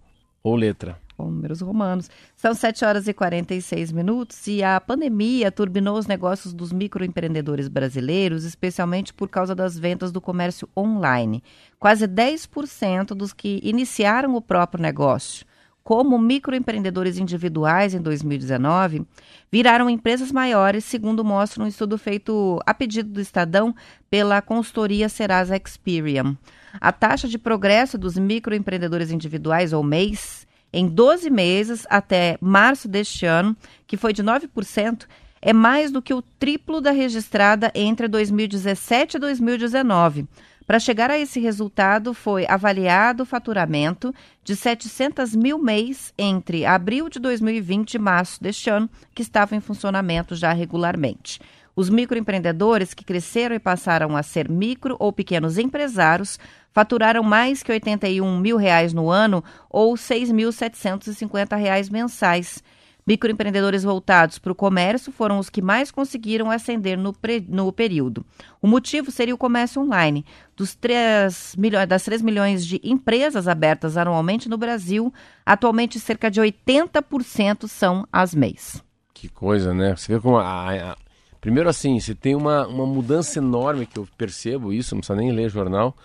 ou 0.43 0.55
letra. 0.55 0.97
Com 1.17 1.31
números 1.31 1.61
romanos. 1.61 2.11
São 2.35 2.53
7 2.53 2.85
horas 2.85 3.07
e 3.07 3.13
46 3.13 3.91
minutos 3.91 4.45
e 4.45 4.63
a 4.63 4.79
pandemia 4.79 5.51
turbinou 5.51 5.97
os 5.97 6.05
negócios 6.05 6.53
dos 6.53 6.71
microempreendedores 6.71 7.67
brasileiros, 7.67 8.43
especialmente 8.43 9.11
por 9.11 9.27
causa 9.27 9.55
das 9.55 9.79
vendas 9.79 10.11
do 10.11 10.21
comércio 10.21 10.69
online. 10.77 11.43
Quase 11.79 12.07
10% 12.07 13.15
dos 13.15 13.33
que 13.33 13.59
iniciaram 13.63 14.35
o 14.35 14.41
próprio 14.41 14.79
negócio 14.79 15.45
como 15.87 16.19
microempreendedores 16.19 17.17
individuais 17.17 17.93
em 17.93 18.01
2019 18.01 19.07
viraram 19.49 19.89
empresas 19.89 20.33
maiores, 20.33 20.83
segundo 20.83 21.23
mostra 21.23 21.63
um 21.63 21.67
estudo 21.67 21.97
feito 21.97 22.59
a 22.65 22.73
pedido 22.73 23.09
do 23.09 23.21
Estadão 23.21 23.73
pela 24.09 24.41
consultoria 24.41 25.07
Serasa 25.07 25.55
Experian. 25.55 26.35
A 26.73 26.91
taxa 26.91 27.25
de 27.25 27.37
progresso 27.37 27.97
dos 27.97 28.17
microempreendedores 28.17 29.11
individuais, 29.11 29.71
ou 29.71 29.81
MEIs, 29.81 30.45
em 30.77 30.87
12 30.87 31.31
meses 31.31 31.87
até 31.89 32.37
março 32.39 32.87
deste 32.87 33.25
ano, 33.25 33.57
que 33.87 33.97
foi 33.97 34.13
de 34.13 34.23
9%, 34.23 35.07
é 35.41 35.51
mais 35.51 35.91
do 35.91 36.03
que 36.03 36.13
o 36.13 36.21
triplo 36.21 36.79
da 36.79 36.91
registrada 36.91 37.71
entre 37.73 38.07
2017 38.07 39.17
e 39.17 39.19
2019. 39.19 40.27
Para 40.67 40.79
chegar 40.79 41.09
a 41.09 41.17
esse 41.17 41.39
resultado, 41.39 42.13
foi 42.13 42.45
avaliado 42.47 43.23
o 43.23 43.25
faturamento 43.25 44.13
de 44.43 44.55
700 44.55 45.35
mil 45.35 45.57
mês 45.57 46.13
entre 46.15 46.63
abril 46.63 47.09
de 47.09 47.17
2020 47.19 47.95
e 47.95 47.99
março 47.99 48.43
deste 48.43 48.69
ano, 48.69 48.87
que 49.15 49.23
estavam 49.23 49.57
em 49.57 49.61
funcionamento 49.61 50.35
já 50.35 50.53
regularmente. 50.53 51.39
Os 51.77 51.91
microempreendedores 51.91 52.95
que 52.95 53.05
cresceram 53.05 53.55
e 53.55 53.59
passaram 53.59 54.17
a 54.17 54.23
ser 54.23 54.49
micro 54.49 54.95
ou 54.99 55.13
pequenos 55.13 55.59
empresários 55.59 56.39
faturaram 56.73 57.21
mais 57.21 57.61
que 57.61 57.71
81 57.71 58.39
mil 58.39 58.57
reais 58.57 58.93
no 58.93 59.11
ano 59.11 59.43
ou 59.69 59.93
6.750 59.93 61.55
reais 61.55 61.87
mensais. 61.87 62.63
Microempreendedores 63.05 63.83
voltados 63.83 64.39
para 64.39 64.51
o 64.51 64.55
comércio 64.55 65.11
foram 65.11 65.37
os 65.37 65.51
que 65.51 65.61
mais 65.61 65.91
conseguiram 65.91 66.49
ascender 66.49 66.97
no, 66.97 67.13
pre- 67.13 67.45
no 67.47 67.71
período. 67.71 68.25
O 68.59 68.67
motivo 68.67 69.11
seria 69.11 69.35
o 69.35 69.37
comércio 69.37 69.79
online. 69.81 70.25
Dos 70.55 70.73
3 70.75 71.55
milhões, 71.57 71.87
das 71.87 72.03
3 72.03 72.21
milhões 72.23 72.65
de 72.65 72.81
empresas 72.83 73.47
abertas 73.47 73.95
anualmente 73.97 74.49
no 74.49 74.57
Brasil, 74.57 75.13
atualmente 75.45 75.99
cerca 75.99 76.29
de 76.31 76.41
80% 76.41 77.67
são 77.67 78.05
as 78.11 78.33
MEIs. 78.35 78.83
Que 79.13 79.29
coisa, 79.29 79.73
né? 79.75 79.95
Você 79.95 80.13
vê 80.15 80.19
como 80.19 80.37
a- 80.37 80.73
a- 80.91 80.97
Primeiro 81.39 81.69
assim, 81.69 81.99
você 81.99 82.15
tem 82.15 82.35
uma, 82.35 82.67
uma 82.67 82.85
mudança 82.85 83.39
enorme 83.39 83.85
que 83.85 83.97
eu 83.97 84.07
percebo 84.17 84.73
isso, 84.73 84.95
não 84.95 85.01
precisa 85.01 85.17
nem 85.17 85.31
ler 85.31 85.49
jornal. 85.49 85.95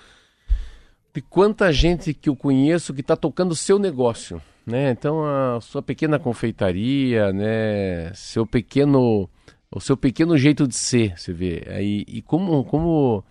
De 1.15 1.21
quanta 1.21 1.73
gente 1.73 2.15
que 2.15 2.29
eu 2.29 2.37
conheço 2.37 2.95
que 2.95 3.01
está 3.01 3.17
tocando 3.17 3.53
o 3.53 3.57
seu 3.57 3.79
negócio, 3.79 4.41
né? 4.67 4.91
Então 4.91 5.25
a 5.25 5.61
sua 5.61 5.83
pequena 5.83 6.19
confeitaria, 6.19 7.33
né? 7.33 8.13
Seu 8.15 8.47
pequeno, 8.47 9.29
o 9.71 9.81
seu 9.81 9.97
pequeno 9.97 10.37
jeito 10.39 10.67
de 10.67 10.75
ser, 10.75 11.19
você 11.19 11.33
vê. 11.33 11.65
Aí 11.69 12.05
e 12.09 12.23
como 12.23 12.65
como 12.65 13.25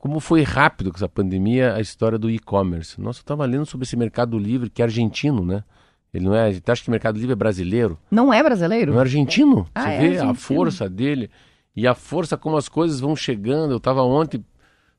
como 0.00 0.18
foi 0.18 0.42
rápido 0.42 0.90
com 0.90 0.96
essa 0.96 1.08
pandemia 1.08 1.74
a 1.74 1.80
história 1.80 2.18
do 2.18 2.30
e-commerce. 2.30 3.00
Nossa, 3.00 3.20
eu 3.20 3.22
estava 3.22 3.44
lendo 3.44 3.66
sobre 3.66 3.84
esse 3.84 3.96
Mercado 3.96 4.38
Livre 4.38 4.70
que 4.70 4.82
é 4.82 4.84
argentino, 4.84 5.44
né? 5.44 5.62
Ele 6.12 6.24
não 6.24 6.34
é, 6.34 6.46
a 6.46 6.52
gente 6.52 6.68
acha 6.70 6.82
que 6.82 6.88
o 6.88 6.90
Mercado 6.90 7.16
Livre 7.18 7.32
é 7.32 7.36
brasileiro. 7.36 7.98
Não 8.10 8.32
é 8.32 8.42
brasileiro? 8.42 8.92
Não 8.92 8.98
é 8.98 9.02
argentino? 9.02 9.66
Ah, 9.74 9.82
Você 9.82 9.88
é 9.88 9.98
vê 9.98 10.04
argentino. 10.06 10.30
a 10.30 10.34
força 10.34 10.88
dele 10.90 11.30
e 11.76 11.86
a 11.86 11.94
força 11.94 12.36
como 12.36 12.56
as 12.56 12.68
coisas 12.68 12.98
vão 13.00 13.14
chegando. 13.14 13.70
Eu 13.72 13.76
estava 13.76 14.02
ontem, 14.02 14.44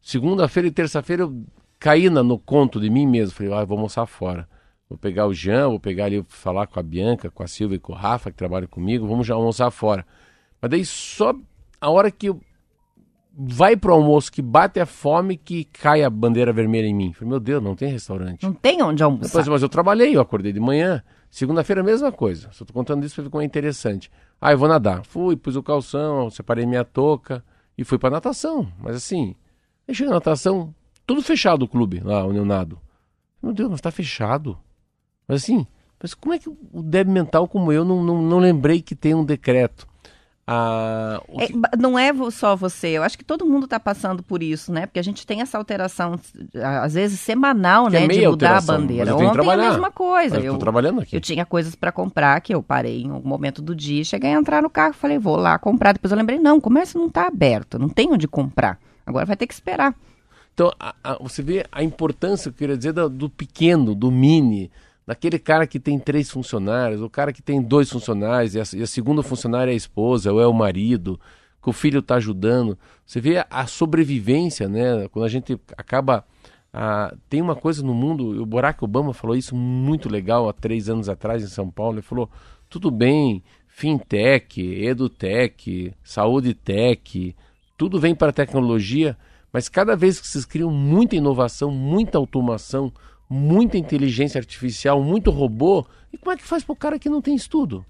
segunda-feira 0.01 0.67
e 0.67 0.71
terça-feira, 0.71 1.23
eu 1.23 1.43
caí 1.79 2.09
na- 2.09 2.23
no 2.23 2.37
conto 2.39 2.79
de 2.79 2.89
mim 2.89 3.05
mesmo. 3.05 3.35
Falei, 3.35 3.53
ah, 3.53 3.59
eu 3.61 3.67
vou 3.67 3.77
almoçar 3.77 4.05
fora. 4.05 4.47
Vou 4.89 4.97
pegar 4.97 5.25
o 5.27 5.33
Jean, 5.33 5.69
vou 5.69 5.79
pegar 5.79 6.05
ali, 6.05 6.23
falar 6.27 6.67
com 6.67 6.79
a 6.79 6.83
Bianca, 6.83 7.29
com 7.31 7.43
a 7.43 7.47
Silvia 7.47 7.75
e 7.75 7.79
com 7.79 7.93
o 7.93 7.95
Rafa, 7.95 8.29
que 8.31 8.37
trabalham 8.37 8.67
comigo, 8.67 9.07
vamos 9.07 9.25
já 9.25 9.33
almoçar 9.35 9.71
fora. 9.71 10.05
Mas 10.61 10.71
daí 10.71 10.85
só 10.85 11.33
a 11.79 11.89
hora 11.89 12.11
que 12.11 12.27
eu 12.27 12.39
vai 13.33 13.75
pro 13.77 13.93
almoço, 13.93 14.31
que 14.31 14.41
bate 14.41 14.79
a 14.79 14.85
fome, 14.85 15.37
que 15.37 15.63
cai 15.63 16.03
a 16.03 16.09
bandeira 16.09 16.51
vermelha 16.51 16.85
em 16.85 16.93
mim. 16.93 17.13
Falei, 17.13 17.29
meu 17.29 17.39
Deus, 17.39 17.63
não 17.63 17.75
tem 17.75 17.91
restaurante. 17.91 18.43
Não 18.43 18.53
tem 18.53 18.81
onde 18.81 19.01
almoçar. 19.01 19.27
Depois, 19.27 19.47
mas 19.47 19.61
eu 19.61 19.69
trabalhei, 19.69 20.15
eu 20.15 20.21
acordei 20.21 20.51
de 20.51 20.59
manhã. 20.59 21.01
Segunda-feira, 21.29 21.81
a 21.81 21.83
mesma 21.83 22.11
coisa. 22.11 22.49
Só 22.51 22.65
tô 22.65 22.73
contando 22.73 23.05
isso 23.05 23.15
pra 23.15 23.23
ver 23.23 23.29
como 23.29 23.41
é 23.41 23.45
interessante. 23.45 24.11
Ah, 24.39 24.51
eu 24.51 24.57
vou 24.57 24.67
nadar. 24.67 25.05
Fui, 25.05 25.35
pus 25.35 25.55
o 25.55 25.63
calção, 25.63 26.29
separei 26.29 26.65
minha 26.65 26.83
touca 26.83 27.43
e 27.77 27.83
fui 27.83 27.97
pra 27.97 28.09
natação. 28.09 28.67
Mas 28.79 28.97
assim, 28.97 29.35
aí 29.87 29.95
chega 29.95 30.09
na 30.09 30.17
natação, 30.17 30.73
tudo 31.05 31.21
fechado 31.21 31.63
o 31.63 31.67
clube, 31.67 32.01
lá 32.01 32.25
onde 32.25 32.37
eu 32.37 32.45
nado. 32.45 32.79
Meu 33.41 33.53
Deus, 33.53 33.69
mas 33.69 33.81
tá 33.81 33.91
fechado. 33.91 34.57
Mas 35.27 35.43
assim, 35.43 35.65
mas 36.01 36.13
como 36.13 36.33
é 36.33 36.39
que 36.39 36.49
o 36.49 36.83
débil 36.83 37.13
mental 37.13 37.47
como 37.47 37.71
eu 37.71 37.85
não, 37.85 38.03
não, 38.03 38.21
não 38.21 38.39
lembrei 38.39 38.81
que 38.81 38.95
tem 38.95 39.15
um 39.15 39.23
decreto? 39.23 39.87
Ah, 40.53 41.21
É, 41.37 41.47
que- 41.47 41.53
ba- 41.57 41.69
não 41.79 41.97
é 41.97 42.11
só 42.29 42.55
você, 42.57 42.89
eu 42.89 43.03
acho 43.03 43.17
que 43.17 43.23
todo 43.23 43.45
mundo 43.45 43.63
está 43.63 43.79
passando 43.79 44.21
por 44.21 44.43
isso, 44.43 44.71
né? 44.71 44.85
Porque 44.85 44.99
a 44.99 45.03
gente 45.03 45.25
tem 45.25 45.41
essa 45.41 45.57
alteração, 45.57 46.19
a- 46.61 46.83
às 46.83 46.93
vezes 46.93 47.19
semanal, 47.21 47.87
Que 47.89 47.95
é 47.95 47.99
né? 48.01 48.07
De 48.07 48.15
meia 48.17 48.29
mudar 48.29 48.57
a 48.57 48.61
bandeira. 48.61 49.15
Ontem 49.15 49.27
a 49.27 49.31
trabalhar. 49.31 49.69
mesma 49.69 49.89
coisa. 49.91 50.35
Mas 50.35 50.43
eu 50.43 50.51
Eu, 50.51 50.53
tô 50.55 50.59
trabalhando 50.59 50.99
aqui. 51.01 51.15
eu 51.15 51.21
tinha 51.21 51.45
coisas 51.45 51.73
para 51.73 51.91
comprar 51.91 52.41
que 52.41 52.53
eu 52.53 52.61
parei 52.61 53.03
em 53.03 53.09
algum 53.11 53.29
momento 53.29 53.61
do 53.61 53.73
dia, 53.73 54.03
cheguei 54.03 54.29
a 54.33 54.37
entrar 54.37 54.61
no 54.61 54.69
carro, 54.69 54.93
falei, 54.93 55.17
vou 55.17 55.37
lá 55.37 55.57
comprar. 55.57 55.93
Depois 55.93 56.11
eu 56.11 56.17
lembrei, 56.17 56.37
não, 56.37 56.57
o 56.57 56.61
comércio 56.61 56.99
não 56.99 57.07
está 57.07 57.27
aberto, 57.27 57.79
não 57.79 57.87
tem 57.87 58.11
onde 58.11 58.27
comprar. 58.27 58.77
Agora 59.05 59.25
vai 59.25 59.37
ter 59.37 59.47
que 59.47 59.53
esperar. 59.53 59.95
Então, 60.53 60.69
a- 60.77 60.93
a- 61.03 61.17
você 61.21 61.41
vê 61.41 61.65
a 61.71 61.81
importância, 61.81 62.49
eu 62.49 62.53
queria 62.53 62.75
dizer, 62.75 62.91
do, 62.91 63.09
do 63.09 63.29
pequeno, 63.29 63.95
do 63.95 64.11
mini, 64.11 64.69
daquele 65.05 65.39
cara 65.39 65.65
que 65.67 65.79
tem 65.79 65.97
três 65.99 66.29
funcionários, 66.29 67.01
o 67.01 67.09
cara 67.09 67.33
que 67.33 67.41
tem 67.41 67.61
dois 67.61 67.89
funcionários, 67.89 68.55
e 68.55 68.59
a, 68.59 68.63
e 68.79 68.83
a 68.83 68.87
segunda 68.87 69.23
funcionária 69.23 69.71
é 69.71 69.73
a 69.73 69.77
esposa, 69.77 70.31
ou 70.31 70.39
é 70.41 70.47
o 70.47 70.53
marido, 70.53 71.19
que 71.61 71.69
o 71.69 71.73
filho 71.73 71.99
está 71.99 72.15
ajudando. 72.15 72.77
Você 73.05 73.19
vê 73.21 73.37
a, 73.37 73.47
a 73.49 73.67
sobrevivência, 73.67 74.67
né? 74.69 75.07
Quando 75.09 75.25
a 75.25 75.29
gente 75.29 75.59
acaba. 75.77 76.23
a- 76.73 77.13
tem 77.29 77.41
uma 77.41 77.55
coisa 77.55 77.83
no 77.83 77.93
mundo, 77.93 78.41
o 78.41 78.45
Barack 78.45 78.83
Obama 78.83 79.13
falou 79.13 79.35
isso 79.35 79.55
muito 79.55 80.09
legal 80.09 80.47
há 80.49 80.53
três 80.53 80.89
anos 80.89 81.09
atrás 81.09 81.43
em 81.43 81.47
São 81.47 81.69
Paulo. 81.69 81.95
Ele 81.95 82.01
falou: 82.01 82.29
tudo 82.69 82.89
bem, 82.89 83.43
fintech, 83.67 84.61
edutech, 84.61 85.93
saúde 86.03 86.53
tech, 86.53 87.35
tudo 87.77 87.99
vem 87.99 88.15
para 88.15 88.29
a 88.29 88.33
tecnologia, 88.33 89.17
mas 89.51 89.67
cada 89.67 89.95
vez 89.95 90.19
que 90.19 90.27
vocês 90.27 90.45
criam 90.45 90.71
muita 90.71 91.15
inovação, 91.15 91.71
muita 91.71 92.17
automação, 92.17 92.91
muita 93.33 93.77
inteligência 93.77 94.37
artificial, 94.37 95.01
muito 95.01 95.31
robô, 95.31 95.85
e 96.11 96.17
como 96.17 96.33
é 96.33 96.37
que 96.37 96.43
faz 96.43 96.65
para 96.65 96.73
o 96.73 96.75
cara 96.75 96.99
que 96.99 97.07
não 97.07 97.21
tem 97.21 97.33
estudo? 97.33 97.85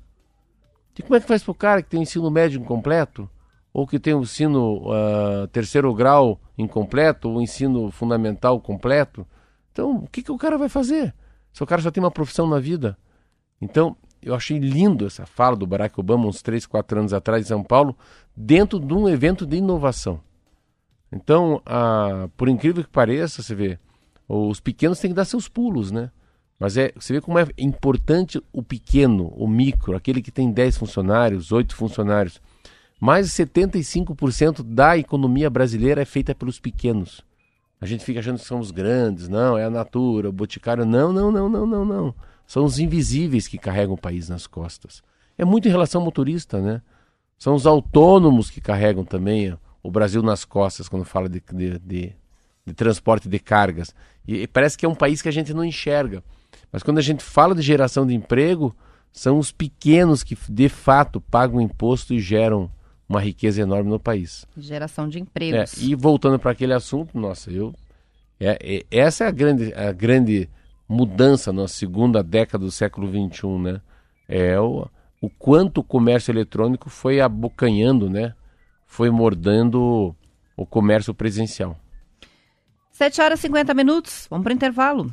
E 0.98 1.02
como 1.02 1.16
é 1.16 1.20
que 1.20 1.26
faz 1.26 1.42
para 1.42 1.52
o 1.52 1.56
cara 1.56 1.82
que 1.82 1.90
tem 1.90 2.04
ensino 2.04 2.30
médio 2.30 2.62
incompleto? 2.62 3.28
Ou 3.74 3.88
que 3.88 3.98
tem 3.98 4.14
o 4.14 4.22
ensino 4.22 4.84
ah, 4.92 5.48
terceiro 5.52 5.92
grau 5.96 6.40
incompleto, 6.56 7.28
ou 7.28 7.42
ensino 7.42 7.90
fundamental 7.90 8.62
completo? 8.62 9.26
Então, 9.72 9.96
o 10.04 10.08
que, 10.08 10.22
que 10.22 10.32
o 10.32 10.38
cara 10.38 10.60
vai 10.60 10.70
fazer? 10.70 11.12
Se 11.52 11.64
o 11.64 11.66
cara 11.66 11.82
só 11.82 11.90
tem 11.90 12.04
uma 12.04 12.12
profissão 12.12 12.46
na 12.46 12.60
vida. 12.60 12.96
Então, 13.60 13.98
eu 14.22 14.36
achei 14.36 14.60
lindo 14.60 15.08
essa 15.08 15.26
fala 15.26 15.56
do 15.56 15.66
Barack 15.66 16.00
Obama 16.00 16.28
uns 16.28 16.44
3, 16.44 16.68
4 16.68 17.00
anos 17.00 17.14
atrás 17.14 17.46
em 17.46 17.48
São 17.48 17.64
Paulo, 17.64 17.98
dentro 18.38 18.80
de 18.80 18.94
um 18.94 19.10
evento 19.10 19.44
de 19.48 19.58
inovação. 19.58 20.20
Então, 21.12 21.64
ah, 21.66 22.30
por 22.38 22.48
incrível 22.48 22.84
que 22.84 22.90
pareça, 22.92 23.42
você 23.42 23.56
vê, 23.56 23.80
os 24.32 24.60
pequenos 24.60 25.00
têm 25.00 25.12
que 25.12 25.16
dar 25.16 25.26
seus 25.26 25.48
pulos, 25.48 25.92
né? 25.92 26.10
Mas 26.60 26.78
é, 26.78 26.92
você 26.96 27.14
vê 27.14 27.22
como 27.22 27.40
é 27.40 27.48
importante 27.58 28.42
o 28.54 28.62
pequeno, 28.62 29.34
o 29.36 29.48
micro, 29.48 29.96
aquele 29.96 30.22
que 30.22 30.32
tem 30.32 30.52
10 30.52 30.78
funcionários, 30.78 31.52
8 31.52 31.76
funcionários. 31.76 32.40
Mais 33.00 33.28
de 33.28 33.34
75% 33.34 34.62
da 34.64 34.96
economia 34.96 35.50
brasileira 35.50 36.04
é 36.04 36.06
feita 36.06 36.36
pelos 36.36 36.60
pequenos. 36.60 37.22
A 37.82 37.86
gente 37.88 38.06
fica 38.06 38.20
achando 38.20 38.38
que 38.38 38.46
somos 38.46 38.70
grandes, 38.70 39.28
não, 39.28 39.58
é 39.58 39.66
a 39.66 39.70
Natura, 39.72 40.30
o 40.30 40.32
Boticário. 40.32 40.86
Não, 40.86 41.12
não, 41.12 41.32
não, 41.32 41.50
não, 41.50 41.66
não, 41.66 41.84
não. 41.84 42.16
São 42.46 42.64
os 42.64 42.78
invisíveis 42.78 43.48
que 43.48 43.58
carregam 43.58 43.96
o 43.96 43.98
país 43.98 44.30
nas 44.30 44.46
costas. 44.46 45.02
É 45.36 45.44
muito 45.44 45.68
em 45.68 45.72
relação 45.72 46.00
ao 46.00 46.06
motorista, 46.06 46.62
né? 46.62 46.82
São 47.40 47.56
os 47.56 47.66
autônomos 47.66 48.52
que 48.52 48.62
carregam 48.62 49.04
também 49.04 49.58
o 49.82 49.90
Brasil 49.90 50.22
nas 50.22 50.46
costas 50.46 50.88
quando 50.88 51.06
fala 51.06 51.28
de, 51.28 51.42
de, 51.52 51.80
de, 51.80 52.16
de 52.66 52.74
transporte 52.74 53.28
de 53.28 53.40
cargas. 53.40 53.94
E, 54.28 54.42
e 54.44 54.48
parece 54.48 54.78
que 54.78 54.86
é 54.86 54.90
um 54.90 54.96
país 54.96 55.22
que 55.22 55.30
a 55.30 55.32
gente 55.32 55.54
não 55.54 55.64
enxerga. 55.64 56.24
Mas 56.72 56.84
quando 56.84 56.98
a 57.00 57.02
gente 57.02 57.24
fala 57.24 57.56
de 57.56 57.62
geração 57.62 58.06
de 58.06 58.14
emprego, 58.14 58.76
são 59.12 59.38
os 59.40 59.52
pequenos 59.52 60.24
que 60.24 60.38
de 60.50 60.70
fato 60.70 61.20
pagam 61.20 61.60
imposto 61.60 62.14
e 62.14 62.20
geram 62.20 62.70
uma 63.10 63.20
riqueza 63.20 63.62
enorme 63.62 63.90
no 63.90 64.00
país. 64.00 64.46
Geração 64.58 65.10
de 65.10 65.18
É, 65.18 65.22
empregos. 65.22 65.82
e 65.82 65.96
voltando 65.96 66.40
para 66.40 66.52
aquele 66.52 66.74
assunto, 66.74 67.18
nossa, 67.20 67.52
eu 67.52 67.74
é, 68.40 68.58
é- 68.62 68.86
essa 68.90 69.26
é 69.26 69.28
a 69.28 69.32
grande, 69.32 69.74
a 69.74 69.92
grande 69.92 70.50
mudança 70.88 71.52
na 71.54 71.68
segunda 71.68 72.24
década 72.24 72.64
do 72.66 72.72
século 72.72 73.08
XXI, 73.08 73.48
né? 73.60 73.82
É 74.28 74.60
o, 74.60 74.88
o 75.22 75.30
quanto 75.30 75.80
o 75.80 75.84
comércio 75.84 76.32
eletrônico 76.32 76.90
foi 76.90 77.20
abocanhando, 77.22 78.10
né? 78.10 78.34
Foi 78.88 79.10
mordendo 79.10 80.16
o 80.58 80.66
comércio 80.66 81.14
presencial. 81.14 81.78
7 82.92 83.22
horas 83.22 83.40
e 83.40 83.42
50 83.44 83.74
minutos. 83.74 84.28
Vamos 84.30 84.44
para 84.44 84.52
o 84.52 84.56
intervalo. 84.56 85.12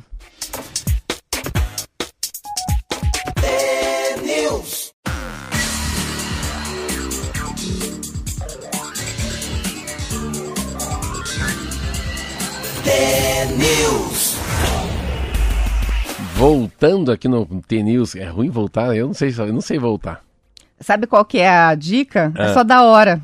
Voltando 16.35 17.11
aqui 17.11 17.27
no 17.27 17.45
T-News, 17.67 18.15
é 18.15 18.25
ruim 18.29 18.49
voltar? 18.49 18.95
Eu 18.95 19.07
não 19.07 19.13
sei, 19.13 19.29
eu 19.37 19.53
não 19.53 19.59
sei 19.59 19.77
voltar. 19.77 20.28
Sabe 20.81 21.07
qual 21.07 21.25
que 21.25 21.37
é 21.39 21.49
a 21.49 21.75
dica? 21.75 22.31
É, 22.37 22.43
É. 22.43 22.53
só 22.53 22.63
da 22.63 22.83
hora. 22.83 23.21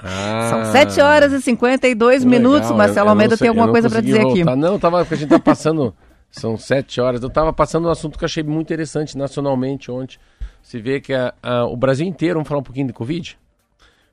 Ah, 0.00 0.48
São 0.50 0.64
7 0.72 1.00
horas 1.00 1.32
e 1.32 1.40
52 1.40 2.22
que 2.22 2.28
minutos. 2.28 2.62
legal. 2.62 2.76
Marcelo 2.76 2.98
Eu- 3.00 3.04
eu 3.06 3.10
Almeida 3.10 3.36
sei- 3.36 3.44
tem 3.44 3.48
alguma 3.48 3.66
eu 3.66 3.72
coisa 3.72 3.90
para 3.90 4.00
dizer 4.00 4.20
aqui. 4.20 4.44
voltar. 4.44 4.56
Não, 4.56 4.78
tava, 4.78 4.98
porque 5.00 5.14
a 5.14 5.16
gente 5.16 5.28
tá 5.30 5.38
passando. 5.38 5.94
São 6.30 6.58
sete 6.58 7.00
horas. 7.00 7.22
Eu 7.22 7.30
tava 7.30 7.52
passando 7.54 7.88
um 7.88 7.90
assunto 7.90 8.18
que 8.18 8.24
eu 8.24 8.26
achei 8.26 8.42
muito 8.42 8.66
interessante 8.66 9.16
nacionalmente 9.16 9.90
ontem. 9.90 10.18
Se 10.62 10.78
vê 10.78 11.00
que 11.00 11.14
a- 11.14 11.32
a- 11.42 11.64
o 11.64 11.74
Brasil 11.74 12.06
inteiro, 12.06 12.34
vamos 12.34 12.46
falar 12.48 12.60
um 12.60 12.64
pouquinho 12.64 12.86
de 12.86 12.92
Covid? 12.92 13.38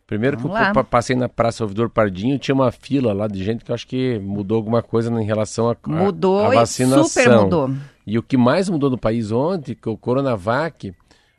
Primeiro 0.08 0.38
que 0.38 0.44
Vamos 0.44 0.58
eu 0.58 0.64
lá. 0.68 0.72
pa- 0.74 0.84
passei 0.84 1.16
na 1.16 1.28
Praça 1.28 1.64
Ouvidor 1.64 1.90
Pardinho, 1.90 2.40
tinha 2.40 2.56
uma 2.56 2.72
fila 2.72 3.12
lá 3.12 3.28
de 3.28 3.44
gente 3.44 3.66
que 3.66 3.72
eu 3.72 3.76
acho 3.76 3.86
que 3.88 4.18
mudou 4.20 4.56
alguma 4.56 4.82
coisa 4.82 5.12
em 5.20 5.26
relação 5.26 5.68
a, 5.70 5.74
a- 5.74 5.90
Mudou 5.90 6.54
e 6.54 6.56
vacinação. 6.56 7.04
super 7.06 7.38
mudou. 7.42 7.72
E 8.08 8.18
o 8.18 8.24
que 8.24 8.38
mais 8.38 8.70
mudou 8.70 8.90
no 8.90 8.98
país 8.98 9.32
ontem, 9.32 9.76
que 9.76 9.90
o 9.90 9.98
Coronavac, 9.98 10.94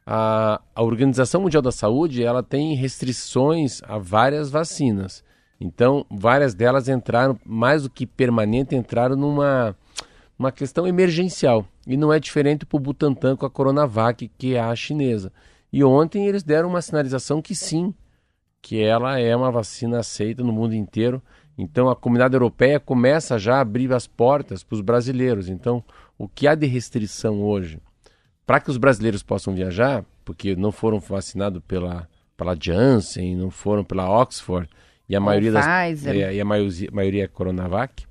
a, 0.07 0.61
a 0.73 0.83
Organização 0.85 1.41
Mundial 1.41 1.61
da 1.61 1.73
Saúde, 1.73 2.23
ela 2.23 2.43
tem 2.43 2.77
restrições 2.77 3.83
a 3.83 3.99
várias 3.99 4.49
vacinas. 4.49 5.25
Então, 5.61 6.07
várias 6.09 6.55
delas 6.55 6.89
entraram, 6.89 7.37
mais 7.45 7.83
do 7.83 7.91
que 7.91 8.07
permanente, 8.07 8.77
entraram 8.77 9.17
numa 9.17 9.75
uma 10.39 10.53
questão 10.53 10.87
emergencial. 10.87 11.67
E 11.87 11.97
não 11.97 12.13
é 12.13 12.21
diferente 12.21 12.67
para 12.67 12.77
o 12.77 12.81
Butantan 12.81 13.37
com 13.37 13.47
a 13.47 13.51
Coronavac, 13.51 14.31
que 14.37 14.55
é 14.55 14.61
a 14.61 14.77
chinesa. 14.77 15.33
E 15.73 15.83
ontem 15.83 16.27
eles 16.27 16.43
deram 16.43 16.69
uma 16.69 16.83
sinalização 16.83 17.41
que 17.41 17.55
sim, 17.55 17.95
que 18.61 18.83
ela 18.83 19.19
é 19.19 19.35
uma 19.35 19.51
vacina 19.51 19.99
aceita 19.99 20.45
no 20.45 20.53
mundo 20.53 20.75
inteiro. 20.75 21.23
Então 21.57 21.89
a 21.89 21.97
comunidade 21.97 22.35
europeia 22.35 22.79
começa 22.79 23.39
já 23.39 23.57
a 23.57 23.61
abrir 23.61 23.91
as 23.95 24.07
portas 24.07 24.63
para 24.63 24.75
os 24.75 24.83
brasileiros. 24.83 25.49
Então, 25.49 25.83
o 26.19 26.29
que 26.29 26.47
há 26.47 26.55
de 26.55 26.67
restrição 26.67 27.43
hoje 27.43 27.81
para 28.47 28.61
que 28.61 28.71
os 28.71 28.77
brasileiros 28.77 29.23
possam 29.23 29.55
viajar, 29.55 30.05
porque 30.25 30.55
não 30.55 30.71
foram 30.71 31.01
vacinados 31.01 31.61
pela, 31.67 32.09
pela 32.37 32.57
Janssen, 32.59 33.37
não 33.37 33.51
foram 33.51 33.83
pela 33.85 34.09
Oxford, 34.09 34.69
e 35.09 35.17
a 35.17 35.21
maioria 35.21 35.53
das 35.53 35.67
é, 36.07 36.35
e 36.35 36.41
a 36.41 36.45
maioria, 36.45 36.89
maioria 36.93 37.25
é 37.25 37.29
Coronavac. 37.29 38.05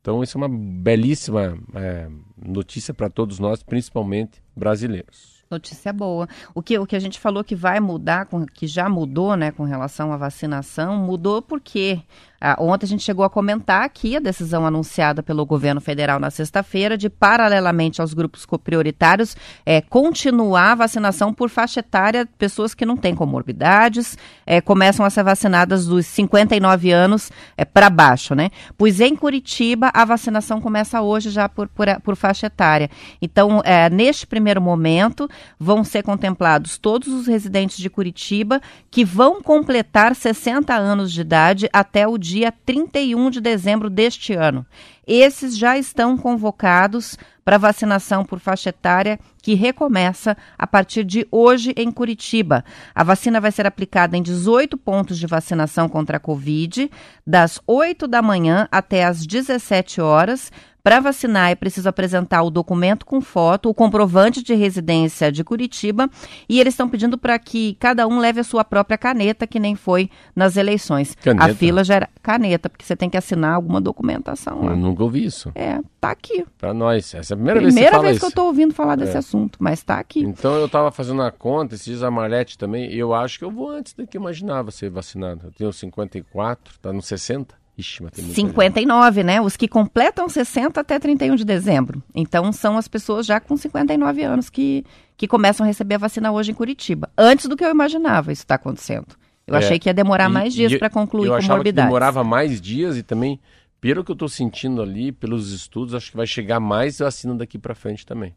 Então, 0.00 0.22
isso 0.22 0.36
é 0.36 0.40
uma 0.40 0.48
belíssima 0.48 1.56
é, 1.74 2.08
notícia 2.36 2.92
para 2.92 3.08
todos 3.08 3.38
nós, 3.38 3.62
principalmente 3.62 4.42
brasileiros. 4.56 5.42
Notícia 5.48 5.92
boa. 5.92 6.26
O 6.54 6.62
que, 6.62 6.78
o 6.78 6.86
que 6.86 6.96
a 6.96 6.98
gente 6.98 7.20
falou 7.20 7.44
que 7.44 7.54
vai 7.54 7.78
mudar, 7.78 8.26
com- 8.26 8.46
que 8.46 8.66
já 8.66 8.88
mudou, 8.88 9.36
né, 9.36 9.52
com 9.52 9.64
relação 9.64 10.10
à 10.12 10.16
vacinação, 10.16 10.96
mudou 10.96 11.40
porque 11.42 12.00
ah, 12.44 12.56
ontem 12.58 12.86
a 12.86 12.88
gente 12.88 13.04
chegou 13.04 13.24
a 13.24 13.30
comentar 13.30 13.84
aqui 13.84 14.16
a 14.16 14.18
decisão 14.18 14.66
anunciada 14.66 15.22
pelo 15.22 15.46
governo 15.46 15.80
federal 15.80 16.18
na 16.18 16.28
sexta-feira 16.28 16.98
de, 16.98 17.08
paralelamente 17.08 18.00
aos 18.00 18.12
grupos 18.12 18.44
prioritários, 18.64 19.36
eh, 19.64 19.80
continuar 19.80 20.72
a 20.72 20.74
vacinação 20.74 21.32
por 21.32 21.48
faixa 21.48 21.78
etária, 21.78 22.28
pessoas 22.36 22.74
que 22.74 22.84
não 22.84 22.96
têm 22.96 23.14
comorbidades, 23.14 24.18
eh, 24.44 24.60
começam 24.60 25.06
a 25.06 25.10
ser 25.10 25.22
vacinadas 25.22 25.86
dos 25.86 26.04
59 26.04 26.90
anos 26.90 27.30
para 27.72 27.88
baixo, 27.88 28.34
né? 28.34 28.50
Pois 28.76 29.00
em 29.00 29.14
Curitiba 29.14 29.92
a 29.94 30.04
vacinação 30.04 30.60
começa 30.60 31.00
hoje 31.00 31.30
já 31.30 31.48
por, 31.48 31.68
por, 31.68 31.86
por 32.00 32.16
faixa 32.16 32.48
etária. 32.48 32.90
Então, 33.20 33.62
eh, 33.64 33.88
neste 33.88 34.26
primeiro 34.26 34.60
momento, 34.60 35.28
vão 35.60 35.84
ser 35.84 36.02
contemplados 36.02 36.76
todos 36.76 37.06
os 37.06 37.28
residentes 37.28 37.76
de 37.76 37.88
Curitiba 37.88 38.60
que 38.90 39.04
vão 39.04 39.40
completar 39.40 40.16
60 40.16 40.74
anos 40.74 41.12
de 41.12 41.20
idade 41.20 41.68
até 41.72 42.04
o 42.04 42.18
dia 42.18 42.31
31 42.50 43.30
de 43.30 43.40
dezembro 43.40 43.90
deste 43.90 44.32
ano. 44.32 44.66
Esses 45.06 45.58
já 45.58 45.76
estão 45.76 46.16
convocados 46.16 47.18
para 47.44 47.58
vacinação 47.58 48.24
por 48.24 48.38
faixa 48.38 48.68
etária 48.68 49.18
que 49.42 49.54
recomeça 49.54 50.36
a 50.56 50.66
partir 50.66 51.02
de 51.02 51.26
hoje 51.30 51.74
em 51.76 51.90
Curitiba. 51.90 52.64
A 52.94 53.02
vacina 53.02 53.40
vai 53.40 53.50
ser 53.50 53.66
aplicada 53.66 54.16
em 54.16 54.22
18 54.22 54.78
pontos 54.78 55.18
de 55.18 55.26
vacinação 55.26 55.88
contra 55.88 56.18
a 56.18 56.20
Covid, 56.20 56.88
das 57.26 57.60
8 57.66 58.06
da 58.06 58.22
manhã 58.22 58.68
até 58.70 59.04
as 59.04 59.26
17 59.26 60.00
horas. 60.00 60.52
Para 60.84 60.98
vacinar 60.98 61.50
é 61.52 61.54
preciso 61.54 61.88
apresentar 61.88 62.42
o 62.42 62.50
documento 62.50 63.06
com 63.06 63.20
foto, 63.20 63.68
o 63.68 63.74
comprovante 63.74 64.42
de 64.42 64.52
residência 64.52 65.30
de 65.30 65.44
Curitiba 65.44 66.10
e 66.48 66.58
eles 66.58 66.74
estão 66.74 66.88
pedindo 66.88 67.16
para 67.16 67.38
que 67.38 67.76
cada 67.78 68.08
um 68.08 68.18
leve 68.18 68.40
a 68.40 68.44
sua 68.44 68.64
própria 68.64 68.98
caneta, 68.98 69.46
que 69.46 69.60
nem 69.60 69.76
foi 69.76 70.10
nas 70.34 70.56
eleições. 70.56 71.14
Caneta? 71.22 71.52
A 71.52 71.54
fila 71.54 71.84
já 71.84 71.94
era 71.94 72.08
caneta, 72.20 72.68
porque 72.68 72.84
você 72.84 72.96
tem 72.96 73.08
que 73.08 73.16
assinar 73.16 73.54
alguma 73.54 73.80
documentação 73.80 74.64
lá. 74.64 74.72
Eu 74.72 74.76
nunca 74.76 75.04
ouvi 75.04 75.24
isso. 75.24 75.52
É, 75.54 75.78
tá 76.00 76.10
aqui. 76.10 76.44
Para 76.58 76.74
nós. 76.74 77.14
Essa 77.14 77.32
é 77.32 77.34
a 77.34 77.36
primeira, 77.36 77.60
vez 77.60 77.72
que 77.72 77.74
Primeira 77.74 77.90
você 77.90 77.96
fala 78.00 78.08
vez 78.08 78.18
que 78.18 78.26
eu 78.26 78.32
tô 78.32 78.44
ouvindo 78.46 78.74
falar 78.74 78.96
desse 78.96 79.14
É. 79.14 79.18
assunto, 79.18 79.58
mas 79.60 79.84
tá 79.84 80.00
aqui. 80.00 80.20
Então 80.24 80.56
eu 80.56 80.68
tava 80.68 80.90
fazendo 80.90 81.22
a 81.22 81.30
conta, 81.30 81.76
esses 81.76 81.84
dias 81.86 82.02
a 82.02 82.10
Marlete 82.10 82.58
também, 82.58 82.92
eu 82.92 83.14
acho 83.14 83.38
que 83.38 83.44
eu 83.44 83.52
vou 83.52 83.70
antes 83.70 83.92
do 83.92 84.04
que 84.04 84.16
imaginava 84.16 84.72
ser 84.72 84.90
vacinado. 84.90 85.42
Eu 85.46 85.52
tenho 85.52 85.72
54, 85.72 86.74
tá 86.82 86.92
no 86.92 87.00
60? 87.00 87.61
Ixi, 87.76 88.02
mas 88.02 88.12
tem 88.12 88.24
muita 88.24 88.40
gente. 88.40 88.48
59, 88.48 89.22
né? 89.22 89.40
Os 89.40 89.56
que 89.56 89.66
completam 89.66 90.28
60 90.28 90.80
até 90.80 90.98
31 90.98 91.34
de 91.36 91.44
dezembro. 91.44 92.02
Então 92.14 92.52
são 92.52 92.76
as 92.76 92.86
pessoas 92.86 93.24
já 93.26 93.40
com 93.40 93.56
59 93.56 94.22
anos 94.22 94.50
que, 94.50 94.84
que 95.16 95.26
começam 95.26 95.64
a 95.64 95.66
receber 95.66 95.94
a 95.94 95.98
vacina 95.98 96.30
hoje 96.30 96.50
em 96.50 96.54
Curitiba. 96.54 97.10
Antes 97.16 97.46
do 97.46 97.56
que 97.56 97.64
eu 97.64 97.70
imaginava 97.70 98.30
isso 98.32 98.42
está 98.42 98.56
acontecendo. 98.56 99.06
Eu 99.46 99.54
É. 99.54 99.58
achei 99.58 99.78
que 99.78 99.88
ia 99.88 99.94
demorar 99.94 100.28
E- 100.28 100.32
mais 100.32 100.52
dias 100.54 100.76
para 100.76 100.90
concluir 100.90 101.28
Eu 101.28 101.34
achava 101.34 101.62
que 101.64 101.72
demorava 101.72 102.22
mais 102.22 102.60
dias 102.60 102.96
e 102.96 103.02
também, 103.02 103.40
pelo 103.80 104.04
que 104.04 104.12
eu 104.12 104.16
tô 104.16 104.28
sentindo 104.28 104.80
ali, 104.82 105.10
pelos 105.10 105.50
estudos, 105.52 105.94
acho 105.94 106.10
que 106.10 106.16
vai 106.16 106.26
chegar 106.26 106.60
mais 106.60 106.98
vacina 106.98 107.34
daqui 107.34 107.58
para 107.58 107.74
frente 107.74 108.04
também. 108.06 108.34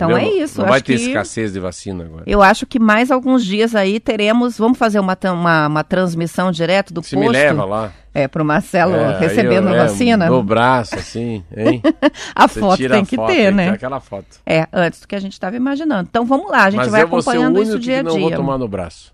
Então 0.00 0.10
Entendeu? 0.12 0.32
é 0.40 0.42
isso. 0.44 0.58
Não 0.58 0.64
eu 0.64 0.70
vai 0.70 0.80
ter 0.80 0.96
que... 0.96 1.08
escassez 1.08 1.52
de 1.52 1.60
vacina 1.60 2.04
agora. 2.04 2.22
Eu 2.26 2.40
acho 2.42 2.64
que 2.64 2.78
mais 2.78 3.10
alguns 3.10 3.44
dias 3.44 3.74
aí 3.74 4.00
teremos. 4.00 4.56
Vamos 4.56 4.78
fazer 4.78 4.98
uma, 4.98 5.14
uma, 5.24 5.66
uma 5.66 5.84
transmissão 5.84 6.50
direto 6.50 6.94
do 6.94 7.02
Se 7.02 7.14
posto. 7.14 7.26
me 7.26 7.28
leva 7.30 7.66
lá. 7.66 7.92
É, 8.14 8.26
pro 8.26 8.42
Marcelo 8.44 8.94
É, 8.96 9.18
recebendo 9.18 9.68
eu- 9.68 9.74
a 9.74 9.76
é, 9.76 9.78
vacina. 9.82 10.26
Do 10.28 10.42
braço, 10.42 10.94
assim, 10.96 11.44
hein? 11.54 11.82
A 12.34 12.48
Você 12.48 12.58
foto 12.60 12.88
tem 12.88 13.04
que 13.04 13.14
foto, 13.14 13.26
ter, 13.28 13.34
tem 13.36 13.44
que 13.46 13.50
né? 13.52 13.68
ter 13.68 13.74
aquela 13.74 14.00
foto. 14.00 14.26
É, 14.46 14.66
antes 14.72 15.00
do 15.00 15.06
que 15.06 15.14
a 15.14 15.20
gente 15.20 15.34
estava 15.34 15.54
imaginando. 15.54 16.08
Então 16.10 16.24
vamos 16.24 16.50
lá, 16.50 16.64
a 16.64 16.70
gente 16.70 16.78
Mas 16.80 16.90
vai 16.90 17.02
eu 17.02 17.08
vou 17.08 17.20
ser 17.20 17.28
o 17.28 17.32
acompanhando 17.32 17.56
único 17.58 17.70
isso 17.72 17.78
dia 17.78 17.96
a 18.00 18.04
que 18.04 18.08
não 18.08 18.18
vou 18.18 18.28
dia. 18.28 18.36
tomar 18.36 18.56
no 18.58 18.66
braço. 18.66 19.12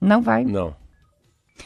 Não 0.00 0.20
vai. 0.20 0.44
Não. 0.44 0.76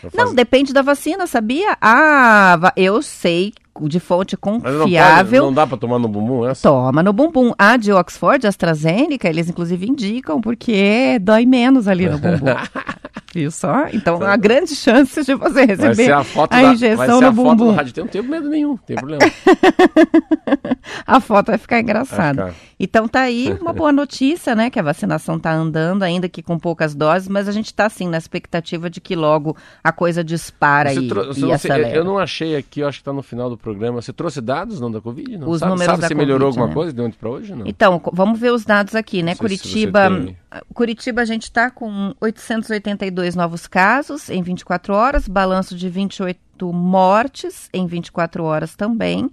Eu 0.02 0.10
Não, 0.14 0.34
depende 0.34 0.72
da 0.72 0.80
vacina, 0.82 1.26
sabia? 1.26 1.76
Ah, 1.80 2.72
eu 2.76 3.02
sei 3.02 3.52
de 3.83 3.99
fonte 4.01 4.37
Mas 4.43 4.53
não, 4.53 4.61
pode, 4.62 4.79
confiável. 4.79 5.43
não 5.45 5.53
dá 5.53 5.66
pra 5.66 5.77
tomar 5.77 5.99
no 5.99 6.09
bumbum 6.09 6.47
essa? 6.47 6.68
Toma 6.68 7.03
no 7.03 7.12
bumbum. 7.12 7.53
A 7.59 7.77
de 7.77 7.93
Oxford, 7.93 8.47
AstraZeneca, 8.47 9.29
eles 9.29 9.49
inclusive 9.49 9.87
indicam 9.89 10.41
porque 10.41 11.18
dói 11.20 11.47
menos 11.47 11.89
ali 11.89 12.09
no 12.09 12.18
bumbum. 12.18 12.47
Viu 13.35 13.51
só? 13.51 13.87
Então, 13.91 14.23
há 14.23 14.37
grande 14.37 14.77
chance 14.77 15.25
de 15.25 15.35
você 15.35 15.64
receber 15.64 16.12
a 16.12 16.18
a 16.20 16.61
da, 16.61 16.62
vai 16.66 16.75
injeção 16.75 17.18
ser 17.18 17.25
no 17.25 17.31
a 17.31 17.33
foto 17.33 17.57
do 17.57 17.64
bumbum. 17.64 17.70
rádio. 17.75 17.93
Eu 17.97 18.05
não 18.05 18.11
tenho 18.11 18.25
medo 18.25 18.49
nenhum, 18.51 18.68
não 18.70 18.77
tem 18.77 18.95
problema. 18.97 19.23
A 21.07 21.20
foto 21.20 21.47
vai 21.47 21.59
ficar 21.59 21.81
engraçada. 21.81 22.43
Vai 22.45 22.53
ficar. 22.53 22.72
Então 22.85 23.07
tá 23.07 23.20
aí 23.20 23.57
uma 23.61 23.72
boa 23.72 23.93
notícia, 23.93 24.57
né? 24.57 24.68
Que 24.68 24.80
a 24.80 24.83
vacinação 24.83 25.39
tá 25.39 25.53
andando, 25.55 26.03
ainda 26.03 26.28
que 26.28 26.43
com 26.43 26.59
poucas 26.59 26.97
doses, 26.97 27.28
mas 27.28 27.47
a 27.47 27.53
gente 27.53 27.72
tá 27.72 27.87
assim 27.87 28.09
na 28.09 28.18
expectativa 28.18 28.91
de 28.91 29.01
que 29.01 29.14
logo 29.14 29.57
a 29.85 29.93
coisa 29.93 30.24
dispara 30.24 30.93
e, 30.93 31.07
trou- 31.07 31.26
você 31.26 31.47
e 31.47 31.53
acelera. 31.53 31.95
eu 31.97 32.05
não 32.05 32.18
achei 32.18 32.57
aqui, 32.57 32.80
eu 32.80 32.89
acho 32.89 32.99
que 32.99 33.03
está 33.03 33.12
no 33.12 33.22
final 33.22 33.49
do 33.49 33.57
programa. 33.57 34.03
Você 34.03 34.12
trouxe 34.12 34.41
dados 34.41 34.80
não 34.80 34.91
da 34.91 35.01
Covid? 35.01 35.39
Não? 35.39 35.49
Os 35.49 35.61
sabe 35.61 35.70
números 35.70 35.93
sabe 35.93 36.03
da 36.03 36.09
se 36.09 36.14
melhorou 36.16 36.49
Covid, 36.49 36.59
alguma 36.61 36.66
né? 36.68 36.74
coisa 36.74 36.93
de 36.93 37.01
ontem 37.01 37.16
para 37.18 37.30
hoje? 37.30 37.55
Não. 37.55 37.66
Então, 37.66 38.03
vamos 38.12 38.41
ver 38.41 38.53
os 38.53 38.64
dados 38.64 38.97
aqui, 38.97 39.22
né? 39.22 39.37
Curitiba, 39.37 40.11
tem. 40.11 40.37
Curitiba 40.74 41.22
a 41.22 41.24
gente 41.24 41.45
está 41.45 41.70
com 41.70 42.12
882 42.20 43.37
novos 43.37 43.66
casos 43.68 44.28
em 44.28 44.43
24 44.43 44.93
horas, 44.93 45.28
balanço 45.28 45.76
de 45.76 45.89
28 45.89 46.72
mortes 46.72 47.68
em 47.72 47.87
24 47.87 48.43
horas 48.45 48.74
também. 48.74 49.30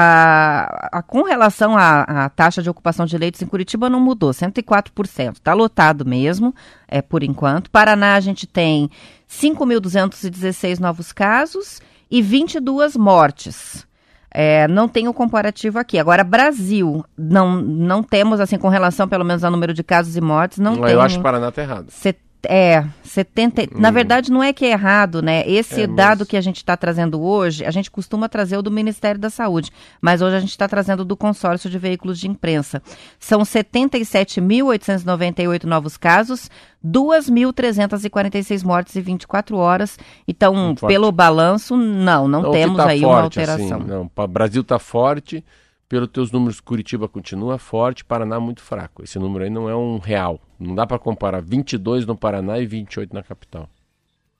A, 0.00 0.98
a- 0.98 1.02
com 1.02 1.22
relação 1.22 1.76
à, 1.76 2.28
taxa 2.34 2.62
de 2.62 2.70
ocupação 2.70 3.04
de 3.04 3.18
leitos 3.18 3.42
em 3.42 3.46
Curitiba 3.46 3.90
não 3.90 3.98
mudou, 4.00 4.30
104%. 4.30 5.32
Está 5.34 5.52
lotado 5.54 6.04
mesmo, 6.06 6.54
é 6.86 7.02
por 7.02 7.22
enquanto. 7.24 7.70
Paraná 7.70 8.14
a 8.14 8.20
gente 8.20 8.46
tem 8.46 8.88
5.216 9.28 10.78
novos 10.78 11.12
casos 11.12 11.80
e 12.10 12.22
22 12.22 12.96
mortes. 12.96 13.86
É, 14.30 14.68
não 14.68 14.86
tem 14.86 15.08
o 15.08 15.14
comparativo 15.14 15.78
aqui. 15.78 15.98
Agora, 15.98 16.22
Brasil, 16.22 17.02
não, 17.16 17.60
não 17.62 18.02
temos, 18.02 18.40
assim, 18.40 18.58
com 18.58 18.68
relação 18.68 19.08
pelo 19.08 19.24
menos 19.24 19.42
ao 19.42 19.50
número 19.50 19.72
de 19.72 19.82
casos 19.82 20.16
e 20.16 20.20
mortes, 20.20 20.58
não 20.58 20.76
Não, 20.76 20.82
tem. 20.82 20.92
eu 20.92 21.00
acho 21.00 21.14
que 21.16 21.20
o 21.20 21.22
Paraná 21.22 21.48
está 21.48 21.62
errado. 21.62 21.86
Set- 21.90 22.20
É, 22.46 22.84
70. 23.02 23.68
Na 23.80 23.90
verdade, 23.90 24.30
não 24.30 24.40
é 24.42 24.52
que 24.52 24.64
é 24.64 24.70
errado, 24.70 25.20
né? 25.20 25.42
Esse 25.48 25.80
Hum. 25.80 25.84
É, 25.84 25.86
mas- 25.88 25.96
dado 25.96 26.24
que 26.26 26.36
a 26.36 26.40
gente 26.40 26.58
está 26.58 26.76
trazendo 26.76 27.20
hoje, 27.20 27.64
a 27.64 27.70
gente 27.70 27.90
costuma 27.90 28.28
trazer 28.28 28.56
o 28.56 28.62
do 28.62 28.70
Ministério 28.70 29.20
da 29.20 29.28
Saúde, 29.28 29.70
mas 30.00 30.22
hoje 30.22 30.36
a 30.36 30.40
gente 30.40 30.50
está 30.50 30.68
trazendo 30.68 31.04
do 31.04 31.16
consórcio 31.16 31.68
de 31.68 31.78
veículos 31.78 32.18
de 32.18 32.28
imprensa. 32.28 32.80
São 33.18 33.40
77.898 33.44 35.64
novos 35.64 35.96
casos, 35.96 36.48
2.346 36.84 38.62
mortes 38.64 38.94
em 38.96 39.00
24 39.00 39.56
horas. 39.56 39.98
Então, 40.26 40.54
Muito 40.54 40.80
forte. 40.80 40.92
pelo 40.92 41.10
balanço, 41.10 41.76
não, 41.76 42.28
não 42.28 42.40
Então, 42.40 42.52
temos 42.52 42.76
tá 42.76 42.88
aí 42.88 43.04
uma 43.04 43.22
forte, 43.22 43.40
alteração. 43.40 43.78
Assim, 43.78 43.88
não, 43.88 44.10
o 44.14 44.26
Brasil 44.28 44.62
está 44.62 44.78
forte, 44.78 45.44
pelos 45.88 46.08
teus 46.08 46.30
números, 46.30 46.60
Curitiba 46.60 47.08
continua 47.08 47.58
forte, 47.58 48.04
Paraná 48.04 48.38
muito 48.38 48.62
fraco. 48.62 49.02
Esse 49.02 49.18
número 49.18 49.44
aí 49.44 49.50
não 49.50 49.68
é 49.68 49.74
um 49.76 49.98
real. 49.98 50.40
Não 50.58 50.74
dá 50.74 50.86
para 50.86 50.98
comparar 50.98 51.40
22 51.40 52.04
no 52.06 52.16
Paraná 52.16 52.58
e 52.58 52.66
28 52.66 53.14
na 53.14 53.22
capital. 53.22 53.68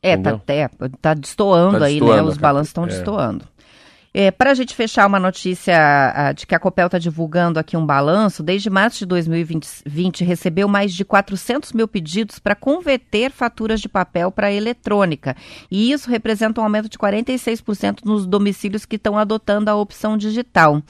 É, 0.02 0.16
tá, 0.16 0.30
até, 0.30 0.68
tá 1.00 1.14
destoando 1.14 1.78
Tá 1.78 1.86
aí, 1.86 1.94
né? 1.94 2.06
destoando, 2.06 2.28
Os 2.28 2.34
cara. 2.36 2.42
balanços 2.42 2.68
estão 2.68 2.84
É. 2.84 2.88
destoando. 2.88 3.44
É, 4.14 4.30
Para 4.30 4.50
a 4.52 4.54
gente 4.54 4.74
fechar 4.74 5.06
uma 5.06 5.20
notícia 5.20 5.76
ah, 5.76 6.32
de 6.32 6.46
que 6.46 6.54
a 6.54 6.58
Copel 6.58 6.86
está 6.86 6.98
divulgando 6.98 7.58
aqui 7.58 7.76
um 7.76 7.84
balanço, 7.84 8.42
desde 8.42 8.70
março 8.70 9.00
de 9.00 9.06
2020 9.06 10.24
recebeu 10.24 10.66
mais 10.66 10.94
de 10.94 11.04
400 11.04 11.72
mil 11.72 11.86
pedidos 11.86 12.38
para 12.38 12.54
converter 12.54 13.30
faturas 13.30 13.80
de 13.80 13.88
papel 13.88 14.32
para 14.32 14.50
eletrônica. 14.50 15.36
E 15.70 15.92
isso 15.92 16.10
representa 16.10 16.60
um 16.60 16.64
aumento 16.64 16.88
de 16.88 16.98
46% 16.98 17.98
nos 18.04 18.26
domicílios 18.26 18.84
que 18.86 18.96
estão 18.96 19.16
adotando 19.18 19.70
a 19.70 19.76
opção 19.76 20.16
digital. 20.16 20.82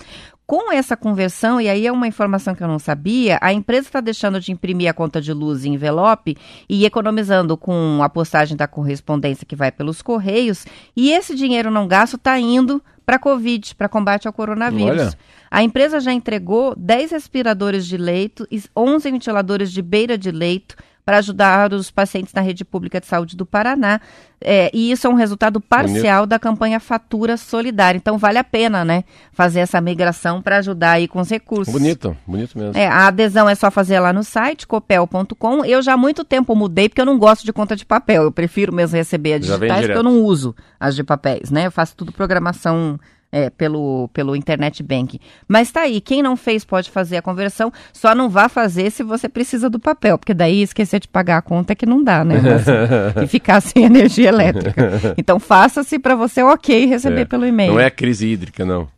Com 0.49 0.73
essa 0.73 0.97
conversão, 0.97 1.61
e 1.61 1.69
aí 1.69 1.87
é 1.87 1.93
uma 1.93 2.07
informação 2.07 2.55
que 2.55 2.63
eu 2.63 2.69
não 2.69 2.79
sabia, 2.79 3.39
a 3.43 3.53
empresa 3.53 3.87
está 3.87 4.01
deixando 4.01 4.41
de 4.41 4.51
imprimir 4.51 4.89
a 4.89 4.95
conta 4.95 5.21
de 5.21 5.31
luz 5.31 5.67
em 5.67 5.75
envelope 5.75 6.39
e 6.67 6.87
economizando 6.87 7.55
com 7.55 8.01
a 8.03 8.09
postagem 8.09 8.57
da 8.57 8.67
correspondência 8.67 9.45
que 9.47 9.55
vai 9.55 9.71
pelos 9.71 10.01
correios, 10.01 10.65
e 10.97 11.11
esse 11.11 11.35
dinheiro 11.35 11.71
não 11.71 11.87
gasto 11.87 12.17
está 12.17 12.41
indo 12.41 12.83
para 13.05 13.17
a 13.17 13.19
Covid, 13.19 13.75
para 13.75 13.91
combate 13.91 14.27
ao 14.27 14.33
coronavírus. 14.33 15.03
Olha. 15.03 15.19
A 15.51 15.63
empresa 15.63 16.01
já 16.01 16.15
entregou 16.15 16.75
10 16.75 17.11
respiradores 17.11 17.87
de 17.87 17.99
leito 17.99 18.49
e 18.51 18.63
11 18.75 19.11
ventiladores 19.11 19.71
de 19.71 19.83
beira 19.83 20.17
de 20.17 20.31
leito 20.31 20.77
para 21.09 21.17
ajudar 21.17 21.73
os 21.73 21.91
pacientes 21.91 22.35
na 22.35 22.43
rede 22.43 22.67
pública 22.67 23.01
de 23.01 23.07
saúde 23.07 23.35
do 23.35 23.47
Paraná. 23.47 23.99
É, 24.43 24.71
e 24.75 24.91
isso 24.91 25.07
é 25.07 25.11
um 25.11 25.15
resultado 25.15 25.59
parcial 25.59 26.27
da 26.27 26.39
campanha 26.39 26.79
Fatura 26.79 27.39
Solidária. 27.39 27.97
Então 27.97 28.19
vale 28.19 28.37
a 28.37 28.45
pena, 28.45 28.85
né, 28.85 29.05
fazer 29.33 29.61
essa 29.61 29.81
migração 29.81 30.43
para 30.43 30.59
ajudar 30.59 30.91
aí 30.91 31.09
com 31.09 31.19
os 31.19 31.31
recursos. 31.31 31.73
Bonito, 31.73 32.15
bonito 32.27 32.59
mesmo. 32.59 32.77
É, 32.77 32.87
a 32.87 33.07
adesão 33.07 33.49
é 33.49 33.55
só 33.55 33.71
fazer 33.71 33.99
lá 34.01 34.13
no 34.13 34.23
site, 34.23 34.67
copel.com. 34.67 35.65
Eu 35.65 35.81
já 35.81 35.95
há 35.95 35.97
muito 35.97 36.25
tempo 36.25 36.55
mudei 36.55 36.91
porque 36.91 37.01
eu 37.01 37.07
não 37.07 37.19
gosto 37.19 37.43
de 37.43 37.55
conta 37.55 37.75
de 37.75 37.87
papel. 37.87 38.25
Eu 38.25 38.31
prefiro 38.31 38.71
mesmo 38.71 38.95
receber 38.95 39.33
as 39.33 39.41
digitais 39.41 39.87
porque 39.87 39.99
eu 39.99 40.03
não 40.03 40.21
uso 40.21 40.55
as 40.79 40.95
de 40.95 41.03
papéis, 41.03 41.51
né? 41.51 41.69
Eu 41.69 41.73
faço 41.73 41.97
tudo 41.97 42.13
programação 42.13 43.01
é, 43.31 43.51
pelo, 43.51 44.09
pelo 44.13 44.35
internet 44.35 44.83
banking. 44.83 45.19
Mas 45.47 45.71
tá 45.71 45.83
aí, 45.83 46.01
quem 46.01 46.23
não 46.23 46.37
fez 46.37 46.65
pode 46.65 46.91
fazer 46.91 47.17
a 47.19 47.23
conversão, 47.23 47.73
só 47.93 48.15
não 48.15 48.29
vá 48.31 48.49
fazer 48.49 48.91
se 48.91 49.03
você 49.03 49.29
precisa 49.29 49.69
do 49.69 49.79
papel, 49.79 50.17
porque 50.19 50.33
daí 50.35 50.63
esquecer 50.63 51.01
de 51.01 51.09
pagar 51.09 51.39
a 51.39 51.43
conta 51.43 51.73
é 51.73 51.77
que 51.77 51.85
não 51.87 52.03
dá, 52.03 52.25
né? 52.25 52.37
Mas- 53.15 53.25
e 53.25 53.27
ficar 53.27 53.61
sem 53.61 53.85
energia 53.85 54.29
elétrica. 54.29 55.15
Então 55.17 55.39
faça-se 55.39 55.99
para 55.99 56.15
você 56.15 56.43
ok 56.43 56.87
receber 56.87 57.23
É. 57.23 57.25
pelo 57.25 57.45
e-mail. 57.47 57.73
Não 57.75 57.81
é 57.81 57.91
crise 57.91 58.27
hídrica, 58.29 58.65
não. 58.65 58.89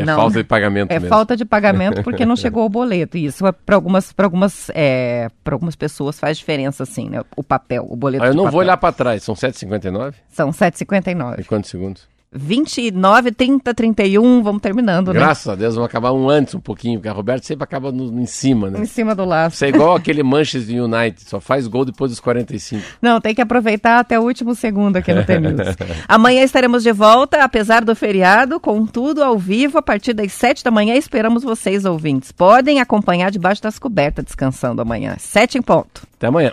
É 0.00 0.04
Não. 0.04 0.14
falta 0.14 0.38
de 0.38 0.44
pagamento 0.44 0.92
É 0.92 0.94
mesmo. 1.00 1.08
falta 1.08 1.36
de 1.36 1.44
pagamento 1.44 2.02
porque 2.04 2.24
não 2.24 2.36
chegou 2.36 2.64
o 2.64 2.68
boleto. 2.68 3.16
E 3.18 3.24
isso 3.24 3.42
para 3.66 3.74
algumas, 3.74 4.12
pra 4.12 4.26
algumas, 4.26 4.70
é, 4.72 5.28
algumas 5.50 5.74
pessoas 5.74 6.20
faz 6.20 6.38
diferença, 6.38 6.84
assim, 6.84 7.08
né? 7.08 7.20
O 7.36 7.42
papel, 7.42 7.84
o 7.90 7.96
boleto 7.96 8.22
Ah, 8.22 8.28
eu 8.28 8.34
não 8.34 8.44
papel. 8.44 8.52
vou 8.52 8.60
olhar 8.60 8.76
para 8.76 8.92
trás. 8.92 9.24
São 9.24 9.34
7h59? 9.34 10.14
São 10.28 10.50
7h59. 10.52 11.40
E 11.40 11.44
quantos 11.44 11.68
segundos? 11.70 12.06
29, 12.30 13.32
30, 13.32 13.72
31, 13.74 14.42
vamos 14.42 14.60
terminando, 14.60 15.12
né? 15.12 15.20
Graças 15.20 15.48
a 15.48 15.54
Deus, 15.54 15.74
vamos 15.74 15.88
acabar 15.88 16.12
um 16.12 16.28
antes 16.28 16.54
um 16.54 16.60
pouquinho, 16.60 16.98
porque 16.98 17.08
a 17.08 17.12
Roberto 17.12 17.44
sempre 17.44 17.64
acaba 17.64 17.90
no- 17.90 18.20
em 18.20 18.26
cima, 18.26 18.70
né? 18.70 18.80
Em 18.80 18.84
cima 18.84 19.14
do 19.14 19.24
laço. 19.24 19.56
Você 19.56 19.66
é 19.66 19.68
igual 19.70 19.94
aquele 19.96 20.22
Manchester 20.22 20.82
United, 20.84 21.22
só 21.28 21.40
faz 21.40 21.66
gol 21.66 21.84
depois 21.84 22.10
dos 22.10 22.20
45. 22.20 22.82
Não, 23.00 23.20
tem 23.20 23.34
que 23.34 23.40
aproveitar 23.40 23.98
até 23.98 24.18
o 24.20 24.22
último 24.24 24.54
segundo 24.54 24.96
aqui 24.96 25.12
no 25.12 25.24
T-News. 25.24 25.58
Amanhã 26.06 26.42
estaremos 26.42 26.82
de 26.82 26.92
volta, 26.92 27.42
apesar 27.42 27.84
do 27.84 27.94
feriado, 27.96 28.60
com 28.60 28.84
tudo 28.86 29.22
ao 29.22 29.38
vivo, 29.38 29.78
a 29.78 29.82
partir 29.82 30.12
das 30.12 30.32
7 30.32 30.62
da 30.62 30.70
manhã. 30.70 30.94
Esperamos 30.94 31.42
vocês, 31.42 31.84
ouvintes. 31.84 32.30
Podem 32.30 32.80
acompanhar 32.80 33.30
debaixo 33.30 33.62
das 33.62 33.78
cobertas, 33.78 34.24
descansando 34.24 34.82
amanhã. 34.82 35.16
7 35.18 35.58
em 35.58 35.62
ponto. 35.62 36.02
Até 36.16 36.26
amanhã. 36.26 36.52